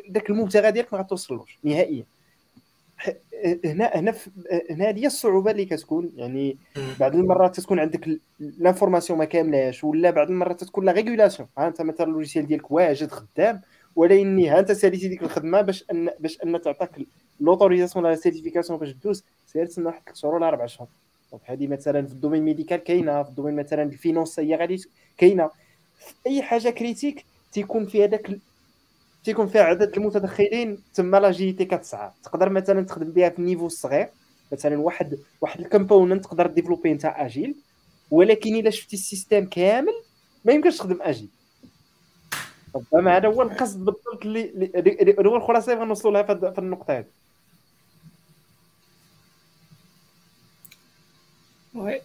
[0.10, 2.06] داك المبتغى ديالك ما غتوصلوش نهائيا.
[3.66, 4.16] هنا هنا
[4.72, 6.58] هنا هذه الصعوبة اللي كتكون يعني
[7.00, 11.50] بعض المرات تكون عندك l'information ما كاملاش ولا بعض المرات تكون la régulation.
[11.58, 13.62] ها أنت مثلا ال logiciel ديالك واجد خدام
[13.96, 17.00] ولكن ها أنت ساليتي ديك الخدمة باش أن باش أن تعطاك
[17.40, 20.88] l'autorisation ولا certification باش دوز سير تسنى واحد 3 شهور ولا 4 شهور.
[21.32, 24.56] donc هذه مثلا في ال domaine médical كاينة في ال domaine مثلا ال finance هي
[24.56, 24.84] غادي
[25.18, 25.50] كاينة.
[26.00, 28.40] في أي حاجة critique تيكون فيها داك
[29.26, 34.10] تيكون فيها عدد المتدخلين تما l'agilité كتسعى تقدر مثلا تخدم بها في ال niveau الصغير
[34.52, 37.56] مثلا واحد واحد ال component تقدر développer انت agile
[38.12, 39.94] ولكن إلا شفتي ال système كامل
[40.46, 41.30] ما يمكنش تخدم agile.
[42.76, 47.06] ربما هذا هو القصد بالضبط اللي هو الخلاصة اللي غنوصلوا لها في النقطة هذه
[51.76, 52.02] oui.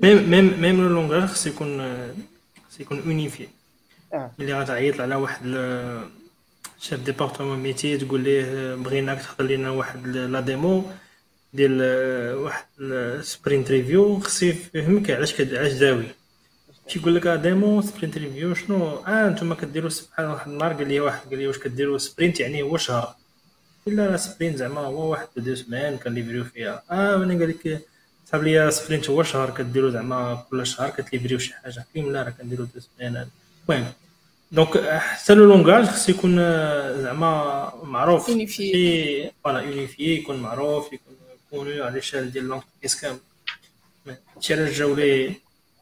[0.00, 1.78] même même même le langage خص يكون
[2.68, 3.48] خص يكون unifié
[4.38, 5.44] ملي غتعيط على واحد
[6.80, 10.84] chef département métier تقول ليه بغيناك تحضر لنا واحد la démo
[11.54, 11.82] ديال
[12.34, 12.66] واحد
[13.20, 16.04] sprint review خصو يفهمك علاش علاش داوي.
[16.88, 21.28] تيقول لك démo sprint review شنو؟ آه نتوما كديروا سبحان واحد النهار قال لي واحد
[21.28, 23.14] قال لي واش كديروا sprint يعني هو شهر؟
[23.86, 26.82] لا sprint زعما هو واحد deux semaines كن livrer و فيها.
[26.90, 27.80] آه أنا قال لك
[28.26, 31.84] صحاب لي sprint هو شهر كديروا زعما كل شهر كت livrer و شي حاجة.
[31.94, 33.26] كاين لا راه كنديروا deux semaines
[33.70, 33.92] المهم
[34.52, 36.36] donc حتى le langage خص يكون
[37.02, 38.30] زعما معروف.
[38.30, 41.14] في voilà unifié يكون معروف يكون
[41.50, 43.18] connu à l'échelle ديال l'entreprise كامل.
[44.36, 45.26] هادشي علاش جاو les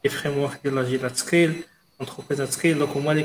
[0.03, 1.63] les frameworks ديال l'agile scale
[1.99, 3.23] l'entreprise scale donc هما اللي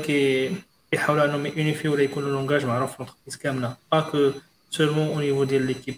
[0.91, 4.31] كيحاولوا انهم unifier ولا يكون langage معروف l'entreprise كامله pas que
[4.71, 5.95] seulement au niveau ديال l'équipe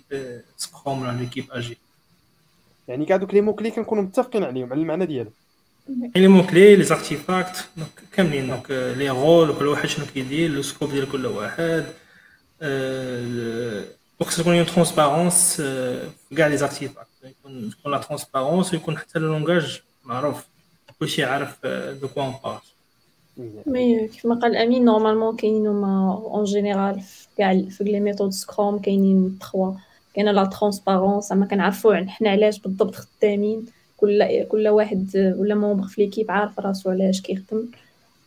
[0.57, 1.77] scrum ولا l'équipe agile
[2.87, 5.33] يعني كاع دوك les mots-clés كنكونوا متفقين عليهم على المعنى ديالهم
[6.15, 8.47] les mots-clés les artefacts donc كاملين.
[8.47, 11.85] donc les rôles كل واحد شنو كيدير le scope ديال كل واحد.
[12.61, 19.27] donc خص تكون transparence في كاع les artefacts يكون تكون la transparence ويكون حتى le
[19.27, 20.45] langage معروف.
[20.99, 21.65] كلشي عارف
[22.01, 22.61] de quoi on parle
[23.67, 28.79] mais كيما قال امين normalement كاينين هما en général في كاع في les méthodes scrum
[28.79, 29.73] كاينين تخوا
[30.13, 33.65] كاينة la transparence زعما كنعرفوا حنا علاش بالضبط خدامين.
[34.05, 37.65] كل كل واحد ولا membre في l'équipe عارف راسو علاش كيخدم.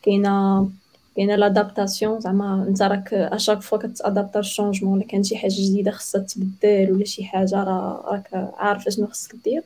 [0.03, 0.69] كاينة
[1.17, 5.37] كاينة l'adaptation زعما انت راك à chaque fois كت adapta ال changement ولا كان شي
[5.37, 9.63] حاجة جديدة خاصها تبدل ولا شي حاجة راك عارف شنو خصك دير.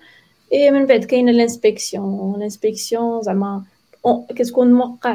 [0.53, 3.63] اي من بعد كاينة l'inspection l'inspection زعما
[4.37, 5.13] كتكون موقع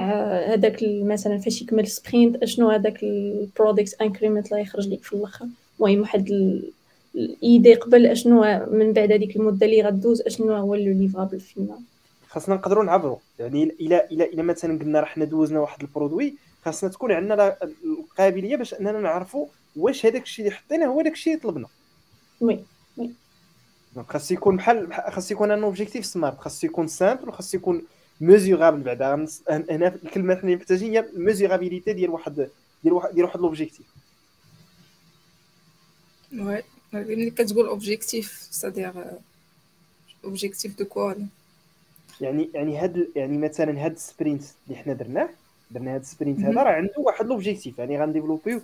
[0.53, 5.45] هذاك مثلا فاش يكمل sprint أشنو هذاك ال product increment اللي يخرج لك في الأخر.
[5.79, 6.29] المهم واحد
[7.17, 8.41] الـ idée قبل أشنو
[8.71, 11.79] من بعد هذيك المدة اللي غدوز أشنو هو le livrable final؟
[12.29, 16.33] خاصنا نقدروا نعبروا يعني إلى إلى إلى مثلا قلنا راه حنا دوزنا واحد ال produit
[16.65, 21.33] خاصنا تكون عندنا القابلية باش أننا نعرفوا واش هذاك الشيء اللي حطيناه هو داك الشيء
[21.33, 21.67] اللي طلبنا.
[22.41, 22.59] oui
[22.97, 23.11] oui.
[23.95, 27.81] donc خاص يكون بحال خاص يكون un objectif SMART خاص يكون simple وخاص يكون
[28.21, 29.27] mesurable بعدا.
[29.49, 32.47] هنا الكلمة اللي محتاجين هي ال mesurabilité ديال واحد
[32.83, 33.85] ديال واحد ديال واحد لوبجيكتيف
[36.33, 36.63] وي
[36.93, 38.93] ملي كتقول objectif c'est-à-dire
[40.25, 41.13] objectif de quoi
[42.21, 45.29] يعني يعني هاد يعني مثلا هاد ال sprint اللي حنا درناه
[45.71, 48.61] درنا هاد ال sprint هذا راه عنده واحد l'objectif يعني غن développe يو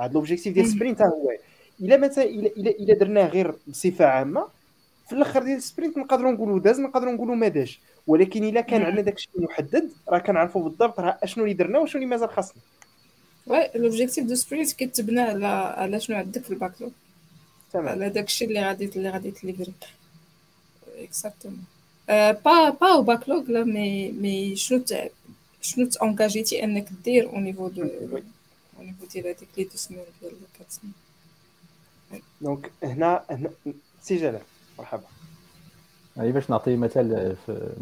[0.00, 1.30] هاد l'objectif ديال ال sprint هو
[1.80, 4.48] إلا مثلا الا الا إلا درناه غير بصفة عامة
[5.06, 7.80] في الآخر ديال ال sprint نقدروا نقولوا داز نقدروا نقولوا ما دازش.
[8.06, 12.02] ولكن إلا كان عندنا داك الشيء محدد راه كنعرفوا بالضبط راه أشنو اللي درنا وشنو
[12.02, 12.62] اللي مازال خاصنا.
[13.46, 16.90] وي لوبجيكتيف دو سبرينت كيتبنى على على شنو عندك في الباكلوغ
[17.72, 19.72] تمام على داك الشيء اللي غادي اللي غادي تليفري
[20.98, 21.64] اكزاكتومون
[22.08, 24.84] با با أو باكلوغ لا مي مي شنو
[25.60, 30.32] شنو تانكاجيتي انك دير أو نيفو دو أو نيفو ديال هذيك لي دو سنين ديال
[30.58, 30.92] كات سنين
[32.40, 33.50] دونك هنا هنا
[34.02, 34.40] سي جلال
[34.78, 35.04] مرحبا
[36.16, 37.72] يعني باش نعطي مثال في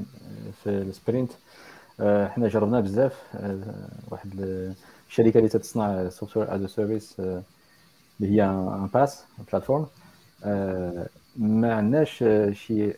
[0.64, 1.30] في ال sprint
[2.00, 3.12] حنا جربنا بزاف.
[4.10, 4.30] واحد
[5.14, 7.42] الشركة اللي تتصنع software as a service اللي
[8.20, 9.86] هي un PaaS platform
[11.36, 12.92] ما عندناش شي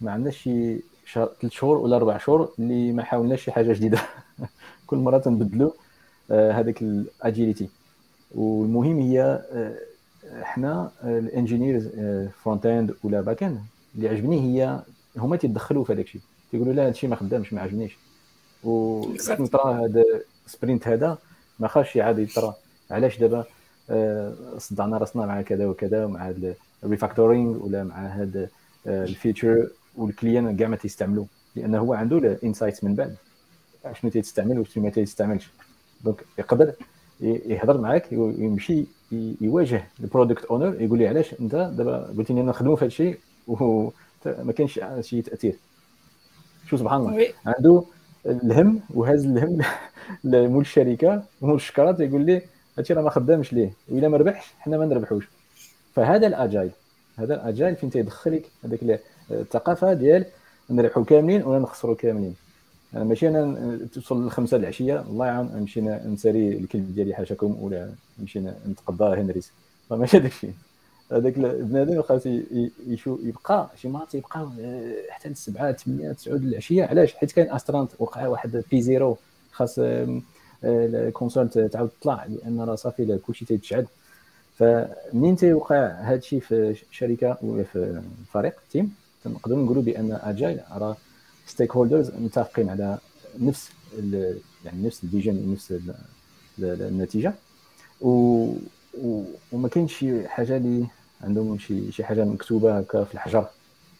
[0.00, 0.80] ما عندناش شي
[1.14, 4.00] ثلاث شهور ولا أربع شهور اللي ما حاولناش شي حاجة جديدة.
[4.86, 5.70] كل مرة تنبدلوا
[6.30, 7.68] هذاك ال agilité
[8.34, 9.42] والمهم هي
[10.42, 11.88] حنا ال engineers
[12.42, 13.60] front end ولا back end
[13.96, 14.82] اللي عجبني هي
[15.16, 16.20] هما تيدخلوا في هذاك الشيء.
[16.50, 17.96] تيقولوا لا هادشي ما خدامش ما عجبنيش.
[18.64, 19.02] و
[19.64, 20.04] هذا
[20.52, 21.18] sprint هذا
[21.58, 22.54] ما خاصش يعاد يطرا.
[22.90, 23.44] علاش دابا؟
[24.58, 26.34] صدعنا راسنا مع كذا وكذا مع
[26.84, 28.48] ال refactoring ولا مع هذا
[28.86, 31.24] ال feature وال client كاع ما تيستعملوا
[31.56, 33.16] لأن هو عنده ال insight من بعد.
[33.92, 35.50] شنو تيستعمل وشنو ما تيستعملش.
[36.04, 36.72] donc يقدر
[37.20, 38.84] يهضر معاك يمشي
[39.40, 43.18] يواجه ال product owner يقول لي علاش انت دابا قلت لي نخدموا في هذا الشيء
[43.48, 45.56] وما كاينش شي تأثير.
[46.66, 47.26] شو سبحان الله.
[47.46, 47.84] عنده
[48.26, 49.58] الهم وهز الهم
[50.24, 52.42] لمول الشركة مول الشركة يقول لي
[52.78, 55.28] هادشي راه ما خدامش ليه وإلا ما ربحش حنا ما نربحوش.
[55.94, 56.70] فهذا ال agile
[57.18, 59.00] هذا ال agile فين تيدخلك؟ هذاك
[59.30, 60.24] الثقافة ديال
[60.70, 62.34] نربحوا كاملين ولا نخسروا كاملين.
[62.94, 68.40] أنا ماشي أنا توصل للخمسة العشية الله يعاون نمشي نسالي الكلب ديالي حاشاكم ولا نمشي
[68.40, 69.52] نتقضى هنريس.
[69.90, 70.52] فماشي هذاك الشيء.
[71.12, 72.26] هذاك بنادم خاص
[72.86, 77.90] يشوف يبقى شي مرات يبقى آه، حتى السبعه 8 9 العشية علاش؟ حيت كاين أسترانت
[77.98, 79.16] وقع واحد في زيرو
[79.52, 79.78] خاص
[80.64, 83.86] الكونسول تعاود تطلع لأن راه صافي كلشي تيتشعل
[84.58, 88.02] فمنين تيوقع هذا الشيء في شركة ولا في
[88.32, 88.94] فريق team؟
[89.26, 90.96] نقدروا نقولوا بأن agile راه
[91.46, 92.98] stakeholders متفقين على
[93.38, 93.70] نفس
[94.64, 95.74] يعني نفس ال vision نفس
[96.58, 97.34] النتيجة.
[98.00, 98.52] و
[99.52, 100.86] وما كاينش شي حاجة اللي
[101.24, 103.46] عندهم شي شي حاجة مكتوبة هكا في الحجر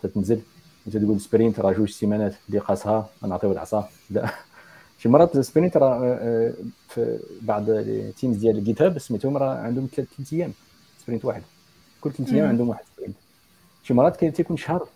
[0.03, 0.41] تتنزل.
[0.87, 3.89] أنت تقول sprint راه جوج سيمانات اللي قاسها نعطيو العصا.
[4.11, 4.31] لا.
[4.99, 6.53] شي مرات sprint راه آه، آه،
[6.89, 10.53] في بعض ال teams ديال GitHub سميتهم راه عندهم ثلاث أيام
[11.03, 11.43] sprint واحد.
[12.01, 13.16] كل ثلاث أيام عندهم واحد sprint.
[13.83, 14.89] شي مرات كاين تيكون شهر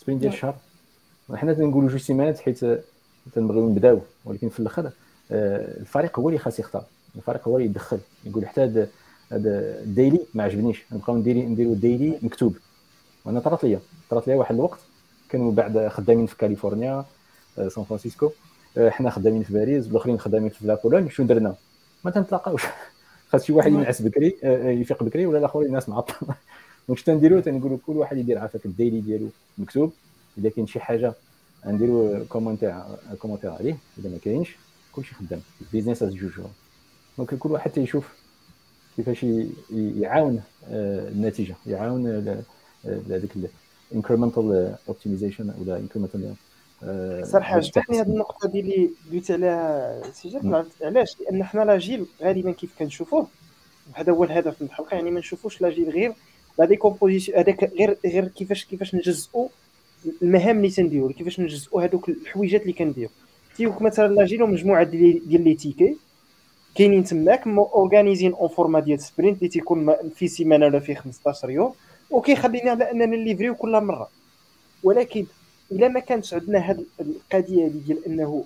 [0.00, 0.56] sprint ديال الشهر
[1.34, 2.60] حنا تنقولوا جوج سيمانات حيت
[3.34, 4.00] تنبغيو نبداو.
[4.24, 4.90] ولكن في الأخر
[5.30, 6.84] آه، الفريق هو اللي خاص يختار.
[7.16, 7.98] الفريق هو اللي يدخل.
[8.24, 8.86] يقول حتى
[9.32, 10.84] هذا ال daily ما عجبنيش.
[10.92, 12.56] نبقاو نديري نديرو daily مكتوب.
[13.24, 13.80] وأنا طرات ليا.
[14.10, 14.78] طرات ليا واحد الوقت.
[15.28, 17.04] كانوا بعد خدامين في كاليفورنيا
[17.58, 18.30] آه، سان فرانسيسكو.
[18.76, 21.54] آه، حنا خدامين في باريس والاخرين خدامين في لابولون شنو درنا؟
[22.04, 22.62] ما تنتلاقاوش.
[23.30, 24.36] خاص شي واحد ينعس بكري
[24.80, 26.14] يفيق بكري ولا الآخر الناس معطل
[26.88, 29.92] دونك شنو نديرو؟ تنقولوا كل واحد يدير عافاك الديلي ديالو مكتوب.
[30.38, 31.14] إذا كاين شي حاجة
[31.66, 32.74] نديرو كومونتير
[33.18, 33.76] كومونتير عليه.
[33.98, 34.56] إذا ما كاينش
[34.92, 35.40] كلشي خدام.
[35.60, 36.42] البيزنس از جوجو
[37.18, 38.23] دونك كل واحد تيشوف
[38.96, 39.26] كيفاش
[39.72, 42.06] يعاون آه، النتيجة يعاون
[42.84, 43.30] هذاك
[43.92, 46.34] ال incremental optimization ولا incremental
[47.22, 50.40] صراحة عجبتني هذه النقطة دي اللي دويت عليها سي
[50.82, 53.26] علاش؟ لأن حنا l'agile غالبا كيف كنشوفوه
[53.92, 56.12] وهذا هو الهدف من الحلقة يعني ما نشوفوش l'agile غير
[56.58, 59.48] la décomposition هذاك غير غير كيفاش كيفاش نجزئوا
[60.22, 63.10] المهام اللي تنديرو كيفاش نجزئوا هذوك الحويجات اللي كنديرو
[63.56, 65.96] تيوك مثلا l'agile و مجموعه ديال les tickets
[66.74, 71.50] كاينين تماك organisé ين en format ديال sprint اللي تيكون في سيمانة ولا في 15
[71.50, 71.74] يوم
[72.10, 74.08] وكيخلينا على اننا نليفريو كل مرة.
[74.82, 75.26] ولكن
[75.72, 78.44] إلا ما كانش عندنا هاد القضية هذه ديال أنه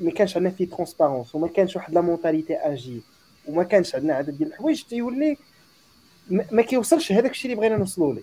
[0.00, 3.00] ما كانش عندنا في transparence وما كانش واحد la mentalité agile
[3.48, 5.36] وما كانش عندنا عدد ديال الحوايج تيولي
[6.30, 8.22] ما كيوصلش هذاك الشيء اللي بغينا نوصلوا ليه.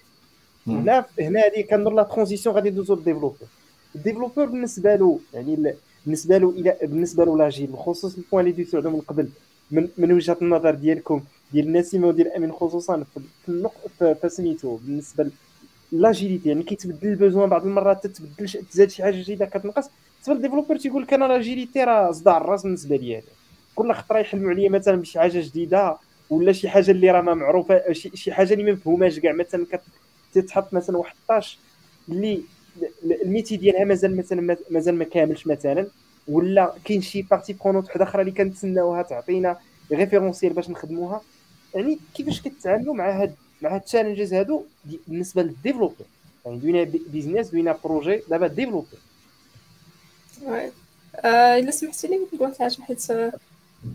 [0.68, 3.48] هنا هنا هذه كنظر la transition غادي ندوزو لل développeur
[3.96, 5.76] ال développeur بالنسبة له يعني
[6.06, 9.30] بالنسبة له إلى بالنسبة له l'agile بخصوص ال points اللي دوزتو من قبل
[9.72, 11.22] من, من وجهة النظر ديالكم
[11.54, 13.04] ديال نسيمه وديال أمين خصوصا
[13.46, 15.32] في النقطه فسميتو بالنسبة
[15.92, 19.90] l'agilité يعني كيتبدل ال besoin بعض المرات تتبدل تزاد شي حاجة جديدة كتنقص.
[20.16, 23.22] بالنسبة لل développeur تيقول لك أنا l'agilité راه صداع الراس بالنسبة ليا
[23.76, 25.98] كل خطره يحلموا عليا مثلا بشي حاجة جديدة
[26.30, 29.66] ولا شي حاجة اللي راه ما معروفة شي حاجة اللي ما مفهوماش كاع مثلا
[30.34, 31.60] تتحط مثلا واحد ال tâche
[32.10, 32.42] اللي
[33.04, 35.88] ال métier ديالها مازال مثلا مازال ما كاملش مثلا
[36.28, 39.58] ولا كاين شي partie prenante وحدة أخرى اللي كنتسناوها تعطينا
[39.92, 41.22] référentiel باش نخدموها.
[41.76, 44.64] يعني كيفاش كتعاملوا مع هاد مع هاد ال challenges هادو
[45.08, 46.06] بالنسبة لل développeur
[46.46, 48.98] يعني دوينا business دوينا projet دابا développeur
[51.16, 53.12] آه، إلا سمحتي لي نقول الحاجة حيت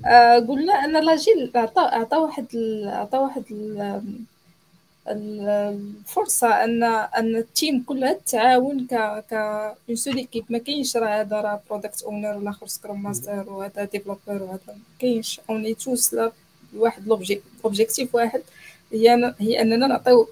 [0.06, 2.46] آه، قلنا أن l'agile عطى عطى واحد
[2.86, 3.44] عطى واحد
[5.08, 8.94] الفرصة ان أن ال team كلها تعاون ك
[9.30, 9.32] ك
[9.88, 13.84] une seule équipe ما كاينش راه هذا راه product owner ولا آخر scrum master وهذا
[13.84, 15.40] développeur وهذا ما كاينش.
[15.50, 16.16] on est tous
[16.72, 17.08] لواحد
[17.64, 18.42] l'objectif واحد
[18.92, 20.28] هي هي أننا نعطيو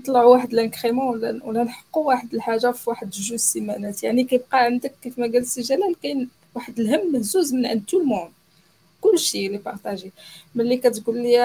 [0.00, 4.02] نطلعوا واحد l'incrément ولا ولا نحققوا واحد الحاجة في واحد جوج سيمانات.
[4.02, 8.00] يعني كيبقى عندك كيف ما قال سي جلال كاين واحد الهم مهزوز من عند tout
[8.00, 8.32] le monde
[9.00, 10.12] كلشي اللي partagé
[10.54, 11.42] ملي كتقول لي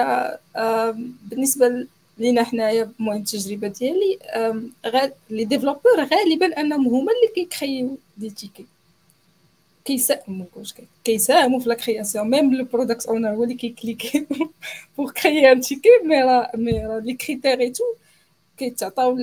[0.56, 1.86] آه بالنسبة
[2.18, 4.18] لينا حنايا المهم التجربة ديالي.
[5.30, 8.66] les développeurs غالبا أنهم هما اللي كيكريو دي تيكي.
[9.84, 14.26] كيساهموا كوش كيساهموا في la création même le product owner هو اللي كيكليكي
[14.98, 17.84] pour créer un ticket mais راه mais راه les critères et tout
[18.56, 19.18] كيتعطاو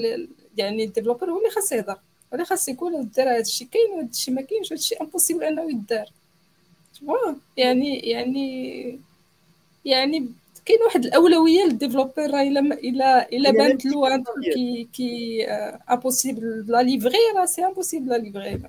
[0.58, 1.98] يعني ال développeur هو اللي خاص يهضر.
[2.34, 6.10] ولا خاص يكون دار هادشي كاين وهادشي ما كاينش هادشي impossible أنه يدار.
[7.58, 9.00] يعني يعني
[9.86, 10.28] يعني
[10.66, 15.46] كاين واحد الأولوية لل développeur راه إلا الا إلا بانت له كي كي
[15.92, 18.62] impossible la livrer راه c'est impossible la livrer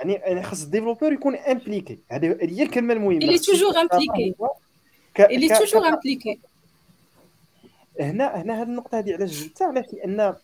[0.00, 3.36] يعني يعني خاص ال développeur يكون impliqué هذه هي الكلمة المهمة.
[3.36, 4.34] Toujours impliqué.
[5.30, 6.38] il est toujours impliqué.
[8.00, 10.34] هنا هنا هذه النقطة هذه علاش جبتها؟ علاش؟ لأن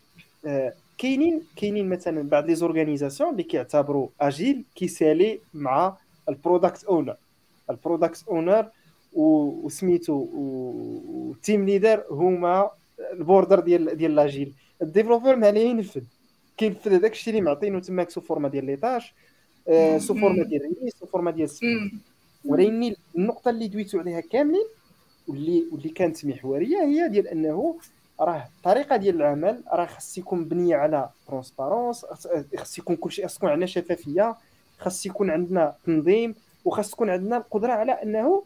[0.46, 5.96] آه، كاينين كاينين مثلا بعض les organisations اللي كيعتبروا agile كيسالي مع
[6.28, 7.16] ال product owner
[7.70, 8.68] ال product owner
[9.16, 12.70] وسميتو وال team leader هما
[13.12, 16.02] البوردر ديال ديال l'agile ال développeur ما عليه ينفذ.
[16.56, 19.12] كينفذ هذاك الشيء اللي معطينو تماك sous format ديال les tâches
[19.68, 21.48] آه، sous format ديال release sous format ديال
[22.44, 24.66] ولكن النقطة اللي دويتو عليها كاملين
[25.28, 27.78] واللي واللي كانت محورية هي ديال أنه
[28.20, 32.06] راه الطريقة ديال العمل راه خص يكون مبنية على transparence
[32.56, 34.36] خص يكون كلشي خص يكون عندنا شفافية
[34.78, 38.42] خص يكون عندنا تنظيم وخص تكون عندنا القدرة على أنه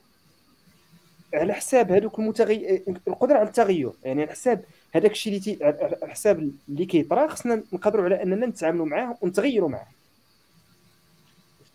[1.34, 5.64] على حساب هذوك المتغير القدرة على التغير يعني على حساب هذاك الشيء اللي.
[6.02, 9.86] على حساب اللي كيطرا خصنا نقدروا على أننا نتعاملوا معاه ونتغيروا معاه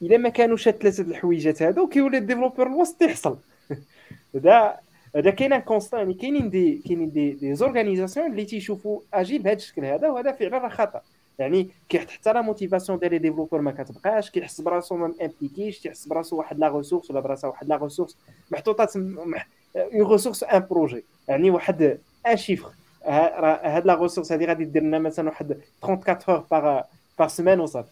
[0.01, 3.37] إلا ما كانوش هاد ثلاثة الحويجات هادو كيولي ال développeur الوسط يحصل
[4.35, 4.79] هذا
[5.15, 9.55] هذا كاين un constat يعني كاينين des كاينين des des organisations اللي تيشوفوا agile بهذا
[9.55, 11.01] الشكل هذا وهذا فعلا راه خطأ
[11.39, 16.07] يعني كيحط حتى la motivation ديال les développeurs ما كتبقاش كيحس براسو ما امبليكيش كيحس
[16.07, 18.17] براسو واحد la ressource ولا براسها واحد la ressource
[18.51, 22.71] محطوطه une ressource en projet يعني واحد un chiffre
[23.05, 26.81] هاد la ressource هادي غادي دير لنا مثلا واحد 34 heures par
[27.19, 27.89] par semaine وصافي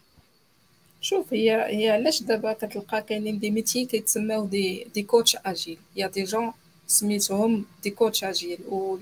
[1.02, 6.08] شوف هي هي علاش دابا كتلقى كاينين des métiers كيتسماو des des coachs agiles يا
[6.08, 6.54] des gens
[6.94, 8.98] سميتهم des coachs agiles و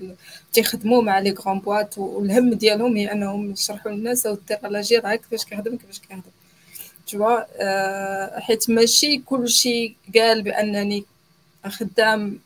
[0.52, 5.20] تيخدموا مع les grandes boîtes والهم ديالهم هي أنهم يشرحوا للناس أو الدير l'agile هاك
[5.20, 6.22] كيفاش كيخدم كيفاش كيخدم.
[7.06, 11.04] توا آه حيت ماشي كلشي قال بأنني
[11.66, 12.38] خدام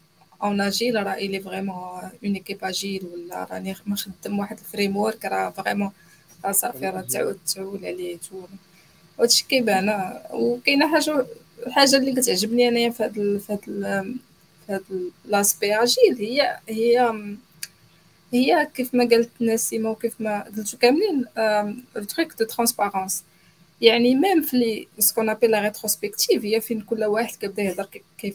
[0.42, 5.24] en agile راه il est vraiment en équipe agile ولا راني مخدم واحد ال framework
[5.24, 5.90] راه vraiment
[6.50, 8.48] صافي راه تعود تعول عليه تعول
[9.20, 11.26] هادشي كيبان وكاينة حاجة
[11.66, 13.12] الحاجة اللي كتعجبني أنايا في هاد
[13.46, 14.16] في هاد
[14.68, 17.14] هاد l'aspect agile هي هي
[18.32, 21.24] هي كيف ما قالت نسيمة وكيف ما قلتو كاملين
[21.96, 23.24] ال truc de transparence
[23.80, 27.88] يعني même في les ce qu'on appelle la rétrospective هي فين كل واحد كيبدا يهضر
[28.18, 28.34] كيف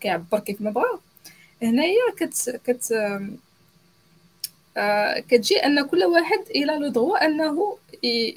[0.00, 1.00] كيعبر كيف ما بغا.
[1.62, 2.92] هنايا كت كت
[4.76, 7.78] آه كتجي أن كل واحد إلى le droit أنه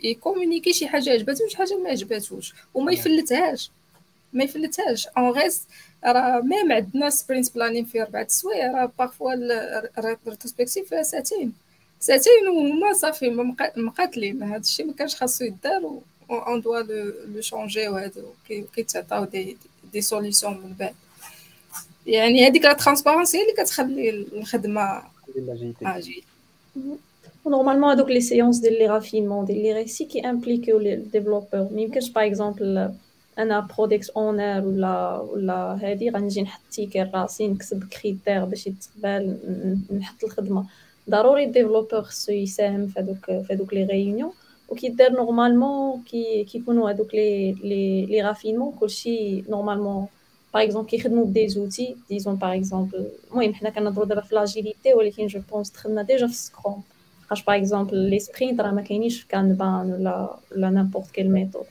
[0.04, 3.72] يكومونيكي شي حاجة عجباتو شي حاجة ما عجباتوش وما يفلتهاش.
[4.34, 5.08] ما يفلتهاش.
[5.08, 5.68] اون غيست
[6.06, 9.34] راه même عندنا sprint planning في اربعة سوايع راه parfois
[9.98, 11.54] ال rétrospective فيها ساعتين.
[12.00, 13.30] ساعتين وما صافي
[13.78, 14.44] مقاتلين.
[14.44, 18.24] هذا الشيء ما كانش خاصو يدار on doit le changer وهذا
[18.76, 19.58] كيتعطاو des
[19.94, 20.96] des solutions من بعد.
[22.08, 25.04] يعني هذيك la transparence هي اللي كتخلي الخدمة
[25.82, 26.24] agile
[27.48, 32.10] normalement هذوك les séances ديال les raffinements ديال لي ريسي كي امبليكيو les développeurs ميمكنش
[32.10, 32.94] par exemple
[33.40, 39.38] أنا product owner ولا ولا هادي غنجي نحط ticket راسي نكتب critères باش يتقبل
[40.00, 40.66] نحط الخدمة.
[41.10, 44.32] ضروري ال développeur خصو يساهم في هذوك في هذوك les réunions
[44.70, 50.08] وكيدار normalement كي كيكونوا هذوك les les les raffinements كلشي normalement
[50.54, 54.94] par exemple كيخدموا ب des outils disons par exemple المهم حنا كنهضروا دابا في l'agilité
[54.94, 56.82] ولكن je pense دخلنا déjà في Scrum
[57.30, 61.66] خاطر par exemple les sprints راه ما كاينينش في Kanban ولا ولا n'importe quelle méthode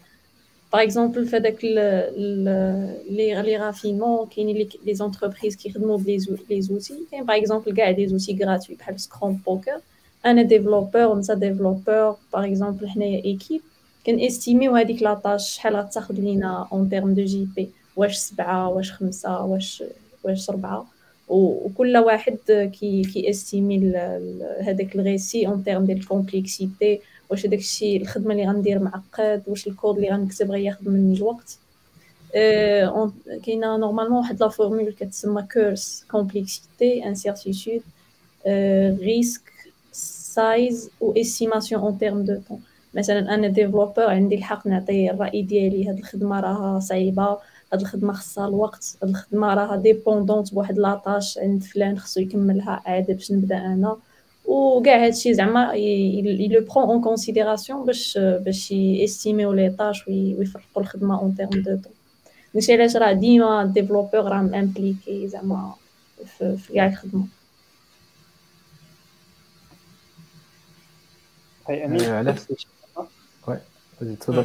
[0.72, 6.18] par exemple في هذاك les les raffinements كاينين les entreprises كيخدموا ب les
[6.50, 9.80] les outils كاين par exemple كاع des outils gratuits بحال Scrum Poker
[10.26, 13.60] أنا développeur وانت développeur par exemple حنايا équipe
[14.06, 19.44] كنستيميو هذيك la tâche شحال غتاخذ لينا en termes de JP واش سبعة واش خمسة
[19.44, 19.82] واش
[20.24, 20.86] واش ربعة
[21.28, 22.38] وكل واحد
[22.80, 23.96] كي كي استيمي
[24.60, 27.00] هذاك ال US en termes ديال ال complexité
[27.30, 31.58] واش هذاك الشيء الخدمة اللي غندير معقد واش الكود اللي غنكتب غياخذ مني الوقت.
[32.34, 33.12] أه
[33.42, 37.82] كاينة normalement واحد la formule كتسمى CURSE complexité incertitude
[39.00, 39.52] risque
[39.92, 42.60] size و estimation en termes de temps
[42.94, 47.38] مثلا أنا développeur عندي الحق نعطي الرأي ديالي هاد الخدمة راها صعيبة
[47.72, 52.82] هاد الخدمة خصها الوقت هاد الخدمة راها dépendante بواحد la tâche عند فلان خصو يكملها
[52.86, 53.96] عاد باش نبدأ أنا.
[54.48, 55.72] وكاع هادشي زعما
[56.50, 61.92] le prend en considération باش باش يستيميو les tâches ويفرقوا الخدمه en termes de temps
[62.54, 65.74] داكشي علاش راه ديما développeur راه impliqué زعما
[66.38, 67.26] في كاع الخدمه
[71.68, 72.38] هاي امين علاش
[73.48, 74.44] oui تفضل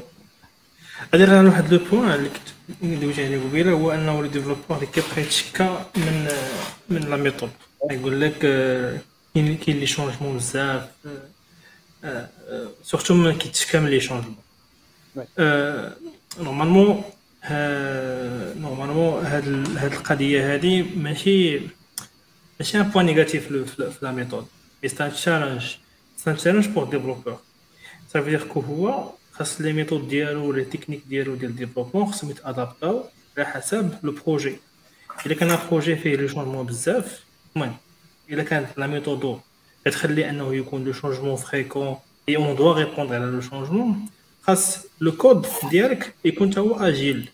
[1.14, 4.86] غادي نرجع لواحد le point اللي كنت دويت عليه قبيلة هو أنه le développeur اللي
[4.88, 6.28] كيبقى يتشكى من
[6.90, 7.50] من la méthode
[7.92, 8.46] يقول لك
[9.34, 10.90] كاين كاين les changements بزاف
[12.84, 14.36] surtout ملي كيتشكى من les changements
[16.40, 17.04] normalement
[18.62, 21.62] normalement هاد هاد القضية هادي ماشي
[22.60, 24.48] ماشي un point négatif في la méthode
[24.84, 25.64] mais c'est un challenge
[26.18, 27.40] c'est un challenge pour développeur
[28.14, 33.04] صافي dire que هو خاص les méthodes ديالو les techniques ديالو ديال développement خصهم يتادابطاو
[33.38, 34.58] على حسب le projet
[35.26, 37.24] الا كان projet فيه les changements بزاف
[37.56, 37.76] المهم
[38.34, 39.40] الا كانت la méthode
[39.86, 41.96] كتخلي أنه يكون le changement fréquent
[42.30, 44.06] اي اون دوا ريبوندر على لو شونجمون
[44.42, 47.30] خاص لو كود ديالك يكون تا هو اجيل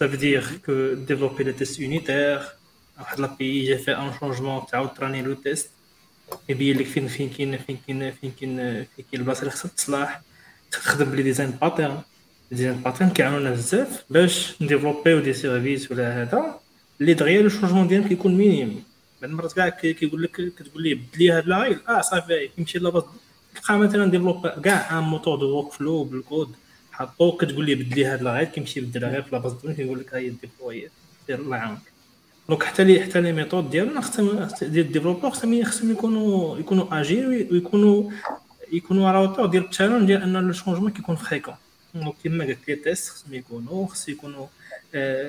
[0.00, 0.74] ça veut dire que
[1.10, 2.44] développer des tests unitaires
[2.98, 5.70] واحد لابي جا في ان شونجمون تعاود تراني لو تيست
[6.48, 8.56] يبين لك فين فين كاين فين كاين فين كاين
[8.96, 10.22] فين كاين البلاصه اللي خصها تصلح.
[10.72, 12.00] تخدم بلي ديزاين باترن
[12.50, 16.60] ديزاين باترن كيعاونونا بزاف باش نديفلوبيو دي سيرفيس ولا هذا
[17.00, 18.82] اللي دغيا لو شونجمون ديالك كيكون مينيم
[19.22, 23.04] بعد المرات كاع كيقول لك كتقول ليه بدلي هاد لاغيل آه صافي كيمشي لاباس
[23.54, 26.54] تلقى مثلا développeur كاع un moteur de workflow ب ال code
[26.92, 30.00] حطو كتقول ليه بدلي هاد la règle كيمشي يبدلها غير في la base donc كيقول
[30.00, 30.88] لك هاي déploie
[31.28, 31.80] دير الله يعاونك.
[32.48, 37.00] donc حتى les حتى les méthodes ديالنا خصهم ديال ال développeur خصهم خصهم يكونوا يكونوا
[37.00, 38.10] اجيل ويكونوا
[38.72, 41.54] يكونوا على hauteur ديال ال talent ديال أن le changement كيكون fréquent
[41.94, 44.46] donc كيما قلت les tests خصهم يكونوا خص يكونوا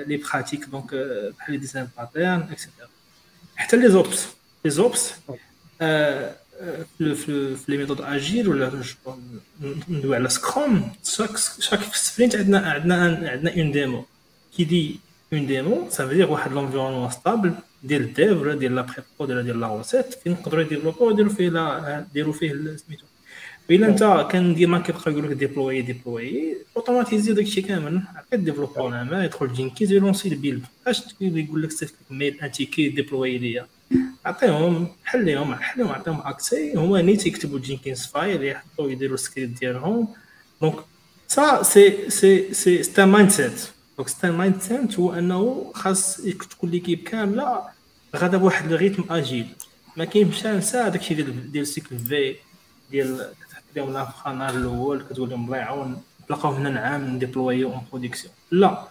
[0.06, 0.94] les pratiques donc
[1.38, 2.88] بحال les design patterns et cetera
[3.62, 4.28] حتى لي زوبس.
[4.66, 5.14] لي زوبس
[6.98, 7.16] في
[7.56, 8.84] في لي ميثود أجيل ولا
[9.90, 14.06] ندوي على سكروم شاك شاك سبرينت عندنا عندنا عندنا اون ديمو
[14.58, 15.00] كي دي
[15.34, 17.54] اون ديمو سا فيدير واحد لونفيرونمون ستابل
[17.84, 21.50] ديال الديف ولا ديال لا بريبود ولا ديال لا روسيت فين نقدروا يديفلوبو يديروا فيه
[21.50, 23.06] لا يديروا فيه سميتو
[23.70, 28.02] إلا أنت كان ديما كيبقى يقول لك ديبلوي ديبلوي اوتوماتيزي داكشي كامل.
[28.16, 32.90] عقد ديفلوبور ما يدخل جينكيز يلونسي البيلد أش يقول لك صيفط لك ميل انتي كي
[32.90, 33.68] ديبلوي ليا.
[34.26, 39.60] عطيهم حل لهم حل لهم عطيهم اكسي هما نيت يكتبوا جينكينز فايل يحطوا يديروا السكريبت
[39.60, 40.08] ديالهم.
[40.62, 40.76] دونك
[41.28, 46.70] سا سي سي سي سي مايند سيت دونك سي مايند سيت هو أنه خاص تكون
[46.70, 47.62] ليكيب كاملة
[48.16, 49.48] غادا بواحد الريتم اجيل
[49.98, 52.36] ما كاينش نسى داكشي ديال ديال سيكل في
[52.92, 53.32] ديال
[53.76, 58.88] لهم في النهار الأول كتقول لهم الله يعاون تلقاو هنا نعام نديبلويو اون برودكسيون لا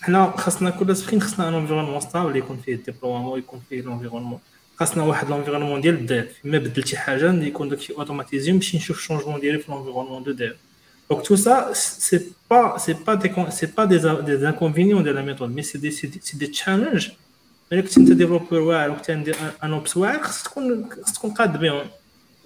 [0.00, 4.38] حنا خاصنا كل sprint خاصنا un environnement stable يكون فيه ال déploiement يكون فيه l'environnement
[4.76, 9.00] خاصنا واحد l'environnement ديال ال dev ما بدلت شي حاجة يكون داكشي automatisé نمشي نشوف
[9.00, 10.56] changement ديالي في l'environnement de dev
[11.10, 15.22] Donc tout ça, c'est pas, c'est pas des, c'est pas des, des inconvénients de la
[15.22, 17.12] méthode, mais c'est des, c'est des challenges.
[17.72, 21.60] ملي كنت انت développeur واعر وكنت عندي un Ops واعر خصك تكون خصك تكون قاد
[21.60, 21.86] بهم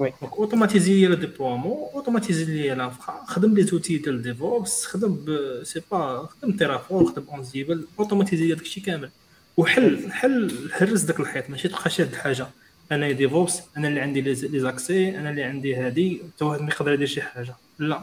[0.03, 5.19] oui automatiser les déploiements automatiser les l'infra خدم les outils ديال DevOps خدم
[5.63, 9.11] c'est pas خدم Terraform خدم Ansible automatiser داك الشيء كامل
[9.57, 12.47] وحل حل هرس داك الحيط ماشي تبقى شاد حاجة
[12.93, 16.93] أنا DevOps أنا اللي عندي les accès أنا اللي عندي هادي حتى واحد ما يقدر
[16.93, 18.01] يدير شي حاجة لا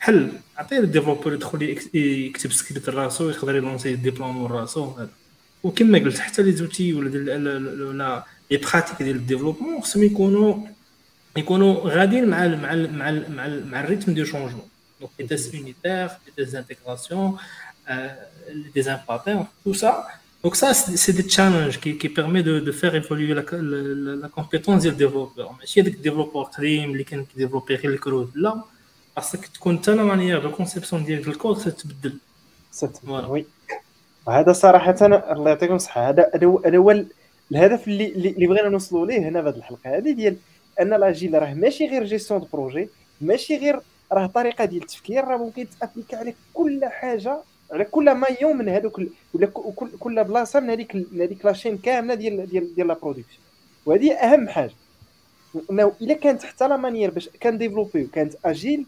[0.00, 1.62] حل عطيه لل développeur يدخل
[1.94, 5.08] يكتب سكريبت راسو يقدر يلونسي ال déploiement راسو هذا
[5.62, 7.08] وكما قلت حتى les outils ولا
[7.88, 10.73] ولا les pratiques ديال ال développement خصهم يكونوا
[11.36, 14.68] يكونوا غاديين مع ال مع ال مع ال مع, ال مع ال rythme de changement.
[15.00, 17.38] donc les tests unitaires les tests intégration
[18.48, 20.04] les design patterns tout ça
[20.44, 24.28] Donc ça, c'est des challenges qui, qui permet de, de faire évoluer la, la, la
[24.28, 25.52] compétence du développeur.
[25.60, 28.62] ماشي هذاك ال développeur قديم اللي كان كيديفلوبي غير الكود لا
[29.16, 32.18] خاصك تكون حتى la manière de conception ديالك الكود تتبدل
[33.06, 33.46] oui
[34.28, 36.08] هذا صراحة الله يعطيكم الصحة.
[36.08, 37.04] هذا هذا هو
[37.52, 39.96] الهدف اللي اللي بغينا نوصلوا ليه هنا في هذه الحلقة.
[39.96, 40.36] هذه ديال
[40.80, 42.88] أن l'agile راه ماشي غير gestion de projet
[43.20, 43.80] ماشي غير
[44.12, 47.36] راه طريقة ديال التفكير راه ممكن ت appliqua على كل حاجة
[47.72, 49.00] على كل maillon من هذوك
[49.34, 52.94] ولا كل كل بلاصة من هذيك من هذيك la chaîne كاملة ديال ديال ديال la
[52.94, 53.44] production
[53.86, 54.74] وهذه أهم حاجة.
[55.70, 58.86] إنه إلا كانت حتى la manière باش كان développer وكانت agile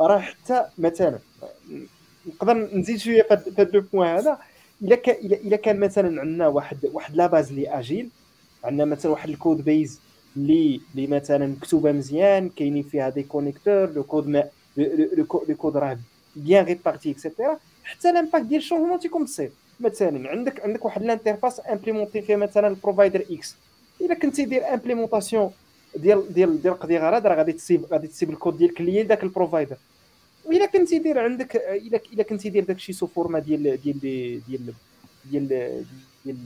[0.00, 1.18] راه حتى مثلا
[2.26, 4.38] نقدر نزيد شوية في هذا point هذا.
[4.82, 8.08] إلا كان الا كان مثلا عندنا واحد واحد la base اللي agile
[8.64, 10.00] عندنا مثلا واحد ال code base
[10.36, 14.44] اللي اللي مثلا مكتوبه مزيان كاينين فيها des connecteurs le code ما
[14.76, 15.98] le code راه
[16.36, 19.50] bien réparti et cetera حتى l'impact ديال ال changement تيكون بسيط
[19.80, 23.56] مثلا عندك عندك واحد ال interface implémentée فيها مثلا ال provider X
[24.00, 25.50] الا كنتي دير implémentation
[25.96, 29.28] ديال ديال ديال القضية غير راه غادي تسيب غادي تسيب الكود ديالك اللي داك ال
[29.28, 29.76] provider
[30.46, 34.00] الا كنتي دير عندك الا الا كنتي دير داكشي sous format ديال ديال
[34.48, 34.74] ديال
[35.24, 35.48] ديال
[36.24, 36.36] ديال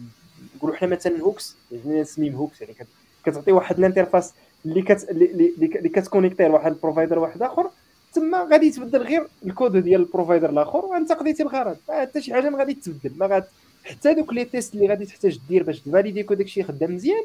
[0.56, 1.56] نقولوا حنا مثلا hooks
[1.86, 2.74] نسميهم hooks يعني
[3.24, 4.32] كتعطي واحد ال interface
[4.66, 7.70] اللي كت اللي كت connecter لواحد ال provider واحد آخر
[8.12, 12.50] تما غادي يتبدل غير الكود ديال ال provider الآخر وانت قضيتي الغرض حتى شي حاجة
[12.50, 13.12] ما غادي تتبدل.
[13.18, 13.44] ما غاد
[13.84, 17.22] حتى دوك les tests اللي غادي تحتاج دير باش ت valider code داكشي خدام مزيان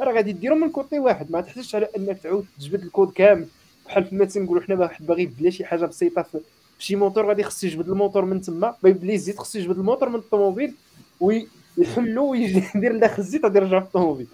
[0.00, 1.32] راه غادي ديرهم من côté واحد.
[1.32, 3.46] ما تحتاجش على انك تعاود تجبد الكود كامل.
[3.86, 6.38] بحال فما تنقولوا حنا واحد باغي يبدل شي حاجة بسيطة في
[6.78, 8.74] شي موتور غادي خصو يجبد الموتور من تما.
[8.82, 10.74] ما يبليش زيت خصو يجبد الموتور من الطوموبيل
[11.20, 14.26] ويحلو ويجي يدير لداخل الزيت غادي يرجع في الطوموبيل.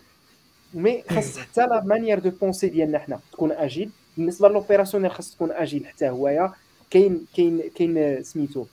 [0.76, 3.20] mais خاص حتى la manière de penser ديالنا حنا.
[3.32, 6.52] تكون agile بالنسبة l'opérationnel خاص تكون agile حتى هوايا
[6.90, 8.64] كاين كاين كاين سميتو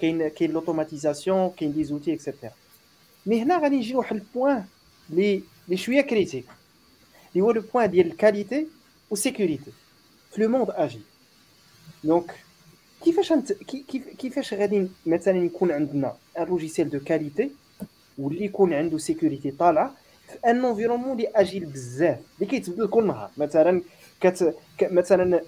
[0.00, 2.52] كاين كاين l'automatisation كاين des outils et cetera
[3.26, 4.64] mais هنا غادي نجي لواحد ال point
[5.10, 6.44] لي لي شوية critique
[7.32, 8.66] اللي هو le point ديال ال qualité
[9.10, 9.72] و sécurité
[10.32, 11.02] في le monde agile
[12.04, 12.34] donc
[13.04, 17.50] كيفاش انت كيف كيفاش غادي مثلا يكون عندنا un logiciel de qualité
[18.18, 19.94] واللي يكون عنده sécurité طالعه
[20.28, 23.30] في un environnement اللي agile بزاف اللي كيتبدل كل نهار.
[23.36, 23.82] مثلا
[24.20, 25.40] كت مثلا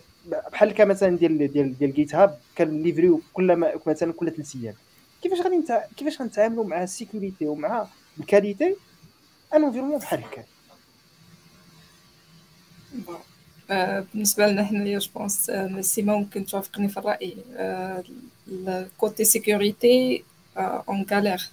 [0.53, 4.75] بحال كمثلا ديال ديال ديال GitHub كن livrer و كل ما مثلا كل ثلاث أيام.
[5.23, 5.85] كيفاش غادي نتع...
[5.97, 7.87] كيفاش غنتعاملوا مع ال sécurité ومع
[8.21, 8.77] ال qualité
[9.55, 10.45] un environnement بحال هكا؟
[14.13, 15.51] بالنسبة لنا حنايا je pense
[15.81, 17.37] سيما ممكن توافقني في الرأي.
[18.49, 20.25] ال côté sécurité
[20.57, 21.49] on galère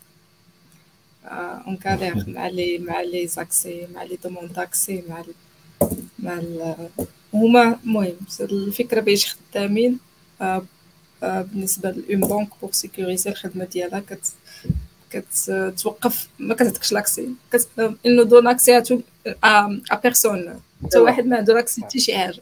[1.25, 5.23] on galère مع les مع les accès مع les demandes d'accès مع
[6.19, 6.41] مع
[7.33, 9.99] هما المهم الفكرة باش خدامين
[11.21, 14.33] بالنسبة ل une banque pour sécuriser الخدمه ديالها كت
[15.09, 17.30] كتوقف ما كتعطيكش l'accès
[18.05, 18.77] on ne donne accès
[19.43, 22.39] à personne حتى واحد ما عنده l'accès حتى شي حاجة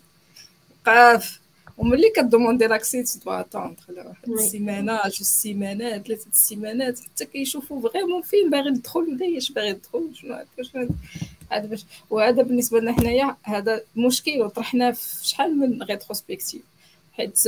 [0.86, 1.41] وقاف
[1.78, 7.90] وملي ك demander l'accès tu dois attendre واحد السيمانة جوج سيمانات ثلاثة السيمانات حتى كيشوفوا
[7.90, 10.10] vraiment فين باغي يدخل ولا اش باغي يدخل
[10.64, 10.90] شنو
[11.52, 16.62] هذا باش وهذا بالنسبة لنا حنايا هذا مشكل وطرحناه في شحال من rétrospective
[17.14, 17.48] حيت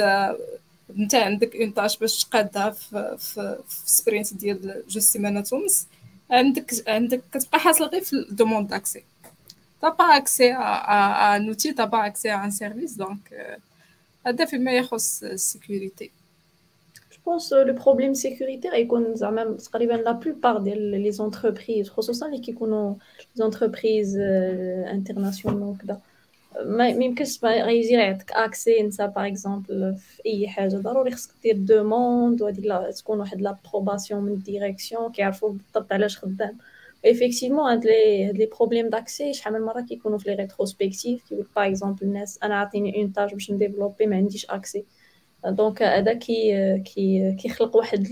[0.99, 5.85] انت عندك une tâche باش تقادها في في, في sprint ديال جوج سيمانات ونص
[6.31, 9.03] عندك عندك كتبقى حاصل غير في ال demande d'accès
[9.81, 13.59] t'as pas accès à outil t'as pas accès à un service donc
[14.25, 16.11] هذا فيما يخص ال sécurité
[17.25, 22.95] pense le problème sécuritaire يكون زعما تقريبا la plupart ديال les entreprises خصوصا اللي كيكونوا
[23.35, 24.17] entreprises
[24.87, 26.01] internationales وكذا
[26.65, 32.41] ما يمكنش غيجي يعطيك accès انت par exemple في اي حاجة ضروري خصك دير demande
[32.41, 36.57] وهاديك تكون واحد l'approbation من ال direction كيعرفوا بالضبط علاش خدام
[37.05, 41.47] effectivement هاد les هاد les problèmes d'accès شحال من مره كيكونوا في les rétrospectives كيقول
[41.55, 44.85] par exemple الناس أنا عطيني une tâche باش ن développer ما عنديش accès
[45.45, 48.07] donc هذا كي كي كيخلق واحد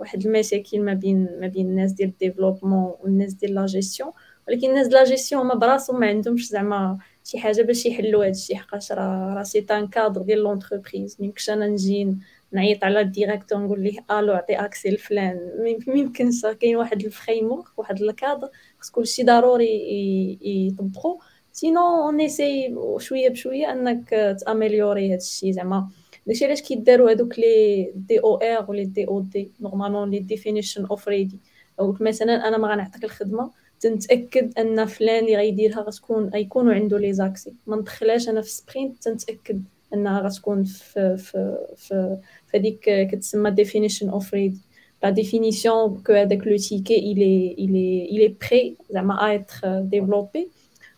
[0.00, 4.12] واحد المشاكل ما بين ما بين الناس ديال ال développement والناس ديال لا جيستيون
[4.48, 8.30] ولكن الناس ديال لا جيستيون هما براسهم ما عندهمش زعما شي حاجة باش يحلوا هذا
[8.30, 12.16] الشيء حقاش راه راه c'est un cadre ديال l'entreprise ميمكنش أنا نجي
[12.52, 15.38] نعيط على ال directeur نقول ليه ألو عطي accès لفلان
[15.86, 18.48] ميمكنش كاين واحد ال framework واحد الكادر
[18.78, 21.18] خص كلشي ضروري يطبقو.
[21.52, 25.88] sinon on essaie شوية بشوية أنك ت améliorer هذا الشيء زعما
[26.26, 31.40] داكشي علاش كيداروا هذوك les DOR و les DOD normalement les definition of ready
[31.80, 33.50] مثلا أنا ما غنعطيك الخدمة
[33.80, 37.54] تنتأكد أن فلان اللي غيديرها غتكون غيكونوا عنده les accès.
[37.66, 39.62] ما ندخلهاش أنا في sprint تنتأكد.
[39.94, 44.60] أنها غتكون في في في فهاديك كتسمى definition of ready
[45.02, 49.34] la définition que هذاك le ticket il est il est il est prêt زعما à
[49.34, 50.48] être développé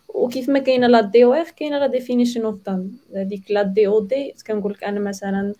[0.09, 4.83] وكيف ما كاينة la DOR كاينة la definition of done هذيك la DOD كنقول لك
[4.83, 5.53] أنا مثلا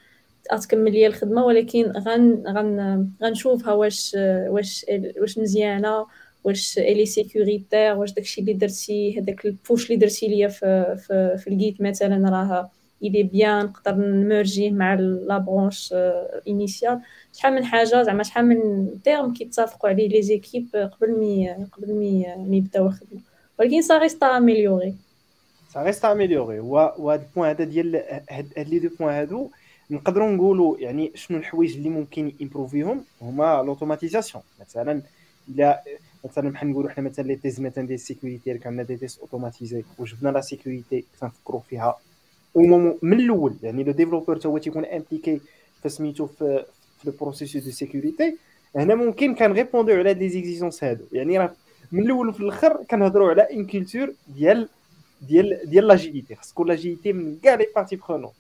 [0.54, 4.16] غتكمل ليا الخدمه ولكن غن غن غنشوفها واش
[4.48, 4.86] واش
[5.22, 6.06] واش مزيانه
[6.44, 10.96] واش il est sécuritaire واش داكشي اللي درتي هذاك ال push اللي درتي ليا في
[11.08, 12.72] في, في ال Git مثلا راه
[13.04, 15.94] il est bien نقدر ن merger ه مع la branche
[16.48, 17.02] initiale
[17.34, 22.26] شحال من حاجة زعما شحال من terme كيتفقوا عليه les équipes قبل مي قبل مي
[22.58, 23.20] يبداو الخدمه
[23.60, 24.96] ولكن ça reste à améliorer
[25.74, 27.96] ça reste à améliorer وهاد ال point هذا ديال
[28.30, 29.50] هاد les deux points هادو
[29.92, 35.02] نقدروا نقولوا يعني شنو الحوايج اللي ممكن يمبروفيهم هما l'automatisation مثلا
[35.50, 35.84] إلا
[36.26, 39.84] مثلا بحال نقولوا حنا مثلا les tests مثلا ديال ال sécurité كان des tests automatisés
[40.00, 41.98] وجبنا la sécurité كنفكروا فيها
[42.56, 45.42] من الأول يعني le développeur تا هو تيكون impliqué
[45.84, 46.66] في سميتو في
[47.06, 48.38] le processus de sécurité
[48.76, 51.04] هنا ممكن كان ريبوندو على les exigences هادو.
[51.12, 51.54] يعني راه
[51.92, 54.70] من الأول وفي الآخر كنهضروا على ان culture ديال
[55.22, 58.32] ديال ديال l'agilité خاص تكون l'agilité من كاع les parties prenantes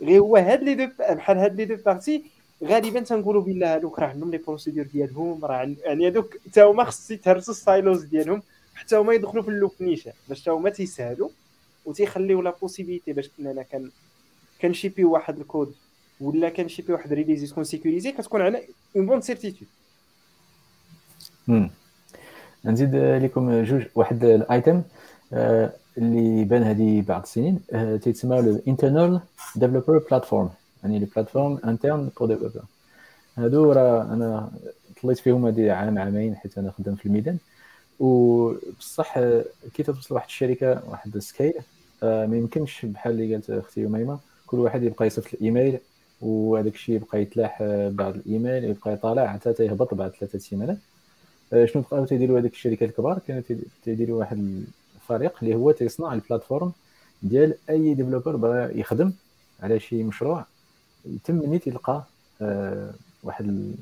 [0.00, 2.24] غير هو هاد les deux بحال هاد les deux parties
[2.64, 7.10] غالبا تنقولوا بلي هادوك راه عندهم les procédures ديالهم راه يعني هادوك حتى هما خص
[7.10, 8.42] يتهرسوا ال silos ديالهم
[8.74, 11.28] حتى هما يدخلوا في ال loop نيشان باش حتى هما تيسهلوا
[11.86, 13.90] وتيخليو la possibilité باش اننا كان
[14.62, 15.74] كنشيبيو واحد الكود
[16.20, 18.62] ولا كنشيبيو واحد release تكون sécurisée كتكون عندنا
[18.96, 19.68] une bonne certitude
[22.64, 24.82] نزيد لكم جوج واحد ال item
[25.98, 27.60] اللي بان هذه بعض السنين.
[28.02, 29.20] تيتسمى ال internal
[29.56, 30.50] developer platform
[30.82, 32.62] يعني les plateformes internes pour développeurs
[33.38, 34.50] هادو راه أنا
[35.02, 37.38] طليت فيهم هادي عام عامين حيت أنا خدام في الميدان.
[38.00, 39.18] وبصح
[39.74, 41.62] كي توصل واحد الشركة واحد ال scale آه،
[42.02, 45.78] ما يمكنش بحال اللي قالت أختي يميمه كل واحد يبقى يصيفط الإيميل
[46.20, 50.78] وهذاك الشيء يبقى يتلاح آه، بعد الإيميل يبقى يطالع حتى تيهبط بعد ثلاثة سيمانات.
[51.52, 53.42] آه، شنو بقاو تيديروا هذيك الشركات الكبار؟ كانوا
[53.84, 54.64] تيديروا واحد
[54.96, 56.72] الفريق اللي هو تيصنع ال platform
[57.22, 59.12] ديال أي developer بغى يخدم
[59.62, 60.44] على شي مشروع
[61.06, 62.04] يتم نيت يلقى
[63.22, 63.74] واحد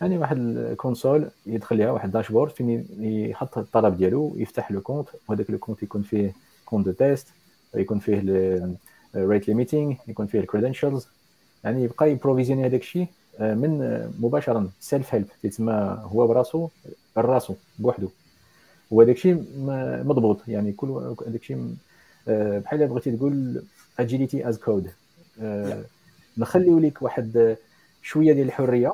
[0.00, 5.08] يعني واحد ال console يدخل ليها واحد dashboard فين يحط الطلب ديالو يفتح le compte
[5.28, 6.32] وهذاك le compte يكون فيه
[6.72, 7.26] compte de test
[7.74, 8.18] يكون فيه
[9.14, 11.08] ال rate limiting يكون فيه ال credentials
[11.64, 13.06] يعني يبقى يبروفيزيوني هذاك الشيء
[13.40, 16.68] آه، من آه، مباشرة self help تسمى هو براسو
[17.16, 18.08] براسو بوحدو.
[18.90, 19.44] وهذاك الشيء
[20.04, 20.48] مضبوط.
[20.48, 20.88] يعني كل
[21.26, 21.74] هذاك الشيء
[22.28, 23.62] آه، بحال بغيتي تقول
[23.98, 24.90] agility as code
[26.38, 27.56] نخليو لك واحد
[28.02, 28.92] شوية ديال الحرية.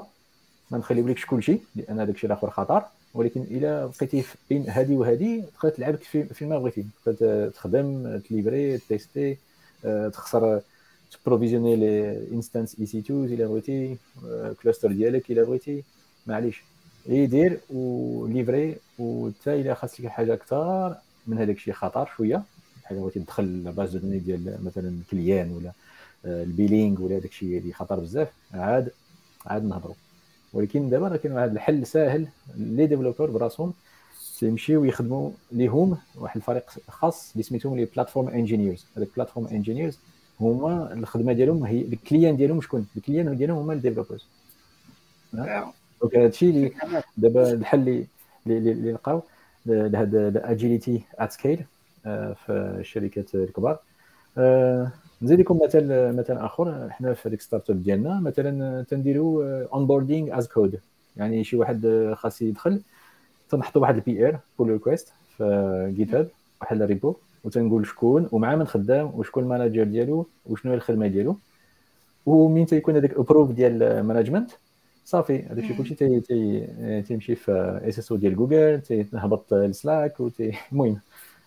[0.71, 2.85] ما نخليولكش كل شيء لأن هذاك الشيء الآخر خطر.
[3.19, 9.37] ولكن إلا بقيتي بين هذه وهذه تقدر تلعب في فيما بغيتي تقدر تخدم تليفري تيستي
[9.83, 10.61] تخسر
[11.11, 13.97] تبروفيزيوني les instances EC 2 إلا بغيتي
[14.63, 15.85] cluster ديالك إلا بغيتي.
[16.27, 16.63] معليش.
[17.07, 20.97] يدير وليفري وحتى إلا خاصك حاجة أكثر
[21.27, 22.43] من هذاك الشيء خطر شوية.
[22.83, 25.73] بحال بغيتي تدخل base de données ديال مثلا client ولا
[26.25, 28.29] ال billing ولا هذاك الشيء اللي خطر بزاف.
[28.55, 28.91] عاد
[29.47, 29.95] عاد نهضروا
[30.53, 33.73] ولكن دابا راه كاين واحد الحل ساهل les développeurs براسهم
[34.39, 39.99] تيمشيو يخدموا ليهم واحد الفريق خاص اللي سميتهم les platform engineers هذاك platform engineers
[40.41, 44.27] هما الخدمة ديالهم هي ال client ديالهم شكون؟ ال client ديالهم هما ال developers
[46.03, 46.73] donc هادشي اللي
[47.17, 48.05] دابا الحل
[48.47, 49.23] اللي اللي لقاو
[49.67, 51.65] لهذا ال agility at scale
[52.05, 53.79] في الشركات الكبار.
[55.23, 56.91] آه، نزيد لكم مثال مثال آخر.
[56.91, 60.81] حنا في هذيك startup ديالنا مثلا تنديروا onboarding as code
[61.17, 62.81] يعني شي واحد خاص يدخل
[63.51, 66.29] تنحطوا واحد ال PR pull request في GitHub
[66.61, 67.15] واحد ال repo
[67.45, 71.37] وتنقول شكون ومع من خدام وشكون ال manager ديالو وشنو هي الخدمة ديالو
[72.27, 74.51] ومين تيكون هذاك ال approve ديال ال management
[75.05, 80.15] صافي هذاك الشيء كلشي تي تي تيمشي في SSO ديال جوجل تيهبط ل Slack
[80.73, 81.01] المهم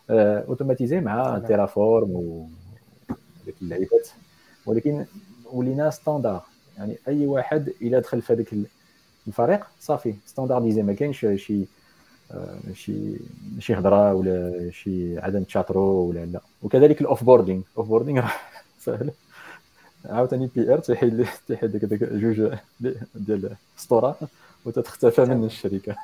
[0.09, 2.47] automatisé مع Terraform و
[3.45, 4.09] ديك اللعيبات.
[4.65, 5.05] ولكن
[5.45, 6.43] ولينا standard.
[6.77, 8.47] يعني أي واحد إلا دخل في هذاك
[9.27, 10.81] الفريق صافي standardisé.
[10.81, 11.65] ما كاينش شي
[12.31, 13.17] آه، شي
[13.59, 16.41] شي هضره ولا شي عدم تشاطرو ولا لا.
[16.63, 18.29] وكذلك ال offboarding offboarding
[18.79, 19.11] سهل.
[20.05, 22.55] عاوتاني PR تيحيد تيحيد ديك جوج
[23.15, 24.17] ديال السطوره
[24.65, 25.95] وتتختفى من الشركة.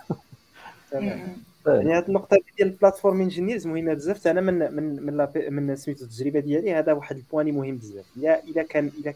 [1.76, 4.28] يعني هذه النقطة ديال ال platform engineers مهمة بزاف.
[4.28, 8.06] أنا من من من من سميتو التجربة ديالي هذا واحد ال point مهم بزاف.
[8.18, 9.14] الا إلا كان إلا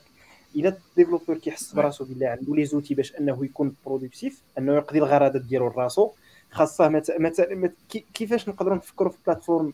[0.55, 4.99] إلا ال developer كيحس براسو بلي عنده les outils باش أنه يكون productif أنه يقضي
[4.99, 6.09] الغرضات ديالو لراسو
[6.51, 7.71] خاصة مثلا
[8.13, 9.73] كيفاش نقدروا نفكروا في platform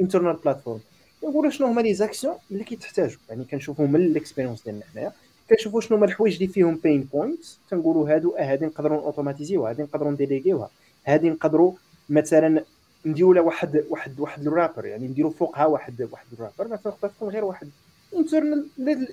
[0.00, 0.80] internal platform
[1.24, 5.12] نقولوا شنو هما les actions اللي كيتحتاجوا يعني كنشوفوا من ال expérience ديالنا حنايا.
[5.50, 10.12] كنشوفوا شنو هما الحوايج اللي فيهم pain point تنقولوا هادو هادي نقدروا اوتوماتيزيوها هادي نقدروا
[10.12, 10.70] نديليغيوها.
[11.06, 11.72] هادي نقدروا
[12.10, 12.64] مثلا
[13.06, 17.28] نديروا واحد واحد واحد ال wrapper يعني نديروا فوقها واحد واحد ال wrapper تقدر تكون
[17.28, 17.68] غير واحد.
[18.16, 18.66] internal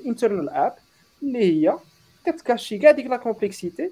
[0.06, 0.74] internal app
[1.24, 1.78] اللي هي
[2.26, 3.92] كتكاشي كاع ديك la complexité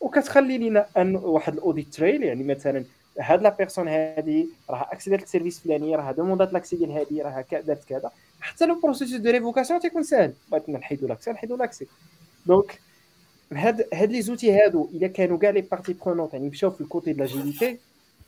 [0.00, 2.84] وكتخلي لينا ان واحد ال audit trail يعني مثلا
[3.20, 7.44] هاد la personne هادي راه اكسيدات ال service فلاني راه دوموندات l'accès ديال هادي راه
[7.50, 8.10] دارت كذا.
[8.40, 11.86] حتى le processus de révocation تيكون ساهل بغيت نحيدو l'accès نحيدو l'accès.
[12.46, 12.80] donc
[13.52, 16.86] هاد هاد les outils هادو إلا كانوا كاع les parties prenantes يعني مشاو في ال
[16.86, 17.78] côté de l'agilité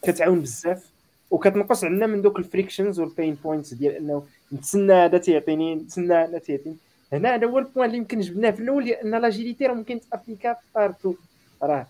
[0.03, 0.93] كتعاون بزاف
[1.31, 4.23] وكتنقص عندنا من دوك ال frictions وال pain points ديال إنه
[4.53, 6.77] نتسنى هذا تيعطيني نتسنى هذا تيعطيني.
[7.13, 10.57] هنا هذا هو ال point اللي يمكن جبناه في الأول لأن l'agilité راه ممكن تابليكا
[10.75, 11.15] partout
[11.63, 11.87] راه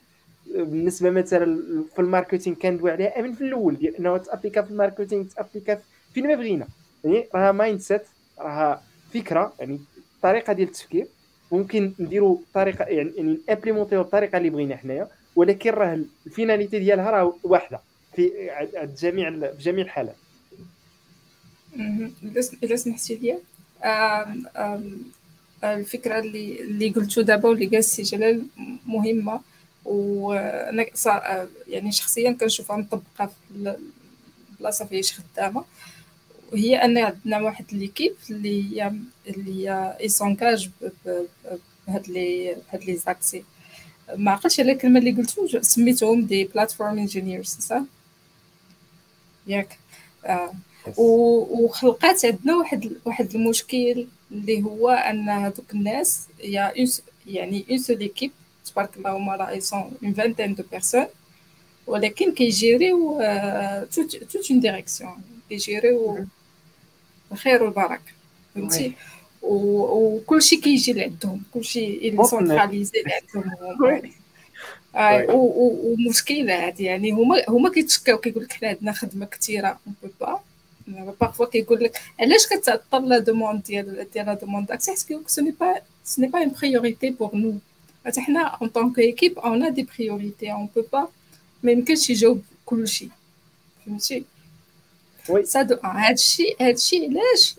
[0.55, 1.63] بالنسبة مثلا
[1.95, 5.79] في ال marketing كندوي عليها من في الأول ديال إنه تابليكا في ال marketing تابليكا
[6.15, 6.67] فين ما بغينا.
[7.05, 8.03] يعني راه mindset
[8.39, 8.81] راه
[9.15, 9.81] فكرة يعني
[10.23, 11.07] طريقة ديال التفكير.
[11.53, 17.11] ممكن نديروا طريقة يعني يعني امبليمونتيو بالطريقة اللي بغينا حنايا ولكن راه ال finalité ديالها
[17.11, 17.81] راه واحدة.
[18.17, 18.31] في
[19.01, 20.17] جميع جميع الحالات.
[22.63, 23.39] اذا سمحتي لي
[25.65, 28.47] الفكرة اللي اللي قلتو دابا واللي قال السي جلال
[28.87, 29.41] مهمة.
[29.85, 30.87] وأنا
[31.69, 33.77] يعني شخصيا كنشوفها مطبقه في
[34.59, 35.65] البلاصه فياش خدامة.
[36.53, 38.93] وهي أن عندنا واحد l'équipe اللي هي
[39.29, 40.71] اللي هي s'engage
[41.87, 43.45] بهاد les بهاد les accès.
[44.17, 47.83] ما عقلتش على الكلمة اللي قلتو سميتهم des platform engineers صح؟
[49.47, 49.79] ياك.
[50.25, 50.53] آه.
[50.97, 56.73] وخلقات عندنا واحد واحد المشكل اللي هو أن هذوك الناس يا
[57.27, 58.31] يعني une seule équipe
[58.67, 61.07] تبارك الله هما راه sont une vingtaine de personnes
[61.87, 63.19] ولكن كيجيريو
[63.93, 66.27] toute une direction كيجيريو
[67.33, 68.13] الخير والبركة
[68.55, 68.93] فهمتي؟
[69.43, 74.13] وكلشي كيجي لعندهم كلشي اللي centralisé لعندهم.
[74.95, 77.11] ومشكلات يعني.
[77.11, 80.41] هما هما كيتشكاو كيقول لك حنا عندنا خدمة كثيره eh ben
[81.21, 85.29] parfois كيقول لك علاش كتعطل la demande ديال ديال la demande d'accès حيت كيقول لك
[85.29, 85.75] ce n'est pas
[86.05, 87.55] ce n'est pas une priorité pour nous
[88.07, 91.09] حتى حنا en tant qu'équipe on a des priorités on peut pas
[91.63, 93.09] ما يمكنش يجاوب كلشي
[93.87, 94.25] فهمتي؟
[95.29, 97.55] oui ça de هادشي هادشي علاش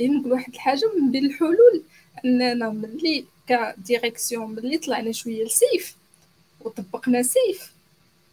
[0.00, 1.82] نقول واحد الحاجة من بين الحلول
[2.24, 5.96] أننا ملي ك direction ملي طلعنا شوية ل SAFe
[6.66, 7.72] وطبقنا SAFe.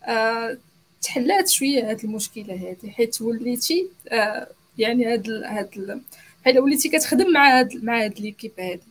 [0.04, 0.58] آه
[1.02, 4.48] تحلات شوية هاد المشكلة هادي حيت وليتي آه
[4.78, 6.02] يعني هاد ال هاد
[6.42, 8.82] بحال وليتي كتخدم مع هاد مع هاد l'équipe هادي.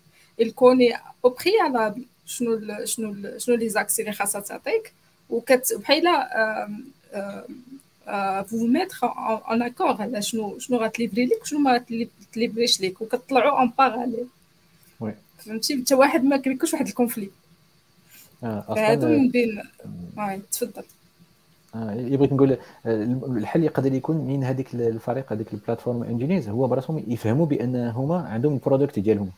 [0.40, 0.94] elle connaît
[1.24, 4.92] au préalable شنو ال شنو ال شنو les accès اللي خاصها تعطيك.
[5.30, 6.04] وكت بحال
[8.46, 11.84] vous mettre en accord على شنو شنو غتليفري ليك وشنو ما
[12.30, 14.26] غتليفريش ليك وكطلعوا en parallèle
[15.38, 17.30] فهمتي؟ حتى واحد ما كيكونش واحد ال conflit
[18.44, 19.62] هادو من بين
[20.18, 20.82] آه تفضل.
[21.74, 22.56] آه بغيت نقول
[23.36, 28.18] الحل يقدر يكون من هذيك الفريق هذيك ال platform engineers هو براسهم يفهموا بان هما
[28.18, 29.30] عندهم ال product ديالهم.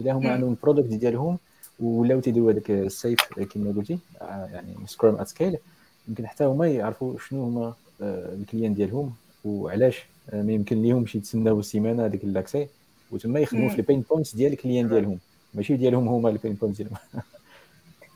[0.00, 1.38] الا هما عندهم ال product ديالهم
[1.80, 5.56] ولاو تيديروا هذاك ال SAFe كما قلتي يعني Scrum at Scale
[6.08, 9.12] يمكن حتى هما يعرفوا شنو هما ال clients ديالهم
[9.44, 12.66] وعلاش ما يمكن ليهمش يتسناو سيمانه هذيك l'accès
[13.10, 15.18] وتما يخدموا في ال pain points ديال ال clients ديالهم.
[15.54, 16.96] ماشي ديالهم هما ال pain points ديالهم.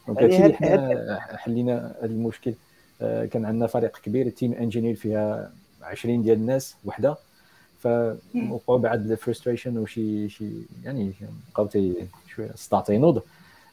[0.07, 2.55] donc هادشي اللي حلينا هذا المشكل.
[3.01, 5.53] كان عندنا فريق كبير team engineer فيها
[5.83, 7.17] 20 ديال الناس وحدة.
[7.81, 10.51] فوقعوا بعد ال frustration وشي شي
[10.85, 11.13] يعني
[11.53, 11.69] بقاو
[12.27, 13.23] شوية الصداع تينوض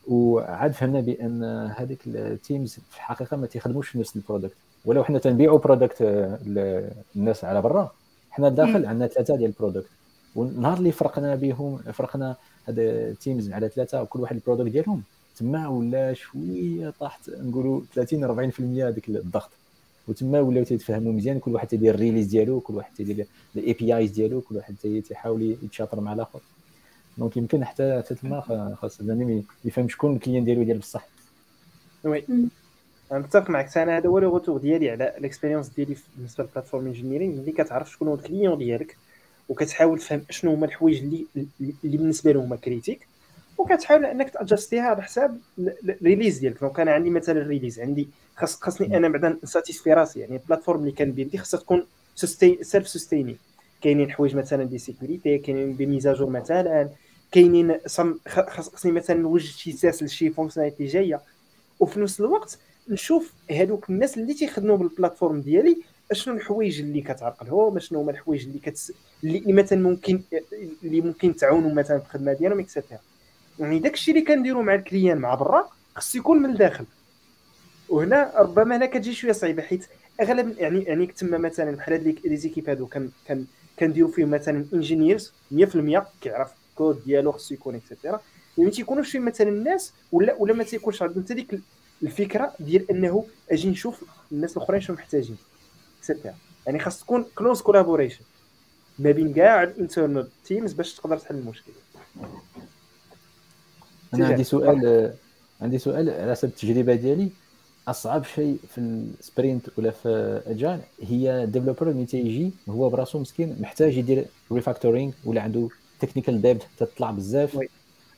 [0.07, 1.43] وعاد فهمنا بأن
[1.77, 4.55] هذيك ال teams في الحقيقة ما تيخدموش نفس ال product.
[4.85, 6.01] ولو حنا تنبيعوا product
[6.45, 7.91] للناس على برا
[8.31, 9.89] حنا داخل عندنا ثلاثة ديال ال product.
[10.35, 12.35] والنهار اللي فرقنا بهم فرقنا
[12.67, 15.03] هاد ال teams على ثلاثة وكل واحد ال product ديالهم.
[15.38, 19.49] تما ولا شوية طاحت نقولوا 30 40% هذيك الضغط.
[20.07, 24.11] وتما ولاو تيتفاهموا مزيان كل واحد تيدير ال release ديالو كل واحد تيدير ال APIs
[24.11, 24.76] ديالو كل واحد
[25.07, 26.39] تيحاول يتشاطر مع الآخر.
[27.18, 31.07] donc يمكن حتى حتى تما خاص البنادم يفهم شكون ال client ديالو ديال بصح.
[32.03, 32.23] oui.
[33.11, 33.77] أنا متفق معك.
[33.77, 37.51] أنا هذا هو le retour ديالي على ال expérience ديالي بالنسبة لل platform engineering ملي
[37.51, 38.97] كتعرف شكون هو ال client ديالك
[39.49, 41.26] وكتحاول تفهم شنو هما الحوايج اللي
[41.84, 43.07] اللي بالنسبة لهم هما critique
[43.57, 46.61] وكتحاول انك تاجستيها على حساب ال release ديالك.
[46.61, 50.19] donc أنا عندي مثلا ال release عندي خاص خاصني أنا بعدا نساتيسفي راسي.
[50.19, 51.85] يعني ال platform اللي كندير خاصها تكون
[52.15, 53.38] self-sustaining
[53.81, 56.89] كاينين حوايج مثلا des sécurités كاينين des mises à jour مثلا
[57.31, 57.77] كاينين
[58.27, 61.21] خاصني مثلا نوجد شي SaaS لشي fonctionnalité جاية.
[61.79, 62.57] وفي نفس الوقت
[62.89, 65.77] نشوف هذوك الناس اللي تيخدموا بال platform ديالي
[66.11, 68.93] أشنو الحوايج اللي كتعرقلهم أشنو هما الحوايج اللي كتس...
[69.23, 70.21] اللي مثلا ممكن
[70.84, 72.99] اللي ممكن تعاونوا مثلا في الخدمة ديالهم et cetera
[73.59, 76.85] يعني داك الشيء اللي كنديروا مع ال client مع برا خص يكون من الداخل.
[77.89, 79.85] وهنا ربما هنا كتجي شوية صعيبة حيت
[80.21, 83.45] أغلب يعني يعني تما مثلا بحال هاد les équipes هادو كان كان
[83.79, 88.22] كنديروا فيهم مثلا engineers 100% كيعرف الكود ديالو خصو يكون et cetera
[88.57, 91.59] يعني تيكونوا شي مثلا الناس ولا ولا ما تيكونش عندهم حتى ديك
[92.03, 95.38] الفكرة ديال أنه أجي نشوف الناس الأخرين شنو محتاجين
[95.99, 96.35] et cetera
[96.65, 98.22] يعني خاص تكون close collaboration
[98.99, 101.71] ما بين كاع ال internal teams باش تقدر تحل المشكل
[104.13, 105.13] أنا عندي سؤال
[105.61, 107.29] عندي سؤال على حسب التجربة ديالي.
[107.88, 113.55] أصعب شيء في ال sprint ولا في agile هي developer اللي تيجي هو براسو مسكين
[113.59, 115.69] محتاج يدير refactoring ولا عنده
[115.99, 117.59] technical debt تطلع بزاف.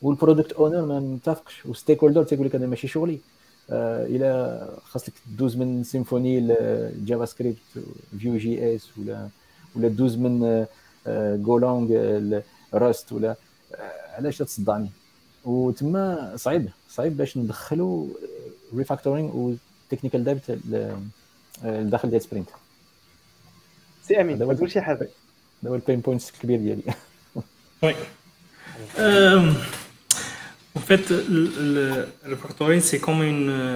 [0.02, 3.20] وال product owner ما متفقش وال stakeholder تيقول لك هذا ماشي شغلي.
[3.70, 7.58] آه إلى خاصك دوز من Symfony ل JavaScript
[8.20, 9.28] Vue.js ولا
[9.76, 10.66] ولا دوز من
[11.08, 12.42] آه Golang
[12.74, 13.36] Rust ولا
[13.76, 14.90] آه علاش تصدعني؟
[15.46, 18.08] وتما صعيب صعيب باش ندخلوا
[18.76, 19.56] refactoring
[19.92, 20.60] و technical debt
[21.64, 22.50] لداخل ديال sprint
[24.04, 25.10] سي أمين تقول شي حاجة.
[25.64, 26.84] هذا هو ال pain points الكبير ديالي.
[27.84, 27.96] Oui
[30.76, 33.76] En fait, le, le refactoring, c'est comme une,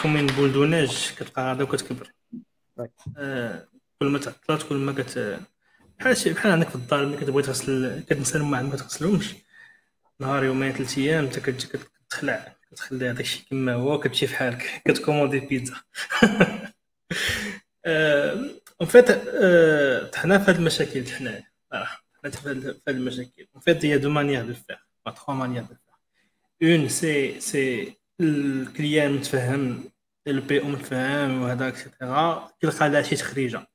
[0.00, 2.12] comme une boule de neige كتبقى غادا وكتكبر.
[4.00, 5.40] كل ما تعطلات كل ما كت
[5.98, 9.34] بحال شي بحال عندك في الدار ملي كتبغي تغسل كتنسى الماء ما كتغسلهمش.
[10.22, 14.82] نهار يومين ثلاث أيام انت كتجي كتخلع كتخلي هذاك الشيء كما هو كتمشي في حالك
[14.84, 15.74] كتكوموندي بيتزا.
[18.80, 19.10] En fait
[20.16, 22.48] حنا في هاد المشاكل حنايا صراحة حنا في
[22.88, 23.46] هاد المشاكل.
[23.66, 25.98] y a deux manières de faire pas trois manières de faire
[26.60, 29.84] une c'est c'est ال client متفهم
[30.26, 33.66] ال PO متفهم وهذا et cetera كيلقى لها شي تخريجة.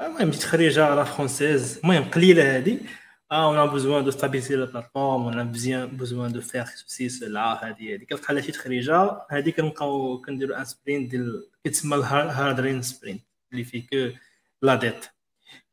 [0.00, 2.78] المهم شي تخريجة à la française المهم قليلة هادي.
[3.34, 7.68] آه on a besoin de stabiliser la plateforme on a besoin de faire ceci cela
[7.68, 12.82] هادي هادي كتلقى لها شي تخريجة؟ هادي كنبقاو كنديرو un sprint ديال كيتسمى ال hardening
[12.82, 14.16] sprint اللي فيه que
[14.62, 15.06] la dette.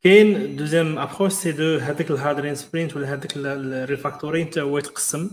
[0.02, 4.78] كاين deuxième approche c'est de هذاك ال hardening sprint ولا هذاك ال refactoring حتى هو
[4.78, 5.30] يتقسم.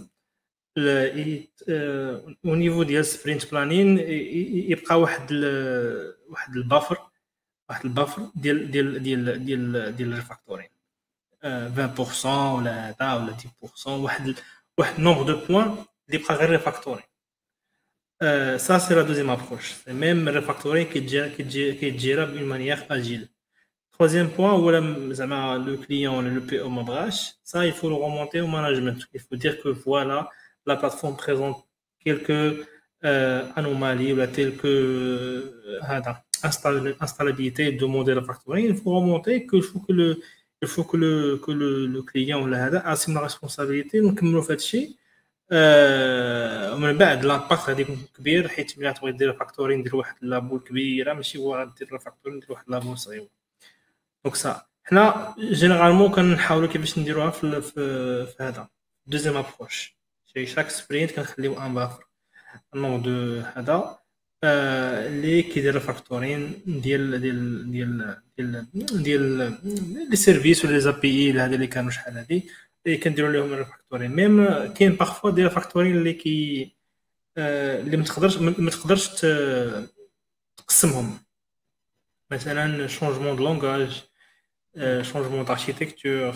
[0.77, 3.97] au niveau ديال sprint planning
[4.71, 5.33] يبقى واحد
[6.29, 6.97] واحد ال buffer
[7.69, 10.69] واحد ال buffer ديال ديال ديال ديال ديال ال refactoring
[11.44, 13.36] 20% ولا هذا ولا
[13.84, 14.34] 10% واحد
[14.78, 15.76] واحد نومبر دو بوين
[16.08, 17.04] اللي بقى غير ريفاكتورين
[18.56, 23.28] سا سي لا دوزيام ابروش ميم الريفاكتورين كيتجي كيتجي كيتجيرا بون مانيير اجيل
[23.96, 28.48] Troisième point, où le client, le PO me brache, ça, il faut le remonter au
[28.48, 28.98] management.
[29.14, 30.28] Il faut dire que voilà,
[30.66, 31.64] la plateforme présente
[32.04, 32.66] quelques
[33.04, 34.66] euh, anomalies ou telles que
[35.80, 36.12] euh,
[37.00, 38.66] installabilité de modèle factoring.
[38.66, 40.18] Il faut remonter qu'il faut que le
[40.61, 42.41] il faut que le, que le, le client
[42.93, 44.95] assume la responsabilité donc le fait شيء
[45.51, 50.59] ومن بعد l'impact غادي يكون كبير حيت ملي تبغي دير refactoring دير واحد la boule
[50.59, 53.27] كبيره ماشي هو غادير refactoring دير واحد la boule صغير.
[54.23, 58.69] Donc ça حنا généralement كنحاولوا كيفاش نديروها في في هذا.
[59.07, 59.95] deuxième approche
[60.33, 62.03] في chaque sprint كنخليو un buffer
[62.75, 63.99] نو دو هذا.
[64.43, 69.57] اللي كيدير ال refactoring ديال ديال ديال ديال ديال
[70.09, 72.49] les services ولا les API هذا اللي كانوا شحال هادي
[72.85, 74.11] اللي كنديروا لهم ال refactoring.
[74.11, 76.71] même كاين parfois ديال ال refactoring اللي كي
[77.37, 79.25] اللي ما تقدرش ما تقدرش
[80.57, 81.19] تقسمهم.
[82.31, 84.03] مثلا changement de langage
[85.01, 86.35] changement d'architecture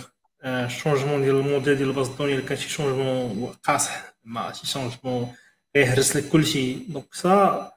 [0.68, 5.34] changement ديال الموديل ديال ال base de données كان شي changement قاصح ماشي changement
[5.76, 6.74] يهرس لك كلشي.
[6.74, 7.73] donc ça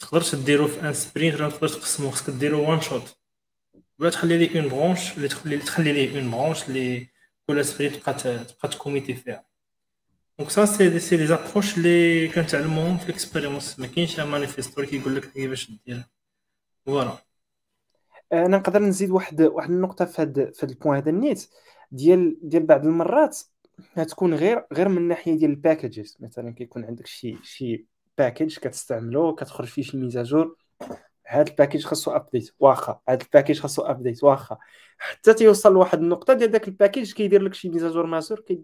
[0.00, 3.16] تقدرش ديرو في un sprint ولا تقدر تقسمو خصك ديرو one shot
[3.98, 7.08] ولا تخلي ليه une branche اللي تخلي تخلي ليه une branche اللي
[7.46, 8.14] كل sprint تبقى
[8.44, 9.44] تبقى تكوميتي فيها.
[10.38, 14.90] donc ça c'est c'est les approches اللي كنتعلموهم في ال expérience ما كاينش مانيفيستو اللي
[14.90, 16.02] كيقول لك كيفاش دير
[16.86, 17.18] voilà
[18.32, 21.48] أنا نقدر نزيد واحد واحد النقطة في هذا في ال point هذا النيت.
[21.92, 23.38] ديال ديال بعض المرات
[23.98, 27.86] غتكون غير غير من الناحيه ديال ال packages مثلا كيكون عندك شي شي
[28.18, 30.56] package كتستعملو كتخرج فيه شي mise à jour.
[31.26, 33.00] هاد ال package خاصو update واخا.
[33.08, 34.58] هاد ال package خاصو update واخا.
[34.98, 38.40] حتى تيوصل لواحد النقطة ديال داك ال package كيدير لك شي mise à jour majeure
[38.40, 38.62] كي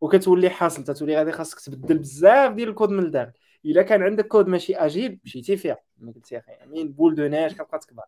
[0.00, 0.84] وكتولي حاصل.
[0.84, 3.32] تتولي غادي خاصك تبدل بزاف ديال الكود من الداخل.
[3.64, 5.78] إلا كان عندك كود ماشي agile مشيتي فيها.
[5.98, 8.04] كما قلتي أخي امين boule de neige كتبقى تكبر.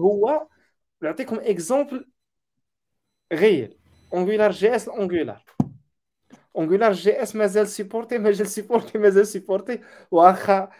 [0.00, 0.48] هو
[1.02, 2.08] نعطيكم exemple
[3.32, 3.76] غير.
[4.14, 5.44] Angular JS Angular
[6.58, 9.80] Angular JS مازال supporté مازال supporté مازال supporté
[10.10, 10.70] واخا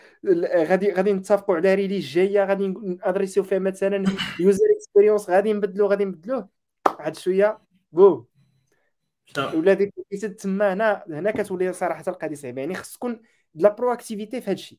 [0.57, 4.05] غادي غادي نتفقوا على release جاية غادي ندريسيو فيها مثلا
[4.41, 6.49] user experience غادي نبدلو غادي نبدلوه
[6.99, 7.59] واحد شوية
[7.93, 8.25] بو
[9.39, 9.95] ولا ديك
[10.39, 13.23] تما هنا هنا كتولي صراحة القضية صعيبه يعني خص تكون
[13.55, 14.79] la proactivité في هذا الشيء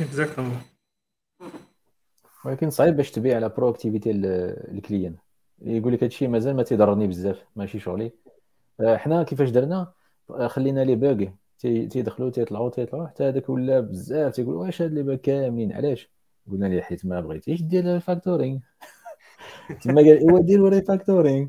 [0.00, 0.60] Exactement
[2.44, 5.16] ولكن صعيب باش تبيع على proactivité ال client
[5.62, 8.12] يقول لك هادشي مازال ما تيضرني بزاف ماشي شغلي
[8.80, 9.92] حنا كيفاش درنا؟
[10.30, 11.24] آه، خلينا les bugs
[11.58, 16.10] تيدخلوا تيطلعوا تيطلعوا حتى هذاك ولا بزاف تيقول واش هاد les bugs كاملين؟ علاش؟
[16.50, 18.58] قلنا ليه حيت ما بغيتيش دير ال refactoring.
[19.82, 21.48] تما قال ايوا ديروا refactoring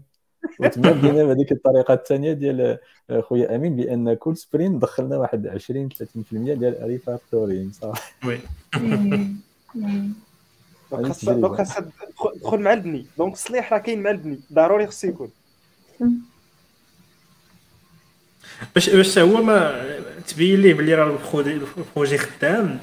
[0.59, 2.77] وتما بدينا بهذيك الطريقة الثانية ديال
[3.09, 5.95] آه، خويا أمين بأن كل sprint دخلنا واحد 20 30%
[6.31, 8.39] ديال refactoring صح؟ Oui.
[10.91, 11.75] Donc خاص
[12.43, 13.05] دخل مع البني.
[13.17, 14.39] Donc الصليح راه كاين مع البني.
[14.53, 15.29] ضروري خصو يكون.
[18.75, 19.85] باش باش هو ما
[20.27, 21.19] تبين ليه بلي راه
[21.77, 22.79] ال projet خدام.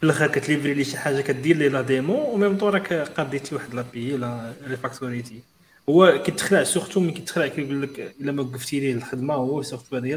[0.00, 3.54] في الآخر كتليفري ليه شي حاجة كدير ليه la démo و même temps راك قاديتي
[3.54, 5.40] واحد l'API لا ريفاكتوريتي
[5.88, 10.16] هو كيتخلع surtout ملي كيتخلع كيقول لك إلا ما وقفتي ليه الخدمة هو surtout هي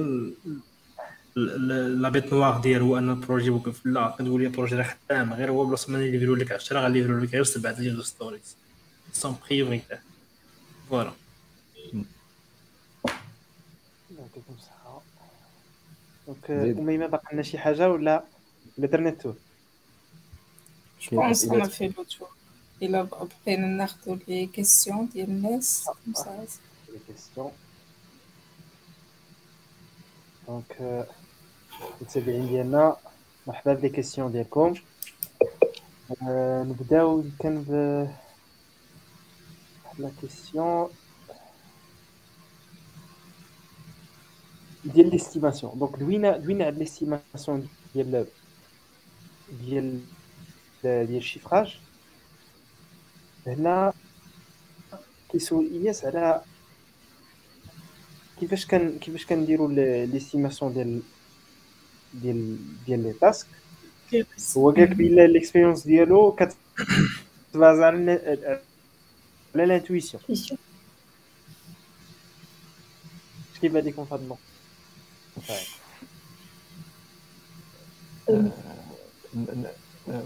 [1.36, 3.86] la bête noire ديالو أن ال projet وقف.
[3.86, 5.34] لا كتقول لي ال projet راه خدام.
[5.34, 8.56] غير هو بلاصة ما يليفرو لك 10 غيليفرو لك غير سبعة ديال stories
[9.14, 10.00] sont prioritaires
[10.90, 11.12] voilà
[14.20, 15.02] يعطيكم الصحة
[16.28, 18.24] donc أميمة باقي لنا شي حاجة ولا
[18.78, 19.36] ولا درنا ال tour
[21.02, 22.30] je pense on fait le tour
[22.82, 25.90] الا بقينا ناخذ les questions ديال الناس
[26.90, 27.52] les questions
[30.48, 31.06] Donc
[32.02, 32.96] المتابعين ديالنا
[33.48, 34.74] مرحبا ب les questions ديالكم
[36.22, 38.08] نبداو كان ب
[40.00, 40.90] la question.
[44.86, 45.80] ديال l'estimation.
[45.80, 47.60] Donc دوينا دوينا على l'estimation
[47.96, 48.26] ديال
[49.62, 50.00] ديال
[50.84, 51.78] ديال ال chiffrage
[53.48, 53.94] هنا
[55.32, 56.42] كيسول اياس على
[58.40, 59.68] كيفاش كان كيفاش كنديروا
[60.06, 61.02] l'estimation ديال
[62.14, 63.48] ديال ديال les tasks
[64.58, 68.12] هو قالك بلا l'expérience ديالو كت base على
[69.56, 70.54] على l'intuition اش
[73.62, 74.55] كيبان لكم في هذا النقطه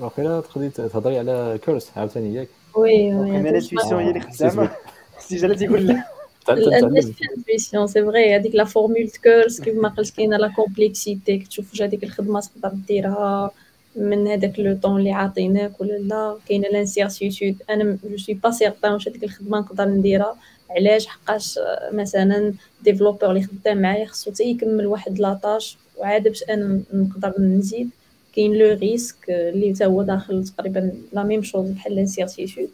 [0.01, 4.69] واقيلا تقدري تهضري على course عاوتاني ياك؟ oui oui l'intuition هي اللي خدامة.
[5.19, 6.03] سي جالة تيقول لا.
[6.49, 11.71] ال intuition c'est vrai هذيك la formule course كيف ما قلت كاينة la complexité كتشوف
[11.71, 13.51] واش هذيك الخدمة تقدر ديرها.
[13.99, 17.55] من هذاك le temps اللي عاطيناك ولا لا؟ كاينة l'incertitude.
[17.69, 20.35] أنا je suis pas certain واش هذيك الخدمة نقدر نديرها.
[20.69, 21.59] علاش؟ حقاش
[21.91, 27.89] مثلا développeur اللي خدام معايا خصو يكمل واحد la tâche وعاد باش أنا نقدر نزيد
[28.35, 32.69] كاين le risque اللي حتى هو داخل تقريبا la même chose بحال l'incertitude.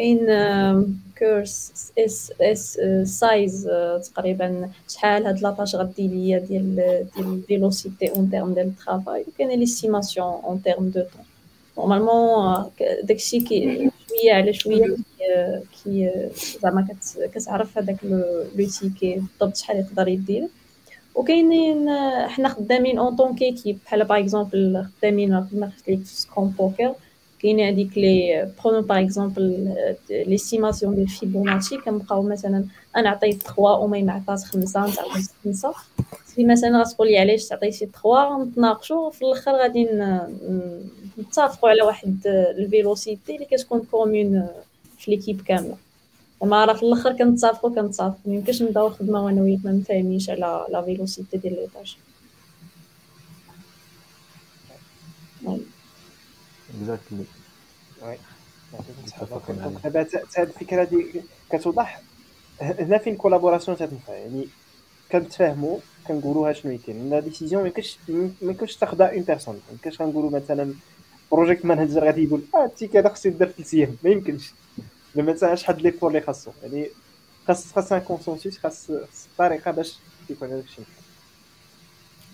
[0.00, 0.26] كاين
[1.18, 3.70] كورس اس اس سايز
[4.14, 6.76] تقريبا شحال هاد لاطاج غدي ليا ديال
[7.16, 9.24] ديال فيلوسيتي اون تيرم ديال الترافاي.
[9.28, 11.24] وكاين ليستيماسيون اون تيرم دو طون.
[11.78, 12.70] نورمالمون
[13.02, 14.96] داكشي كي شوية على شوية
[15.84, 16.10] كي
[16.62, 16.86] زعما
[17.34, 20.48] كتعرف هذاك لو تيكي بالضبط شحال يقدر يدير.
[21.14, 21.90] وكاينين
[22.28, 26.94] حنا خدامين اون طون كيكيب بحال باغ اكزومبل خدامين ما قلت لك في سكرام بوكر
[27.42, 29.74] كاين هذيك les prenons par exemple
[30.10, 32.64] l'estimation ديال فيبوناتشي كنبقاو مثلا
[32.96, 35.74] أنا عطيت 3 وما عطات 5 انت عطيت 5
[36.26, 39.88] si مثلا غتقولي علاش عطيتي 3 نتناقشوا في الآخر غادي
[41.18, 44.48] نتفقوا على واحد ال vélocité اللي كتكون commune
[44.98, 45.76] في l'équipe كاملة.
[46.42, 50.82] زعما راه في الآخر كنتفقوا كنتفقوا ميمكنش نبداو الخدمه وأنا وياك ما مفاهمينش على la
[50.82, 51.96] vélocité ديال les tâches
[56.80, 57.24] اكزاكتلي
[58.02, 58.18] وي
[59.84, 60.00] دابا
[60.36, 62.00] هاد الفكرة هادي كتوضح
[62.60, 64.48] هنا فين كولابوراسيون تتنفع يعني
[65.12, 67.98] كنتفاهموا كنقولوها شنو كاين لا ديسيزيون ميمكنش
[68.42, 70.74] ميمكنش تاخذها اون بيرسون ميمكنش كنقولوا مثلا
[71.32, 74.52] بروجيكت مانجر غادي يقول آه التيك هذا خصو يدار 3 أيام ما يمكنش
[75.14, 76.88] ما تسعاش حد ليفور اللي خاصو يعني
[77.48, 78.90] خاص خاص ان كونسونسيس خاص
[79.38, 79.98] طريقه باش
[80.30, 80.84] يكون هذاك الشيء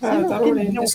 [0.03, 0.87] ضروري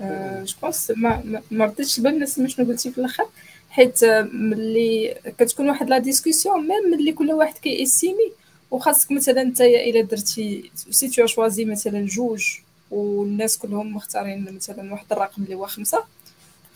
[0.00, 3.24] je pense ما ما رديتش البال الناس شنو قلتي في الأخر.
[3.70, 8.32] حيت ملي كتكون واحد la discussion même ملي كل واحد كي estimer
[8.70, 12.58] وخاصك مثلا انت إلا درتي si tu choisis مثلا جوج
[12.90, 16.04] والناس كلهم مختارين مثلا واحد الرقم اللي هو خمسة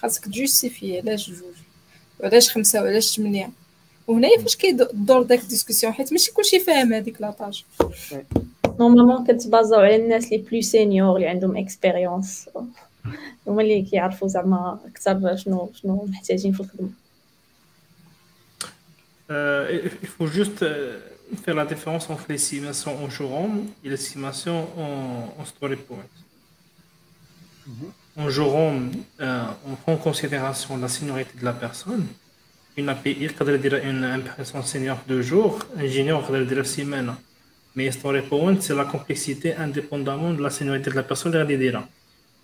[0.02, 1.54] خاصك ت justifier علاش جوج؟
[2.20, 3.50] وعلاش خمسة وعلاش ثمانية
[4.06, 7.64] وهنايا فاش كيدور داك ال discussion حيت ماشي كلشي فاهم هذيك la tâche
[8.80, 12.48] نورمالمون كتبازاو على الناس لي بلو سينيور اللي عندهم اكسبيريونس
[13.47, 16.89] هما اللي كيعرفوا زعما اكثر شنو شنو محتاجين في الخدمه
[20.03, 20.63] il faut juste
[21.43, 23.49] faire la différence entre l'estimation en jour
[23.83, 26.05] et l'estimation en, en story point.
[28.15, 32.05] En jour euh, on prend en considération la seniorité de la personne.
[32.77, 37.15] Une API, يقدر يدير une personne senior de jour, un junior يقدر يدير في سيمانه.
[37.75, 41.53] Mais story point, c'est la complexité indépendamment de la seniorité de la personne اللي غادي
[41.53, 41.89] يديرها.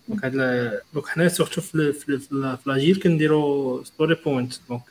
[0.08, 4.82] donc هاد donc حنا surtout في في كنديرو story point donc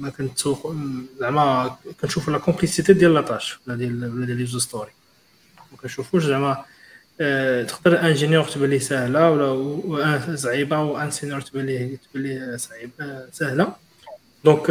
[0.00, 0.74] ما كنتسوق
[1.20, 4.90] زعما كنشوفو la complexité ديال la tâche ولا ديال ولا ديال les stories
[5.72, 6.64] ما كنشوفوش زعما
[7.68, 12.56] تقدر un junior تبان ليه ساهله ولا صعيبه و un senior تبان ليه تبان ليه
[12.56, 13.76] صعيبه
[14.44, 14.66] ساهله دونك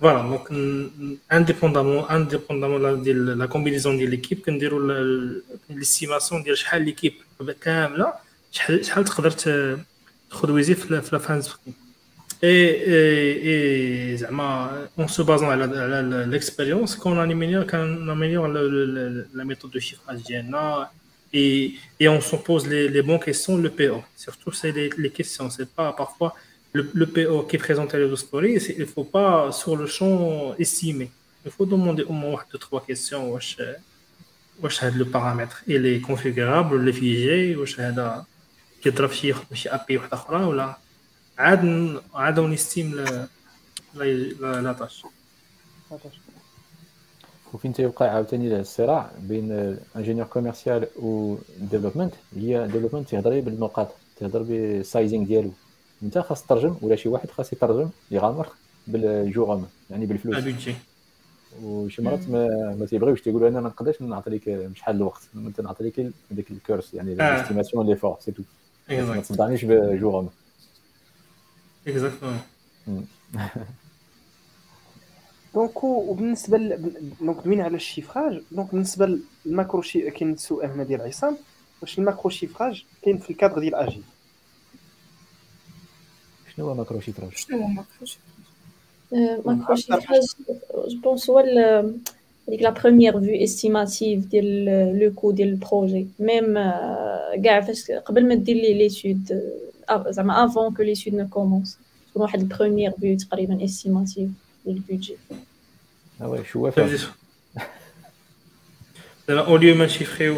[0.00, 0.50] فوالا دونك
[1.32, 4.78] انديبوندامون انديبوندامون ديال لا كومبينيزون ديال ليكيب كنديرو
[5.70, 7.12] ليستيماسيون ديال شحال ليكيب
[7.60, 8.12] كامله
[8.52, 9.30] شحال شحال تقدر
[10.30, 11.42] تخدويزي في لا فان
[12.44, 12.74] اي
[13.46, 18.48] اي زعما اون سو بازون على على ليكسبيريونس كون انيمينيور كان انيمينيور
[19.34, 20.88] لا ميثود دو شيفراج ديالنا
[21.32, 24.02] et, et on se pose les, les bonnes questions, le PO.
[24.16, 25.50] Surtout, c'est les, les questions.
[25.50, 26.34] C'est pas parfois
[26.72, 31.10] le, le, PO qui présente les stories, il ne faut pas sur le champ estimer.
[31.44, 33.32] Il faut demander au moins deux, trois questions.
[33.32, 33.58] واش،
[34.62, 38.24] واش، le paramètre, il est configurable, ولا figé، واش، هذا
[38.82, 40.76] كيضرب شي شي API واحدة أخرى ولا
[41.38, 41.62] عاد
[42.14, 43.28] عاد ن estime la
[43.94, 45.02] la la tâche
[47.52, 55.26] وفين تيوقع عاوتاني الصراع بين ingénieur commercial و development هي development تيهضر بالنقاط تهضر بالسايزينغ
[55.26, 55.52] ديالو
[56.02, 58.48] انت خاص تترجم ولا شي واحد خاص يترجم يغامر
[58.86, 60.36] بالجوغم يعني بالفلوس.
[60.36, 60.74] البيدجي
[61.62, 65.84] وشي مرات ما, ما تيبغيوش تيقولوا أنا ما نقدرش نعطي لك شحال الوقت انت نعطي
[65.84, 67.12] لك هذيك الكورس يعني.
[67.12, 68.42] الاستيماسيون لي فور سي تو
[68.88, 70.28] ما تصدعنيش بجوغم
[71.86, 72.40] اكزاكتومون
[75.54, 76.92] دونك وبالنسبه ل...
[77.20, 81.36] دونك دوينا على الشيفراج دونك بالنسبة لل macro chi كاين السؤال هنا ديال عصام.
[81.82, 84.02] واش ال macro chiffrage كاين في الكادر ديال أجي
[86.58, 88.06] شنو هو macro chiffrage شنو هو macro
[89.46, 90.24] macro chiffrage
[90.88, 91.38] je pense هو
[92.48, 94.64] هذيك la première vue estimative ديال
[94.98, 96.54] le coût ديال ال projet même
[97.44, 99.42] كاع فاش قبل ما دير les l'étude
[100.08, 101.78] زعما avant que l'étude ne commence
[102.10, 104.28] تكون واحد ال première vue تقريبا estimative
[104.66, 105.16] لل budget
[106.20, 106.98] آه oui شو فاهم
[109.28, 110.34] دابا au lieu ما ن chiffrer يو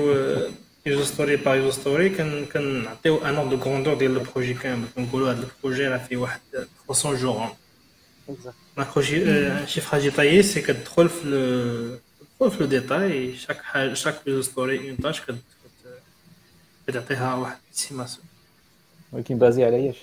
[0.87, 2.11] user story par user story
[2.47, 6.17] كنعطيو un ordre de grandeur ديال ال projet كامل كنقولوا هذا ال projet راه فيه
[6.17, 6.41] واحد
[6.89, 7.49] 300 jours-homme
[8.77, 9.03] macro
[9.67, 11.99] chiffrage détaillé c'est كتدخل في
[12.41, 15.23] تدخل في le détail chaque حاجة chaque user story en tâches
[16.87, 18.25] كتعطيها واحد ال estimation
[19.13, 19.97] ولكن basée على إيش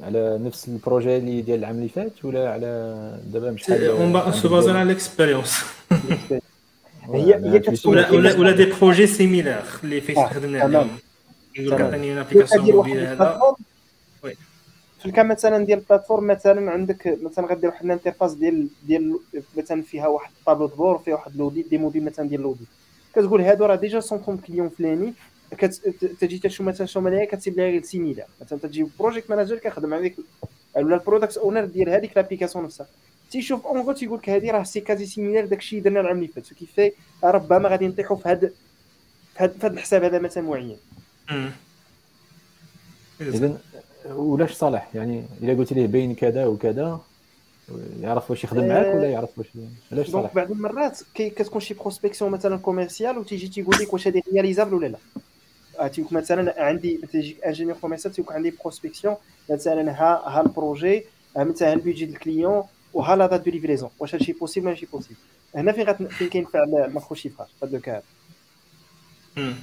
[0.00, 4.32] على نفس ال projet اللي ديال العام اللي فات ولا على دابا مش حاجة on
[4.32, 5.64] se basait على l'expérience
[7.14, 10.90] هي هي ولا ولا ولا des projets similaires اللي فيه خدمنا عليهم
[11.58, 13.40] يقول لك عطيني une application mobile هذا.
[14.24, 14.36] Oui.
[14.98, 18.68] في ال cas مثلا ديال ال plateforme مثلا عندك مثلا غدير واحد ال interface ديال
[18.86, 19.18] ديال
[19.56, 22.68] مثلا فيها واحد tableau de bord فيها واحد l'audit des modèles مثلا ديال l'audit
[23.14, 25.14] كتقول هادو راه déjà سونطهم client فلاني
[26.20, 30.02] تجي تشوف مثلا شو ملايا كتسيب لها غير similaire مثلا تجي project manager كيخدم على
[30.02, 30.16] ديك
[30.76, 32.86] ولا ال product owner ديال هذيك l'application نفسها.
[33.36, 36.28] تيشوف en gros تيقول لك هذه راه c'est quasi similaire داكشي اللي درنا العام اللي
[36.28, 36.92] فات كيف في
[37.24, 38.50] ربما غادي نطيحوا في هذا
[39.36, 40.76] في هذا الحساب هذا مثلا معين.
[43.20, 43.58] اذا
[44.06, 47.00] ولاش صالح؟ يعني إلا قلت ليه بين كذا وكذا
[48.00, 49.46] يعرف واش يخدم معاك ولا يعرف واش
[49.92, 54.08] علاش donc صالح؟ بعض المرات كي كتكون شي prospection مثلا commerciale وتيجي تيقول لك واش
[54.08, 54.98] هذه réalisable ولا لا.
[55.78, 59.14] آه، تيقول مثلا عندي تيجيك ingénieur commercial تيقول عندي prospection
[59.50, 61.04] مثلا ها ها ال projet
[61.36, 62.62] ها مثلا البيجي ديال ال client
[62.96, 65.16] وها la date de livraison واش هادشي possible ماشي possible
[65.54, 66.02] هنا فين غت...
[66.02, 68.02] فين كينفع ال macro-chiffrage في هذا الكار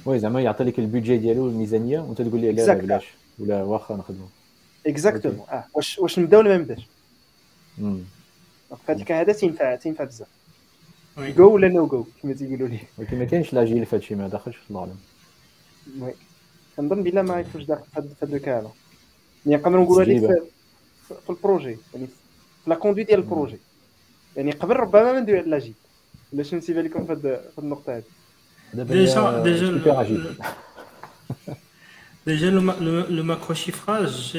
[0.06, 2.74] وي زعما يعطي لك ال budget ديالو الميزانية وانت تقول لي لا.
[2.74, 3.04] بلاش.
[3.38, 4.26] ولا واخا نخدمو.
[4.86, 5.64] Exactement آه.
[5.74, 6.86] واش واش نبداو ولا ما نبداش؟
[7.76, 8.02] في
[8.88, 10.28] هذا ال cas هذا تينفع تينفع بزاف.
[11.18, 12.78] جو ولا نو جو كما تيقولوا لي.
[12.98, 14.96] ولكن ما كاينش l'agile في هادشي ما داخلش الله اعلم
[16.00, 16.14] Oui.
[16.76, 18.70] كنظن بلا ما يكونش داخل في هذا في هذا الكار هذا
[19.46, 20.20] يعني نقدروا نقولوا لك.
[20.20, 20.42] في,
[21.08, 21.76] في- في ال projet.
[21.94, 22.12] يعني في
[22.66, 23.58] la conduite ديال ال projet
[24.36, 25.74] يعني قبل ربما ما ندوي على لاجي
[26.32, 28.02] ولا شنو نسيب لكم في هاد- في النقطه هذه
[28.74, 30.24] دابا déjà هي déjà super عجيب
[32.26, 34.32] déjà le ma- le le macro-chiffrage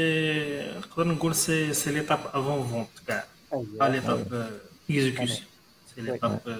[0.77, 3.91] نقدر نقول c'est c'est l'étape avant-vente كاع pas أيوة.
[3.93, 5.45] l'étape euh, exécution.
[5.91, 6.55] C'est l'étape euh,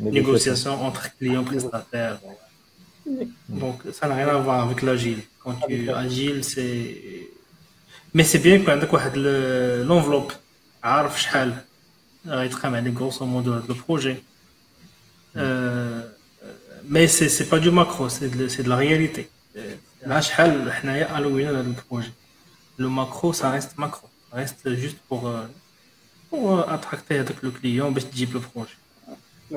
[0.00, 0.12] Négociation.
[0.18, 2.14] négociation entre client et prestataire.
[3.62, 5.20] Donc ça n'a rien à voir avec l'agile.
[5.42, 6.78] Quand tu agile, c'est.
[8.14, 10.32] Mais c'est bien quand عندك واحد ال- l'enveloppe
[10.86, 11.54] عارف شحال
[12.26, 14.16] غيتقام عليك grosso modo هاد البروجي.
[15.36, 16.02] Euh,
[16.88, 19.28] mais c'est c'est pas du macro, c'est de, c'est de la réalité.
[20.06, 22.12] là شحال حنايا allouينا لهاد البروجي.
[22.78, 24.08] Le macro, ça reste macro.
[24.30, 25.46] Ça reste juste pour, euh,
[26.30, 29.56] pour euh, attracter هذاك le client باش تجيب le projet.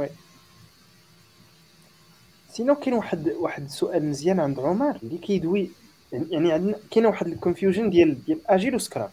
[2.54, 5.70] sinon كاين واحد واحد السؤال مزيان عند عمر اللي كيدوي
[6.12, 9.10] يعني عندنا كاين واحد ال confusion ديال ديال agile و Scrum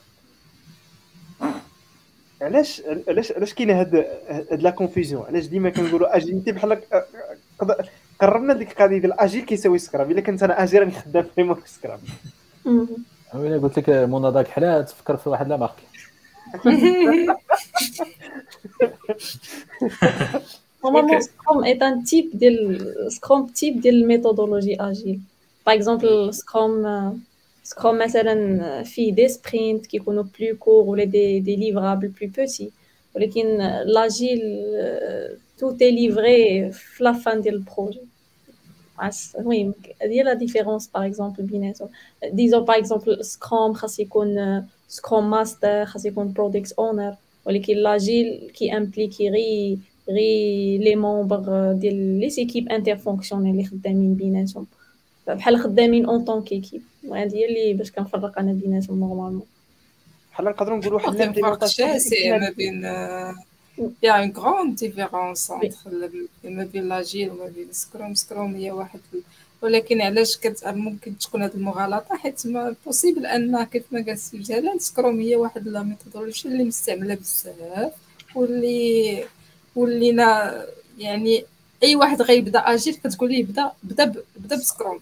[2.42, 3.94] علاش علاش علاش كاينة هاد
[4.28, 6.80] هاد la confusion علاش ديما كنقولوا agilité بحال
[8.20, 11.98] قربنا ديك القضية ديال agile كيساوي Scrum إلا كنت أنا اجيل راني خدام فريمون سكرام
[13.34, 15.74] الا قلت لك مناضه كحله تفكر في واحد لا مارك
[20.84, 21.22] Normalement, Ok.
[21.22, 22.50] Scrum est un type de
[23.10, 25.20] Scrum type de méthodologie agile.
[25.64, 26.06] Par exemple,
[27.70, 31.56] Scrum euh, Scrum مثلا فيه des sprints qui sont plus courts ou les des, des
[31.56, 32.72] livrables plus petits.
[33.14, 34.42] ولكن l'agile
[34.76, 38.06] euh, tout est livré في la fin du projet.
[38.98, 39.72] عس- Oui,
[40.02, 41.88] هذه la différence par exemple بيناتهم.
[42.32, 44.62] Disons par exemple Scrum خاص يكون euh,
[44.92, 47.14] Scrum Master خاص يكون Product Owner
[47.46, 49.78] ولكن l'agile qui implique غير
[50.08, 54.66] غير les membres ديال les équipes interfonctionnelles اللي خدامين بيناتهم
[55.34, 56.82] بحال خدامين en tant qu'équipe.
[57.04, 59.46] هذه هي اللي باش كنفرق أنا بيناتهم normalement.
[60.32, 62.82] بحال نقدروا نقولوا واحد الفرق شاسع ما بين
[64.32, 69.00] grande différence entre le- ما بين l'agile وما بين Scrum Scrum هي واحد
[69.62, 74.38] ولكن علاش كت ممكن تكون هذه المغالطة؟ حيت ما possible أن كيف ما قال سي
[74.38, 77.92] جلال Scrum هي واحد la méthodologie اللي مستعملة بزاف
[78.34, 79.24] واللي
[79.76, 80.64] ولينا
[80.98, 81.44] يعني
[81.82, 85.00] أي واحد غيبدأ agile كتقول ليه بدا بدا بدا ب Scrum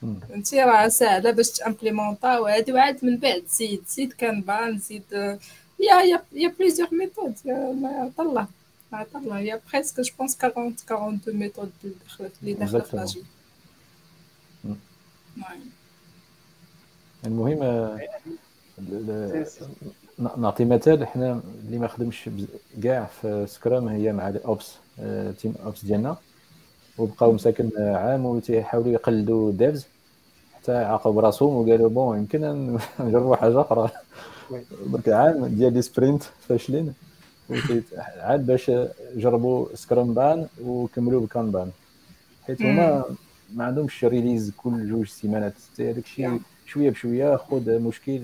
[0.00, 5.02] فهمتي راه ساهلة باش ت implémenter وهادي وعاد من بعد زيد زيد Kanban زيد
[5.80, 7.34] y a y a y a plusieurs méthodes
[7.82, 8.46] ما الله
[8.92, 12.96] ما الله y a presque je pense 40 42 méthodes اللي داخله اللي داخله في
[12.96, 13.22] لاجي.
[17.26, 17.58] المهم
[20.36, 22.30] نعطي مثال حنا اللي ما خدمش
[22.82, 24.72] كاع في Scrum هي مع ال Ops
[25.42, 26.16] team Ops ديالنا.
[26.98, 29.86] وبقاو مساكن عام وتيحاولوا يقلدوا devs
[30.54, 32.40] حتى عاقو براسهم وقالوا bon يمكن
[33.00, 33.90] نجربوا حاجة أخرى
[34.86, 36.94] درك عام ديال les sprints فاشلين.
[38.18, 38.70] عاد باش
[39.16, 41.70] جربوا Scrumban وكملوا ب Kanban
[42.46, 43.04] حيت هما
[43.54, 45.54] ما عندهمش release كل جوج سيمانات.
[45.80, 48.20] هذاك الشيء شوية بشوية خذ مشكل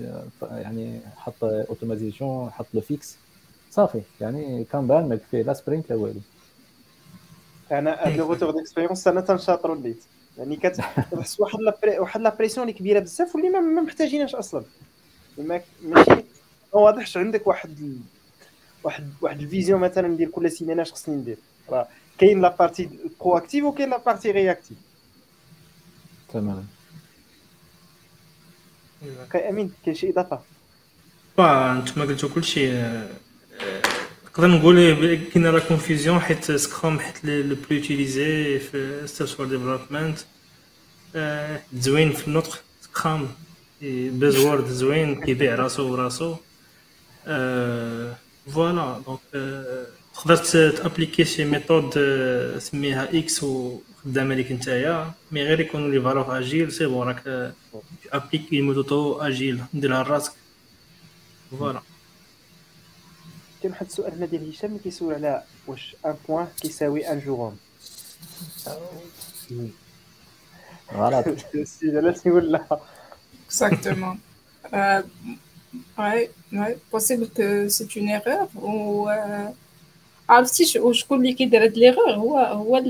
[0.51, 3.15] يعني حط automatisation حط le fix
[3.71, 6.19] صافي يعني Kanban ما كفيه لا sprint لا والو.
[7.71, 10.03] أنا هاد le retour d'expérience أنا تنشاطر وليت.
[10.37, 14.63] يعني كتحس واحد لا واحد la pression اللي كبيرة بزاف واللي ما محتاجينهاش أصلا.
[15.37, 16.11] ما ماشي.
[16.73, 17.99] ما واضحش عندك واحد
[18.83, 21.37] واحد واحد ال vision مثلا ندير كل سيمانة اش خصني ندير.
[21.69, 21.87] راه
[22.17, 22.89] كاين la partie
[23.19, 24.77] proactive وكاين la partie réactive
[26.33, 26.65] تماما
[29.31, 30.39] كاين أمين كاين شي إضافة؟
[31.37, 32.71] با انتما قلتو كلشي
[34.35, 40.17] نقدر نقول كاينة la confusion حيت Scrum حيت le plus utilisé في software development
[41.73, 43.27] زوين في النطق Scrum
[43.81, 46.35] buzzword زوين كيبيع راسو وراسو
[48.53, 49.19] voilà donc
[50.15, 50.35] تقدر
[50.69, 51.93] ت appliquer شي méthode
[52.59, 57.53] سميها X وخدامه ليك نتايا mais غير يكونوا les valeurs agiles c'est bon راك
[58.13, 60.33] appliquer méthode agile ديرها لراسك
[61.59, 61.81] voilà
[63.65, 67.57] كاين واحد السؤال هنا ديال هشام اللي كيسول على واش un point كيساوي un jour-homme
[70.93, 71.25] غلط.
[71.73, 72.79] سي جلال تيقول لا.
[73.49, 74.17] Exactement.
[74.73, 75.01] euh,
[75.97, 79.53] ouais, ouais, possible que c'est une erreur ou euh,
[80.29, 82.83] عرفتي وشكون اللي كيدير هاد ليغور هو هو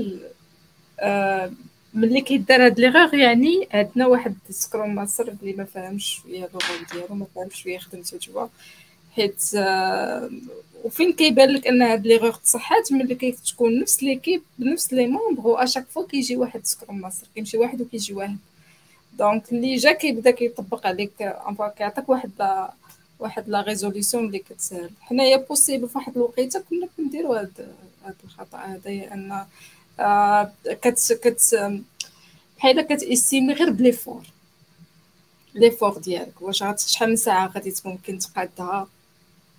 [1.00, 1.52] آه
[1.94, 6.86] ملي كيدار هاد ليغور يعني عندنا واحد Scrum Master اللي ما فاهمش شوية ال rôle
[6.92, 8.46] ديالو ما فاهمش شوية خدمته توا
[9.16, 10.30] حيت آه
[10.84, 15.56] وفين كيبان لك أن هاد ليغور تصحات ملي كتكون نفس l'équipe بنفس les membres et
[15.56, 18.38] à chaque fois كيجي واحد Scrum Master كيمشي واحد وكيجي واحد.
[19.18, 22.72] donc اللي جا كيبدا كيطبق عليك enfin كيعطيك واحد لا
[23.18, 24.90] واحد la résolution اللي كتسهل.
[25.00, 27.74] حنايا possible في واحد الوقيتة كنا كنديروا هاد
[28.04, 29.44] هاد الخطأ هذا أن
[30.00, 31.72] آه كت كت
[32.58, 34.22] بحال كت estimer غير ب l'effort.
[35.54, 38.88] l'effort ديالك واش شحال من ساعة غادي ممكن تقادها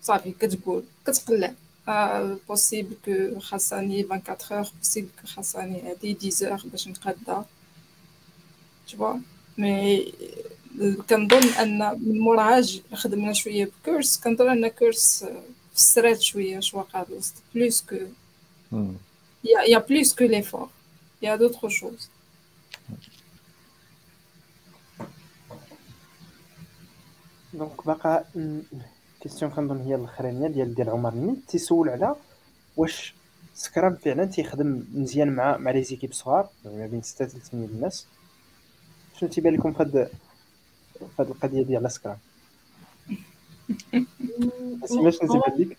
[0.01, 1.53] صافي كتقول كتقلع.
[1.87, 7.45] آه possible que خاصني 24 heures possible que خاصني هادي 10 heures باش نقادها
[8.87, 9.13] تشوا
[9.57, 10.13] مي
[11.09, 12.63] كنظن أن من موراها
[12.93, 15.25] خدمنا شوية بكورس كنظن أن كورس
[15.73, 17.95] فسرات شوية اش واقع الوسط بلوس كو
[19.43, 20.69] يا يا بلوس كو ليفور
[21.21, 22.09] يا دوطخ شوز
[27.53, 28.25] دونك باقا
[29.27, 31.13] كيستيون كنظن هي الأخرانية ديال ديال عمر.
[31.13, 32.15] نيت تيسول على
[32.77, 33.15] واش
[33.55, 38.07] سكرام فعلا تيخدم مزيان مع مع لي زيكيب صغار ما بين 6 حتى 8 الناس.
[39.19, 40.09] شنو تيبان لكم في هاد
[40.99, 42.17] في هاد القضية ديال Scrum
[44.85, 45.77] اسماش نزيد ليك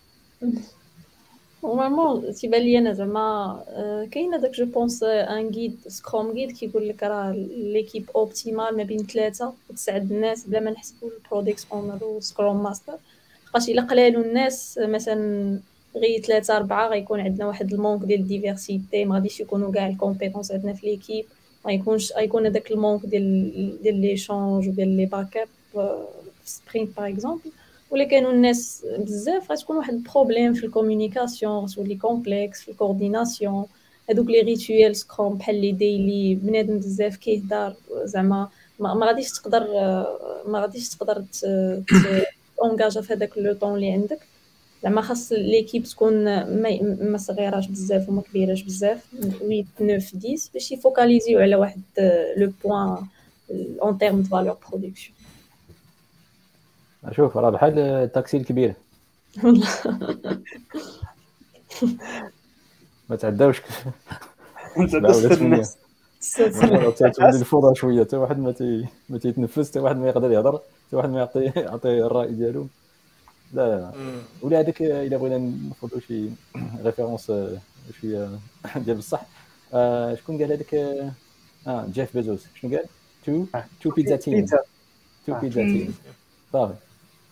[1.65, 7.03] normalement تيبان لي أنا زعما كاين هذاك je pense un guide Scrum Guide كيقول لك
[7.03, 12.15] راه l'équipe optimale ما بين ثلاثة وتسعد الناس بلا ما نحسبوا ال product owner و
[12.15, 12.99] Scrum Master
[13.49, 15.59] لحقاش إلا قلالوا الناس مثلا
[15.97, 19.87] غير ثلاثة أربعة غيكون عندنا واحد ال manque ديال ال diversité ما غاديش يكونوا كاع
[19.87, 21.25] ال compétences عندنا في l'équipe
[21.65, 25.49] ما يكونش غيكون هذاك ال manque ديال ديال les échanges وديال les backups
[26.45, 27.51] في sprint par exemple
[27.91, 32.78] ولا كانوا الناس بزاف غتكون واحد ال problème في ال communication غتولي complexe في ال
[32.78, 33.67] coordination
[34.11, 38.49] هذوك les rituels Scrum بحال les daily بنادم بزاف كيهدر زعما
[38.79, 39.61] ما غاديش تقدر
[40.47, 41.25] ما غاديش تقدر
[42.59, 44.19] تونجاجا في هذاك le temps اللي عندك.
[44.83, 46.25] زعما خاص l'équipe تكون
[46.63, 49.05] ما, ما صغيراش بزاف وما كبيراش بزاف.
[49.41, 51.81] 8 9 10 باش يفوكاليزيو على واحد
[52.37, 52.97] le point
[53.83, 55.15] en termes de valeur production
[57.13, 58.75] شوف راه بحال التاكسي الكبير
[63.11, 63.63] ما تعداوش.
[65.41, 65.77] الناس
[66.21, 70.97] تولي الفوضى شوية حتى واحد ما تي ما تيتنفس حتى واحد ما يقدر يهضر حتى
[70.97, 72.67] واحد ما يعطي يعطي الرأي ديالو.
[73.53, 73.93] لا لا
[74.43, 76.29] ولا هذاك إلا بغينا ناخذ شي
[76.85, 77.27] référence
[78.01, 78.31] شوية
[78.85, 79.23] ديال بصح.
[79.75, 80.75] آه شكون قال هذاك؟
[81.67, 82.47] آه جيف بيزوس.
[82.55, 82.85] شنو قال؟
[83.27, 83.45] two
[83.83, 84.47] two pizza team
[85.27, 85.95] two pizza team
[86.53, 86.75] صافي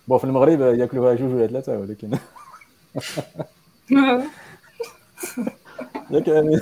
[0.09, 2.19] bon في المغرب ياكلوها جوج ولا ثلاثة ولكن
[6.11, 6.61] ياك يعني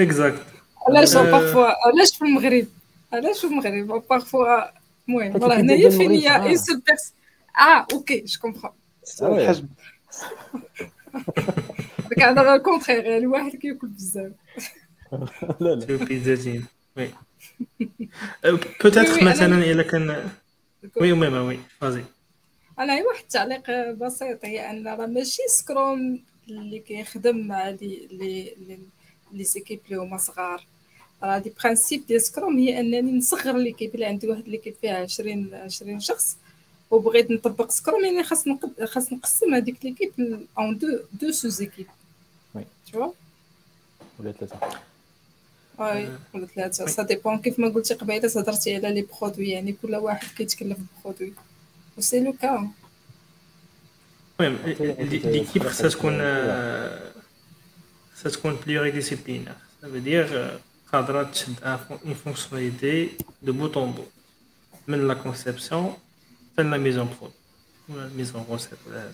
[0.00, 0.57] exact
[0.96, 2.66] علاش parfois علاش في المغرب؟
[3.12, 4.78] علاش في المغرب؟ parfois
[5.08, 7.12] المهم راه هنايا فين هي une seule pers
[7.58, 7.86] آه.
[7.92, 8.70] OK je comprends
[9.22, 9.68] الحجم
[12.10, 14.32] داك هذا ال contraire يعني واحد كياكل بزاف
[15.60, 15.96] لا لا.
[16.04, 16.62] بيتزا
[16.96, 17.10] oui
[18.82, 20.30] peut-être مثلا الا كان
[21.00, 22.04] oui oui oui vas-y
[22.78, 28.56] أنا واحد التعليق بسيط هي ان راه ماشي Scrum اللي كيخدم مع les les
[29.32, 30.66] les équipes اللي هما صغار
[31.22, 36.00] des principes ديال Scrum هي أنني نصغر l'équipe اللي عندي واحد l'équipe فيها 20 20
[36.00, 36.36] شخص
[36.90, 40.12] وبغيت نطبق Scrum يعني خاص نقد خاص نقسم هذيك l'équipe
[40.58, 41.86] en deux deux sous-équipes oui
[42.54, 43.12] tu vois
[44.18, 44.58] ولا ثلاثة؟
[45.78, 46.86] oui ولا ثلاثة.
[46.86, 50.85] ça dépend كيف ما قلتي قبيلة هضرتي على les produits يعني كل واحد كيتكلف ب
[50.85, 51.32] produit
[51.98, 52.68] و c'est le cas
[54.40, 54.58] المهم
[55.24, 56.18] l'équipe خاصها تكون
[58.14, 59.52] خاصها تكون pluridisciplinaire ça
[59.82, 60.58] veut dire
[60.92, 63.08] قادره تشد une fonctionnalité
[63.42, 64.02] de bout en bout
[64.88, 65.96] من la conception
[66.52, 67.32] حتى la mise en prod
[67.88, 69.10] ولا mise en recette ولا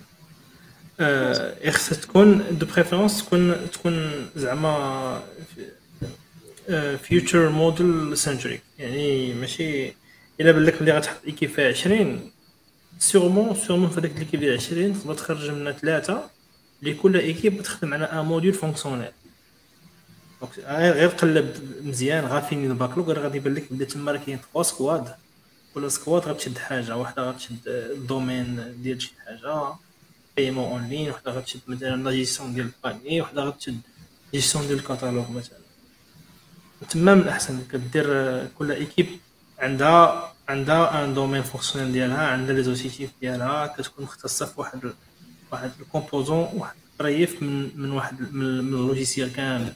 [0.99, 5.23] هذا خاصها تكون de préférence تكون تكون زعما
[7.03, 9.93] feature module centric يعني ماشي
[10.41, 12.31] الا بان لك بلي غتحط équipe فيها 20
[12.99, 16.31] sûrement sûrement في هذاك l'équipe ديال 20 تقدر تخرج منها ثلاثة
[16.83, 19.11] اللي كل équipe تخدم على un module fonctionnel
[20.67, 22.25] غير قلب مزيان.
[22.25, 25.15] raffine ال backlog غادي يبان لك بدا تما راه كاين trois squads.
[25.75, 29.73] كل squad غتشد حاجة واحدة غتشد ال domaine ديال شي حاجة.
[30.37, 33.81] paiement en ligne وحده غتشد مثلا لا جيستيون ديال ال panier وحدة غتشد
[34.33, 35.59] جيستيون ديال الكاتالوج مثلا.
[36.91, 38.07] تما من الأحسن كدير
[38.59, 39.07] كل équipe
[39.59, 43.67] عندها عندها un domaine fonctionnel ديالها عندها les objectifs ديالها.
[43.67, 44.93] كتكون مختصة في واحد
[45.53, 49.73] واحد ال composant واحد طريف من من واحد من ال logiciel كامل.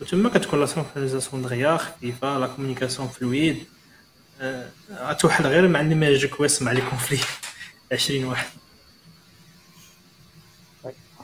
[0.00, 3.64] وتما كتكون la synchronisation دغيا خفيفة la communication fluide
[4.92, 7.18] غتوحل غير مع اللي ما يجيك ويسمع les conflits
[7.92, 8.46] 20 واحد.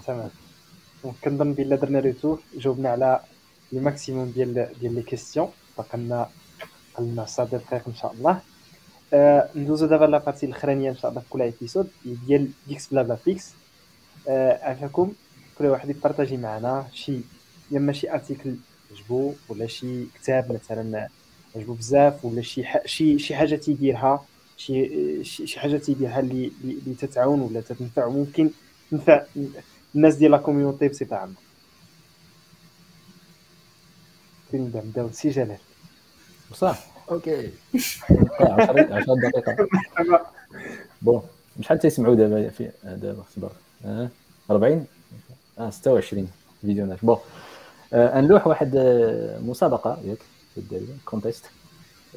[0.07, 0.31] تمام.
[1.25, 3.21] كنظن بلا درنا retour جاوبنا على
[3.73, 6.29] le maximum ديال ديال les questions باقي لنا
[6.95, 8.41] قلنا 100 دقائق ان شاء الله
[9.57, 13.17] ندوزو دابا la partie الأخرانية إن شاء الله في كل épisode ديال ديكس بلا بلا
[13.17, 13.51] فيكس
[14.63, 15.13] عافاكم
[15.59, 17.21] كل واحد ي partager معنا شي
[17.71, 18.55] يا إما شي article
[18.93, 21.09] عجبو ولا شي كتاب مثلا
[21.57, 24.25] عجبو بزاف ولا شي شي شي حاجة تيديرها
[24.57, 28.09] شي شي حاجة تيديرها اللي اللي تتعاون ولا تتنفع.
[28.09, 28.51] ممكن
[28.91, 29.23] تنفع
[29.95, 31.35] الناس ديال la community بصفة عامة.
[34.51, 35.57] فين نبداو سي جلال؟
[36.51, 36.87] بصح.
[37.11, 37.51] okay.
[38.41, 39.69] 10 10 دقيقة.
[41.03, 41.23] bon
[41.61, 43.53] شحال تيسمعوا دابا في دابا صبر
[44.51, 44.87] 40
[45.59, 46.29] آه 26
[46.61, 46.99] فيديونات.
[47.03, 47.19] bon.
[47.95, 48.77] نلوح واحد
[49.45, 50.19] مسابقة ياك
[50.55, 51.45] في الدارجه contest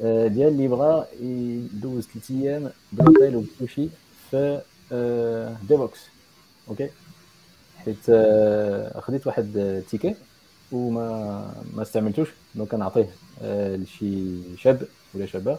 [0.02, 3.88] آه ديال اللي بغى يدوز ثلاث أيام بروتيل وبسوشي
[4.30, 4.60] في
[4.92, 6.00] آه Devoxx
[6.68, 6.90] okay
[7.84, 10.14] حيت آه خديت واحد ال ticket
[10.72, 12.28] وما ما استعملتوش.
[12.54, 13.08] donc كنعطيه
[13.42, 14.82] آه لشي شاب
[15.14, 15.58] ولا شابة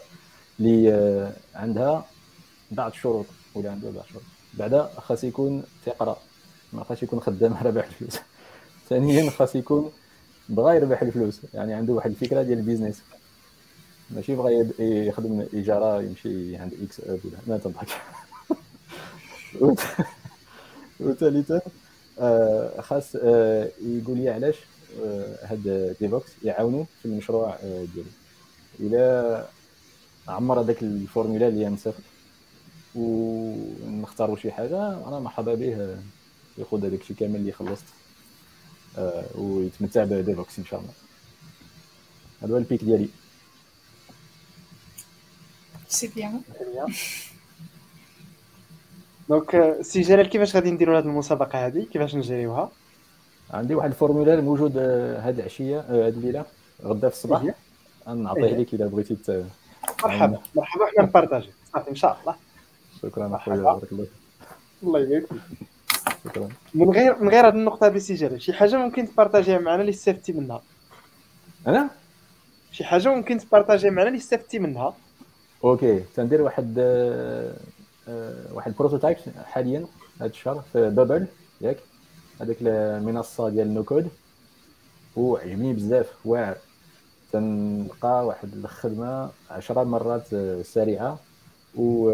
[0.60, 2.04] اللي آه عندها
[2.70, 4.22] بعض الشروط ولا عنده بعض الشروط.
[4.54, 6.16] بعدا خاص يكون تيقرا
[6.72, 8.18] ما خاص يكون خدام رابح الفلوس.
[8.88, 9.92] ثانيا خاص يكون
[10.48, 13.02] بغى يربح الفلوس يعني عنده واحد الفكرة ديال ال business.
[14.10, 17.88] ماشي بغى يخدم اجاره يمشي عند إكس أب ولا ما تضحك.
[21.00, 21.60] وثالثا
[22.18, 24.56] آه خاص آه يقول لي علاش
[25.04, 28.10] آه هاد Devoxx يعاونوا في المشروع ديالو.
[28.80, 29.44] إلى
[30.28, 32.02] عمر هذاك ال formulaire اللي مسافر
[32.94, 35.96] ونختاروا شي حاجة أنا مرحبا به
[36.58, 37.84] ياخذ هذاك الشيء كامل اللي خلصت.
[39.34, 40.92] ويتمتع ب Devoxx إن شاء الله.
[42.42, 43.08] هذا هو ال pick ديالي.
[45.88, 46.40] c'est bien.
[49.28, 52.70] donc سي جلال كيفاش غادي نديروا هذه المسابقة هذه كيفاش نجريوها؟
[53.50, 56.44] عندي واحد ال formulaire موجود هذه العشية هذه الليلة.
[56.82, 57.54] غدا في الصباح.
[58.06, 59.44] نعطيه لك إذا بغيتي
[60.04, 60.40] مرحبا.
[60.54, 62.36] مرحبا حنا نبارطاجي صافي إن شاء الله.
[63.02, 64.06] شكرا أخويا بارك الله
[64.82, 65.68] الله يبارك فيك.
[66.24, 70.32] شكرا من غير من غير هذه النقطة جلال شي حاجة ممكن تبارطاجيها معنا اللي استفدتي
[70.32, 70.62] منها.
[71.66, 71.90] أنا؟
[72.72, 74.94] شي حاجة ممكن تبارطاجي معنا اللي استفدتي منها.
[75.64, 76.00] okay.
[76.16, 77.56] تندير واحد آه،
[78.08, 79.86] آه، واحد prototype حاليا
[80.20, 81.26] هذا الشهر في Bubble
[81.60, 81.76] ياك.
[82.40, 84.08] هذيك المنصه ديال no code
[85.16, 86.12] وعجبني بزاف.
[86.24, 86.56] واعر.
[87.32, 90.26] تنلقى واحد الخدمة عشرة مرات
[90.62, 91.18] سريعة.
[91.74, 92.12] و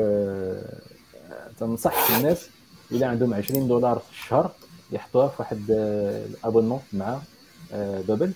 [1.59, 2.51] تنصح الناس
[2.93, 4.53] إذا عندهم 20 دولار في الشهر
[4.93, 5.65] يحطوها في واحد
[6.31, 7.19] ال abonnement مع
[8.09, 8.33] Bubble.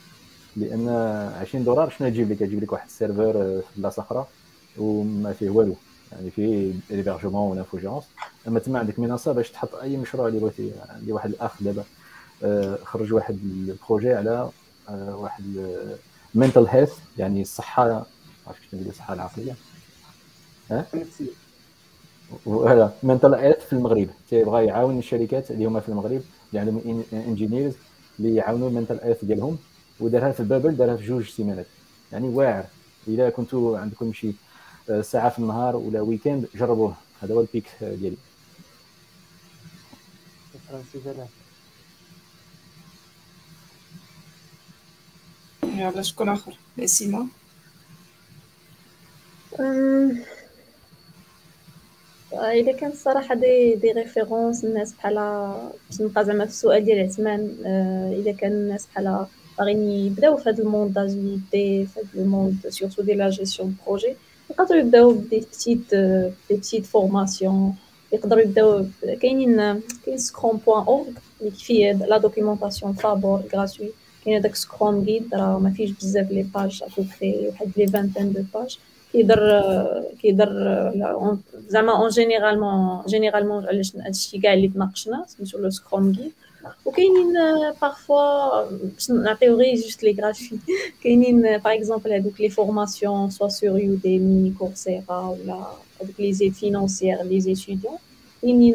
[0.56, 0.88] لأن
[1.40, 4.26] 20 دولار شنو تجيب لك؟ تجيب لك واحد ال server في بلاصة أخرى
[4.78, 5.76] وما فيه والو.
[6.12, 8.04] يعني فيه l'hébergement ونافوجونس
[8.48, 10.72] أما تما عندك منصة باش تحط أي مشروع اللي بغيتي.
[10.88, 11.84] عندي واحد الأخ دابا
[12.44, 14.50] آه، خرج واحد ال projet على
[14.88, 15.44] آه، واحد
[16.34, 18.06] mental health يعني الصحة.
[18.46, 19.54] عرفت شنو الصحة العقلية.
[20.70, 20.86] ها؟
[22.44, 24.08] voilà mental health في المغرب.
[24.30, 27.74] تيبغى يعاون الشركات اللي هما في المغرب اللي عندهم engineers
[28.18, 29.58] اللي يعاونوا ال mental health ديالهم
[30.00, 31.66] ودارها في Bubble دارها في جوج سيمانات.
[32.12, 32.64] يعني واعر.
[33.08, 34.32] إذا كنتو عندكم شي
[34.90, 36.94] آه، ساعة في النهار ولا weekend جربوه.
[37.22, 38.16] هذا هو ال pick ديالي.
[40.92, 41.26] شكرا
[45.76, 47.26] يلا شكون آخر؟ نسيمه
[52.32, 55.14] إذا كان الصراحة des des références الناس بحال
[55.90, 59.26] باش نبقى زعما في السؤال ديال عثمان آه، إذا كان الناس بحال
[59.58, 64.16] باغيين يبداو في هذا ال monde d'agilité في هذا الموند سورتو ديال la gestion projet
[64.50, 67.74] يقدروا يبداو ب des petites des petites formations
[68.12, 68.86] يقدروا يبداو
[69.22, 71.06] كاينين كاين Scrum point org
[71.40, 73.90] اللي فيه la documentation فابور gratuit
[74.24, 77.86] كاين هذاك Scrum Guide راه ما فيهش بزاف les pages à peu près واحد les
[77.86, 78.78] vingtaines de pages
[79.16, 79.40] كيدر
[80.22, 80.48] كيدر
[81.68, 86.32] زعما en généralement généralement علاش هادشي كاع اللي تناقشنا سميتو le Scrum Guide
[86.84, 87.32] وكاينين
[87.82, 90.58] parfois باش نعطيو غير juste les gratuits
[91.02, 95.66] كاينين par exemple هادوك les formations soit sur Udemy Coursera ولا
[96.00, 97.98] هادوك les aides financières les étudiants
[98.42, 98.74] كاينين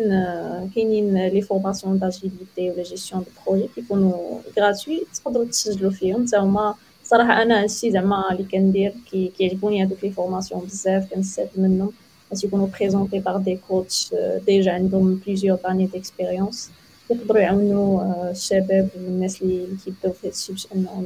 [0.76, 6.76] كاينين les formations d'agilité ولا gestion de projet كيكونوا gratuits تقدروا تسجلوا فيهم حتى هما
[7.12, 11.92] صراحة أنا هادشي زعما اللي كندير كي كيعجبوني هادوك les formations بزاف كنستافد منهم
[12.32, 14.14] باش يكونوا présentées par des coachs
[14.46, 16.72] déjà عندهم plusieurs années d'expérience
[17.10, 21.06] يقدروا يعاونوا الشباب والناس اللي كيبداو في هادشي باش إنهم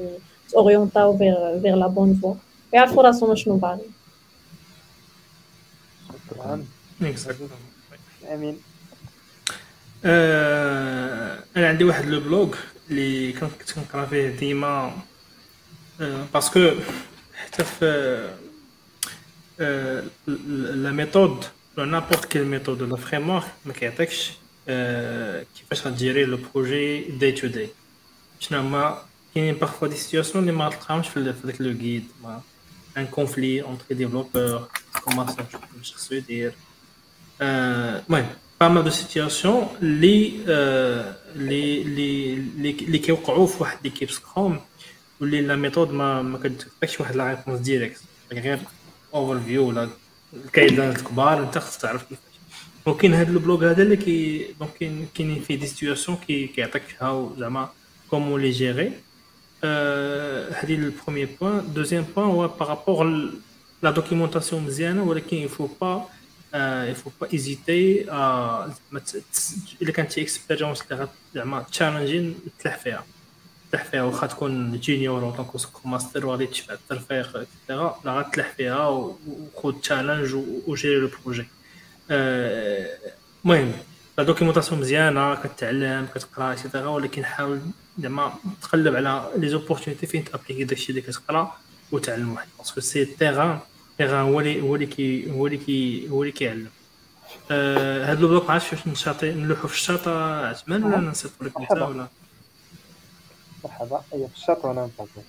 [0.55, 2.35] اورينتاو vers vers la bonne voie
[2.73, 3.81] يعرفوا راسهم شنو باغي
[8.33, 8.57] آمين.
[10.05, 12.55] آه أنا عندي واحد le blog
[12.89, 14.91] اللي كنت كنقرأ فيه ديما
[16.01, 16.71] آه parce que
[17.35, 17.85] حتى في
[19.59, 21.45] آه la méthode
[21.77, 24.31] ولا n'importe quelle méthode ولا frame ما كيعطيكش
[24.67, 27.69] آه كيفاش غديري le projet day to day
[28.39, 29.01] شنو هما
[29.35, 32.03] كاينين parfois des situations اللي ما تلقاهمش في داك le guide
[32.97, 34.67] un conflit entre développeurs
[35.03, 35.47] كوماسيون
[35.83, 36.53] خصو يدير
[37.41, 38.27] المهم
[38.61, 40.31] pas mal de situations اللي
[41.35, 42.33] اللي اللي
[42.71, 44.59] اللي كيوقعوا في واحد l'équipe Scrum
[45.21, 48.01] واللي la méthode ما ما كتعطيكش واحد la réponse directe
[48.31, 48.59] غير
[49.13, 49.89] overview ولا
[50.33, 52.35] ال guidelines الكبار أنت خصك تعرف كيفاش.
[52.85, 57.29] وكاين هذا ال blog هذا اللي كي donc كاين فيه des situations كي كيعطيك فيها
[57.37, 57.69] زعما
[58.09, 58.91] comment les gérer
[59.63, 63.29] هذه ال premier point deuxième point هو par rapport
[63.83, 66.05] la documentation مزيانة ولكن يفو با
[66.85, 68.01] يفو با ايزيتي
[69.81, 73.05] إلا كانت شي expérience اللي زعما challenging تلح فيها.
[73.75, 77.53] تلح فيها واخا تكون junior ou en tant que Scrum Master وغادي تشفع الترفيق et
[77.53, 80.33] cetera لا غتلح فيها وخذ challenge
[80.67, 81.47] وجيري le projet
[82.11, 83.71] المهم
[84.17, 87.59] la documentation مزيانة كتعلم كتقرأ et cetera ولكن حاول
[87.99, 91.57] زعما تقلب على les opportunités فين تأبليكي داكشي اللي كتقرأ
[91.91, 92.47] وتعلم واحد.
[92.57, 93.59] باسكو سي التيغان
[93.91, 96.69] التيغان هو اللي هو اللي كي هو اللي كي هو اللي كيعلم.
[97.51, 101.71] آه هاد لو بلوك عرفتش واش نشاطي؟ نلوحو في الشاطئ عثمان ولا نسيطو لك أنت
[101.71, 102.07] ولا؟
[103.65, 104.01] مرحبا.
[104.13, 105.21] اي في الشرق وأنا نطلبو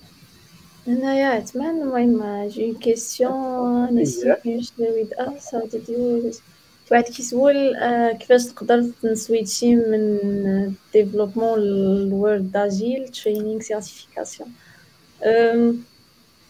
[0.87, 6.37] هنايا عثمان المهم جي كيسيون كيستيون نسيت with us how
[6.91, 14.47] واحد كيسول آه، كيفاش تقدر تنسويتشي من ديفلوبمون للورد داجيل ترينينغ سيرتيفيكاسيون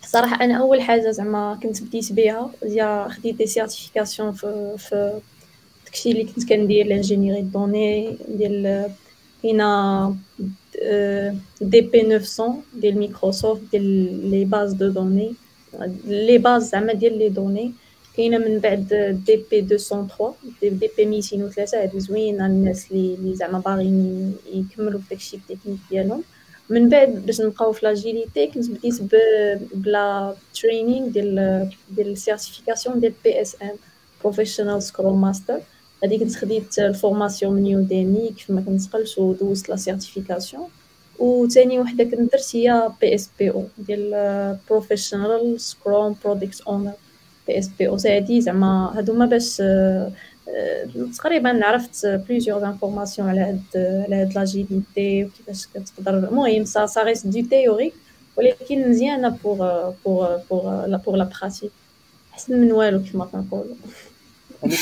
[0.04, 5.20] صراحة أنا أول حاجة زعما كنت بديت بيها هي خديت des certifications في في
[5.86, 8.92] داكشي اللي كنت كندير l'ingénierie données ديال
[9.44, 10.16] هنا
[11.62, 15.34] DP900 de Microsoft, les bases de données,
[16.06, 17.74] les bases à mettre les données.
[18.20, 18.42] Et il y a un
[19.28, 20.34] DP203,
[20.64, 22.30] DP1603, et
[22.92, 23.62] les gens
[24.70, 26.24] qui ont fait technique.
[26.70, 28.86] من بعد باش نبقاو في l'agilité كنت
[33.62, 33.70] ام
[34.24, 35.60] Professional Scrum Master
[36.04, 40.68] هادي كنت خديت ال formation من Udemy كيف ما كنتقلت ودوزت la certification.
[41.20, 46.92] وثاني وحدة كنت درت هي بي اس بي أو ديال بروفيشنال سكروم برودكت اونر
[47.48, 49.62] بي اس بي أو هادي زعما هادو ما باش
[51.18, 56.18] تقريبا عرفت plusieurs informations على هاد على هاد l'agilité وكيفاش كتقدر.
[56.18, 57.94] المهم ça ça reste de théorie
[58.38, 61.72] ولكن مزيانة pour pour pour pour la pratique
[62.34, 63.76] أحسن من والو كيف ما كنقولوا.
[64.64, 64.76] يعني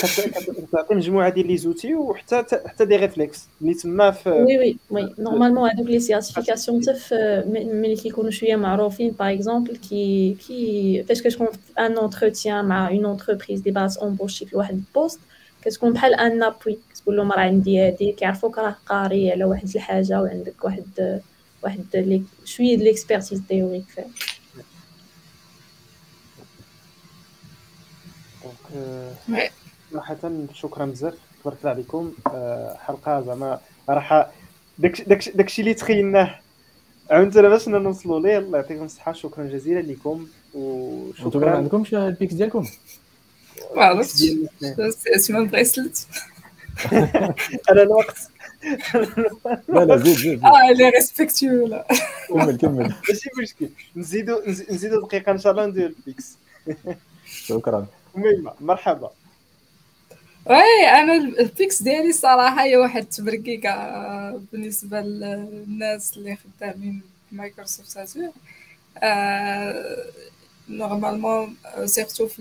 [0.68, 5.14] كتعطي مجموعة ديال les outils وحتى حتى des réflexes اللي تما في وي وي وي.
[5.20, 11.48] نورمالمون هذوك les certifications حتى ملي كيكونوا شوية معروفين par exemple كي كي فاش كتكون
[11.48, 15.20] في un entretien مع une entreprise اللي باغا اونبوشي في واحد ال poste
[15.62, 18.12] كتكون بحال un appui كتقول لهم راه عندي هادي.
[18.12, 21.22] كيعرفوك راه قاري على واحد الحاجة وعندك واحد
[21.64, 24.06] واحد شوية de l'expertise théorique فيها
[29.30, 29.52] donc
[29.92, 32.14] صراحة شكرا بزاف تبارك الله عليكم.
[32.28, 33.60] آه، حلقة زعما
[33.90, 34.28] راح
[34.78, 36.40] داك داك داكشي اللي تخيلناه.
[37.10, 41.46] عاونتنا باش نوصلوا ليه الله يعطيكم الصحة شكرا جزيلا لكم وشكرا.
[41.46, 42.68] ما عندكمش ال picks ديالكم.
[43.76, 44.24] ما عرفتش
[45.16, 46.08] اسمها بريسلت
[47.72, 48.18] أنا الوقت.
[49.70, 51.88] لا لا زيد زيد آه لي ريسبكتيو لا
[52.30, 52.94] كمل كمل.
[53.10, 53.70] ماشي مشكل.
[53.96, 56.38] نزيدو نزيدو دقيقة إن شاء الله ندير ال picks.
[57.26, 57.88] شكرا.
[58.16, 59.12] ميمة مرحبا.
[60.46, 63.72] oui أنا ال picks ديالي الصراحه هي واحد التبركيكه
[64.52, 67.02] بالنسبة للناس اللي خدامين
[67.32, 68.32] Microsoft Azure
[70.70, 71.56] normalement
[71.86, 72.40] surtout في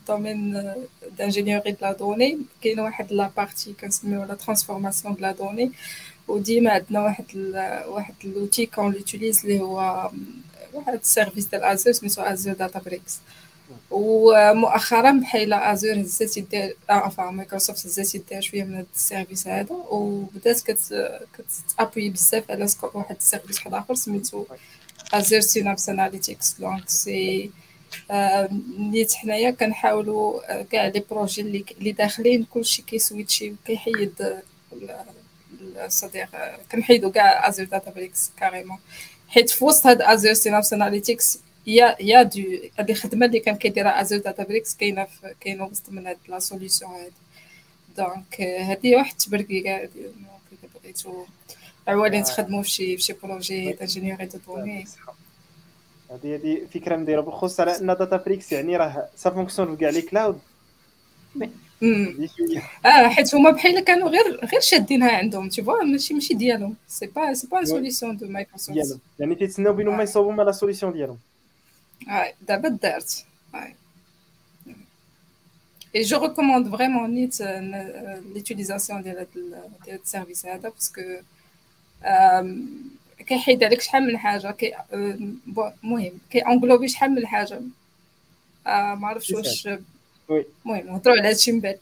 [0.00, 0.72] ال domaine
[1.18, 5.72] d'ingénierie la donnée كاين واحد la partie كنسميو la transformation de la donnée
[6.28, 10.10] وديما عندنا واحد ال واحد l'outil qu'on l'utilise اللي هو
[10.74, 13.18] واحد ال service ديال Azure سميتو Azure Databricks
[13.90, 19.74] ومؤخرا بحال Azure هزات دير افا مايكروسوفت هزات دير شوية من هذا ال service هذا
[19.90, 20.78] وبدات كت
[21.38, 24.44] كتابوي بزاف على واحد ال service واحد آخر سميتو
[25.14, 27.50] Azure Synapse Analytics donc c'est
[28.78, 34.42] نيت حنايا كنحاولوا كاع les projets اللي اللي داخلين كلشي كيسويتشي وكيحيد
[35.88, 36.28] صديق
[36.72, 38.78] كنحيدو كاع Azure Databricks carrément
[39.28, 42.42] حيت في وسط هاد Azure Synapse Analytics y a y a de
[42.78, 45.06] هاد الخدمة اللي كان كيديرها Azure Databricks كاينة
[45.40, 47.12] كاينة وسط من هاد la solution هادي
[47.96, 49.90] donc هادي واحد التبركيكه هادي
[50.82, 51.24] بغيتو.
[51.88, 54.86] عوالين تخدموا في شي في شي projet d'ingénierie de données
[56.10, 60.02] هذه هذه فكرة نديرها بالخصوص على أن Databricks يعني راه ça fonctionne في كاع les
[60.02, 60.38] clouds
[62.86, 66.76] آه حيت هما بحال كانوا غير غير شادينها عندهم تي فوا ماشي ماشي ديالهم.
[66.88, 71.18] c'est pas c'est pas solution de Microsoft يعني تيتسناو بين هما يصاوبوا la solution ديالهم.
[72.08, 73.24] آه دابا دارت
[75.92, 77.04] Et je recommande vraiment
[78.34, 79.42] l'utilisation de, de,
[79.86, 81.22] de, service parce que
[83.26, 87.60] كيحيد عليك شحال من حاجة كي المهم كي انغلوبي شحال من حاجة
[88.66, 91.78] ما عرفتش واش المهم نهضروا على هادشي من بعد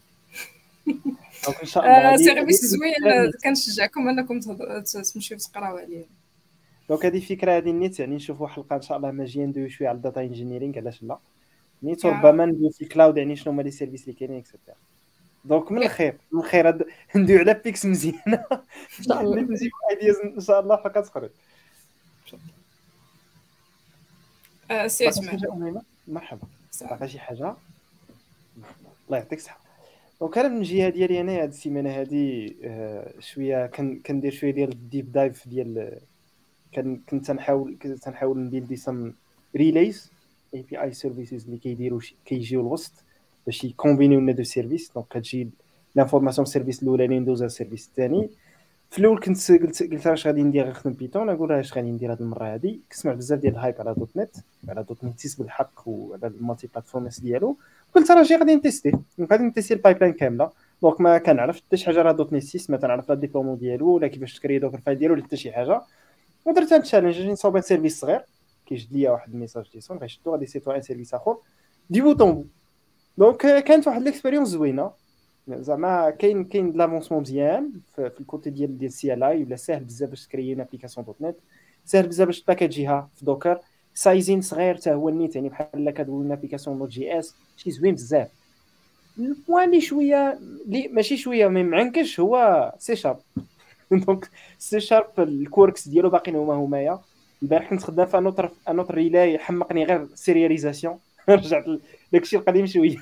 [2.16, 4.40] service زوين كنشجعكم انكم
[5.14, 6.17] تمشيو تقراو عليه
[6.88, 9.96] donc هذه فكره هذه النيت يعني نشوفوا حلقه إن شاء الله ماجيه ندوي شوية على
[9.96, 11.18] ال data engineering علاش لا؟
[11.82, 14.76] نيت ربما ندوي في ال cloud يعني شنو هما les services اللي كاينين et cetera
[15.44, 16.86] donc من الخير من الخير
[17.16, 18.44] ندوي على picks مزيانه
[18.98, 19.40] إن شاء الله.
[19.50, 21.30] نجيب ideas إن شاء الله فقط تخرج
[24.86, 25.10] سي
[26.08, 26.46] مرحبا.
[26.80, 27.56] باقي شي حاجة؟
[29.06, 29.60] الله يعطيك الصحة.
[30.20, 32.56] donc أنا من الجهة ديالي أنا هاد السيمانة هادي
[33.20, 33.66] شوية
[34.06, 36.00] كندير شوية ديال ال deep dive ديال
[36.74, 39.12] كنت تنحاول كنت تنحاول ندير سم
[39.56, 40.12] release
[40.54, 42.92] API services اللي كيديروا كيجيو الوسط
[43.46, 44.92] باش يكومبينيو لنا deux services.
[44.94, 45.48] donc كتجي
[45.94, 48.30] l'information ال service الأولاني ندوزها ال service الثاني.
[48.90, 52.20] في الأول كنت قلت قلت اش غادي ندير نخدم Python نقول اش غادي ندير هذه
[52.20, 54.36] المرة هذه كنسمع بزاف ديال ال hype على dot net
[54.68, 57.56] على dot net تيس بالحق وعلى ال multi platforms ديالو.
[57.94, 58.92] قلت راه غادي نتيستي
[59.30, 60.50] غادي نتيستي ال pipeline كاملة.
[60.82, 63.88] donc ما كنعرف حتى شي حاجة راه dot net 6 ما تنعرف لا déploiement ديالو
[63.88, 65.82] ولا كيفاش تكري دوك ال file ديالو ولا حتى شي حاجة.
[66.48, 68.20] ودرت هاد ال challenge جاني نصاوب service صغير
[68.66, 71.36] كيجد ليا واحد ال message JSON غيشدو غادي يسيتو un service اخر
[71.90, 72.48] دي Python.
[73.18, 74.90] donc كانت واحد l'expérience زوينة.
[75.48, 80.26] زعما كاين كاين l'avancement مزيان في, ال côté ديال ديال CLI ولا ساهل بزاف باش
[80.26, 81.36] تكري une application .NET.
[81.84, 83.60] ساهل بزاف باش تباكاجيها في Docker
[83.94, 88.28] size صغير حتى هو النيت يعني بحال كدوي une application Node.js شي زوين بزاف.
[89.18, 93.18] ال point اللي شوية اللي ماشي شوية مي معنكش هو سي شارب
[94.06, 97.00] دونك سي شارب الكوركس ديالو باقيين هما همايا
[97.42, 100.98] البارح كنت خدام في انوتر انوتر ريلاي حمقني غير سيرياليزاسيون
[101.28, 101.64] رجعت
[102.12, 102.98] داكشي القديم شوية.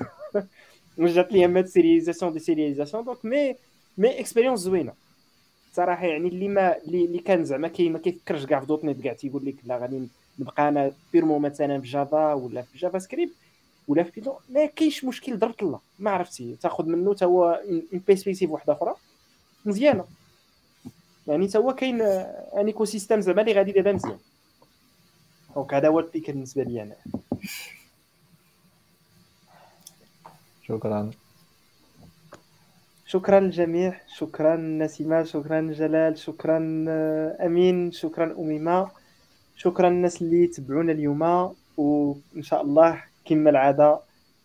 [0.99, 3.55] رجعت لي مات سيرياليزاسيون دي سيرياليزاسيون دونك مي
[3.97, 4.93] مي اكسبيريونس زوينة.
[5.73, 9.13] صراحة يعني اللي ما اللي كان زعما كي ما كيفكرش كاع في دوت نيت كاع
[9.13, 10.07] تيقول لك لا غادي
[10.39, 13.33] نبقى أنا بيرمو مثلا في جافا ولا في جافا سكريبت
[13.87, 15.81] ولا في بيتون ما كاينش مشكل ضربت الله.
[15.99, 16.55] ما عرفتي.
[16.61, 17.45] تاخذ منه تا هو
[17.93, 18.95] une perspective واحدة أخرى.
[19.65, 20.05] مزيانة.
[21.27, 24.17] يعني تا هو كاين un écosystème زعما اللي غادي دابا مزيان.
[25.55, 26.95] donc هذا هو الفكر بالنسبة لي أنا.
[30.63, 31.11] شكرا.
[33.05, 38.91] شكرا للجميع شكرا نسيمة شكرا جلال شكرا آه، أمين شكرا أميمة.
[39.55, 41.53] شكرا الناس اللي تبعونا اليوم.
[41.77, 43.99] وإن شاء الله كما العادة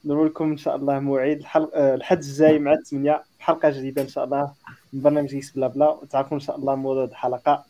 [0.04, 4.08] نقول لكم إن شاء الله موعد الحلقة آه، الحد الجاي مع الثمانية حلقة جديدة إن
[4.08, 4.52] شاء الله.
[4.92, 5.88] من برنامج جيس بلا بلا.
[5.88, 7.64] وتعرفوا إن شاء الله موضوع حلقة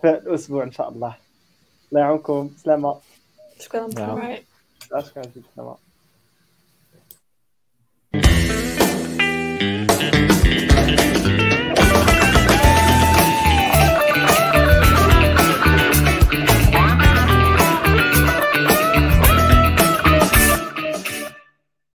[0.00, 1.16] في الأسبوع إن شاء الله.
[1.88, 3.00] الله يعاونكم سلامة.
[3.60, 3.88] شكرا.
[5.00, 5.22] شكرا
[5.56, 5.76] سلامه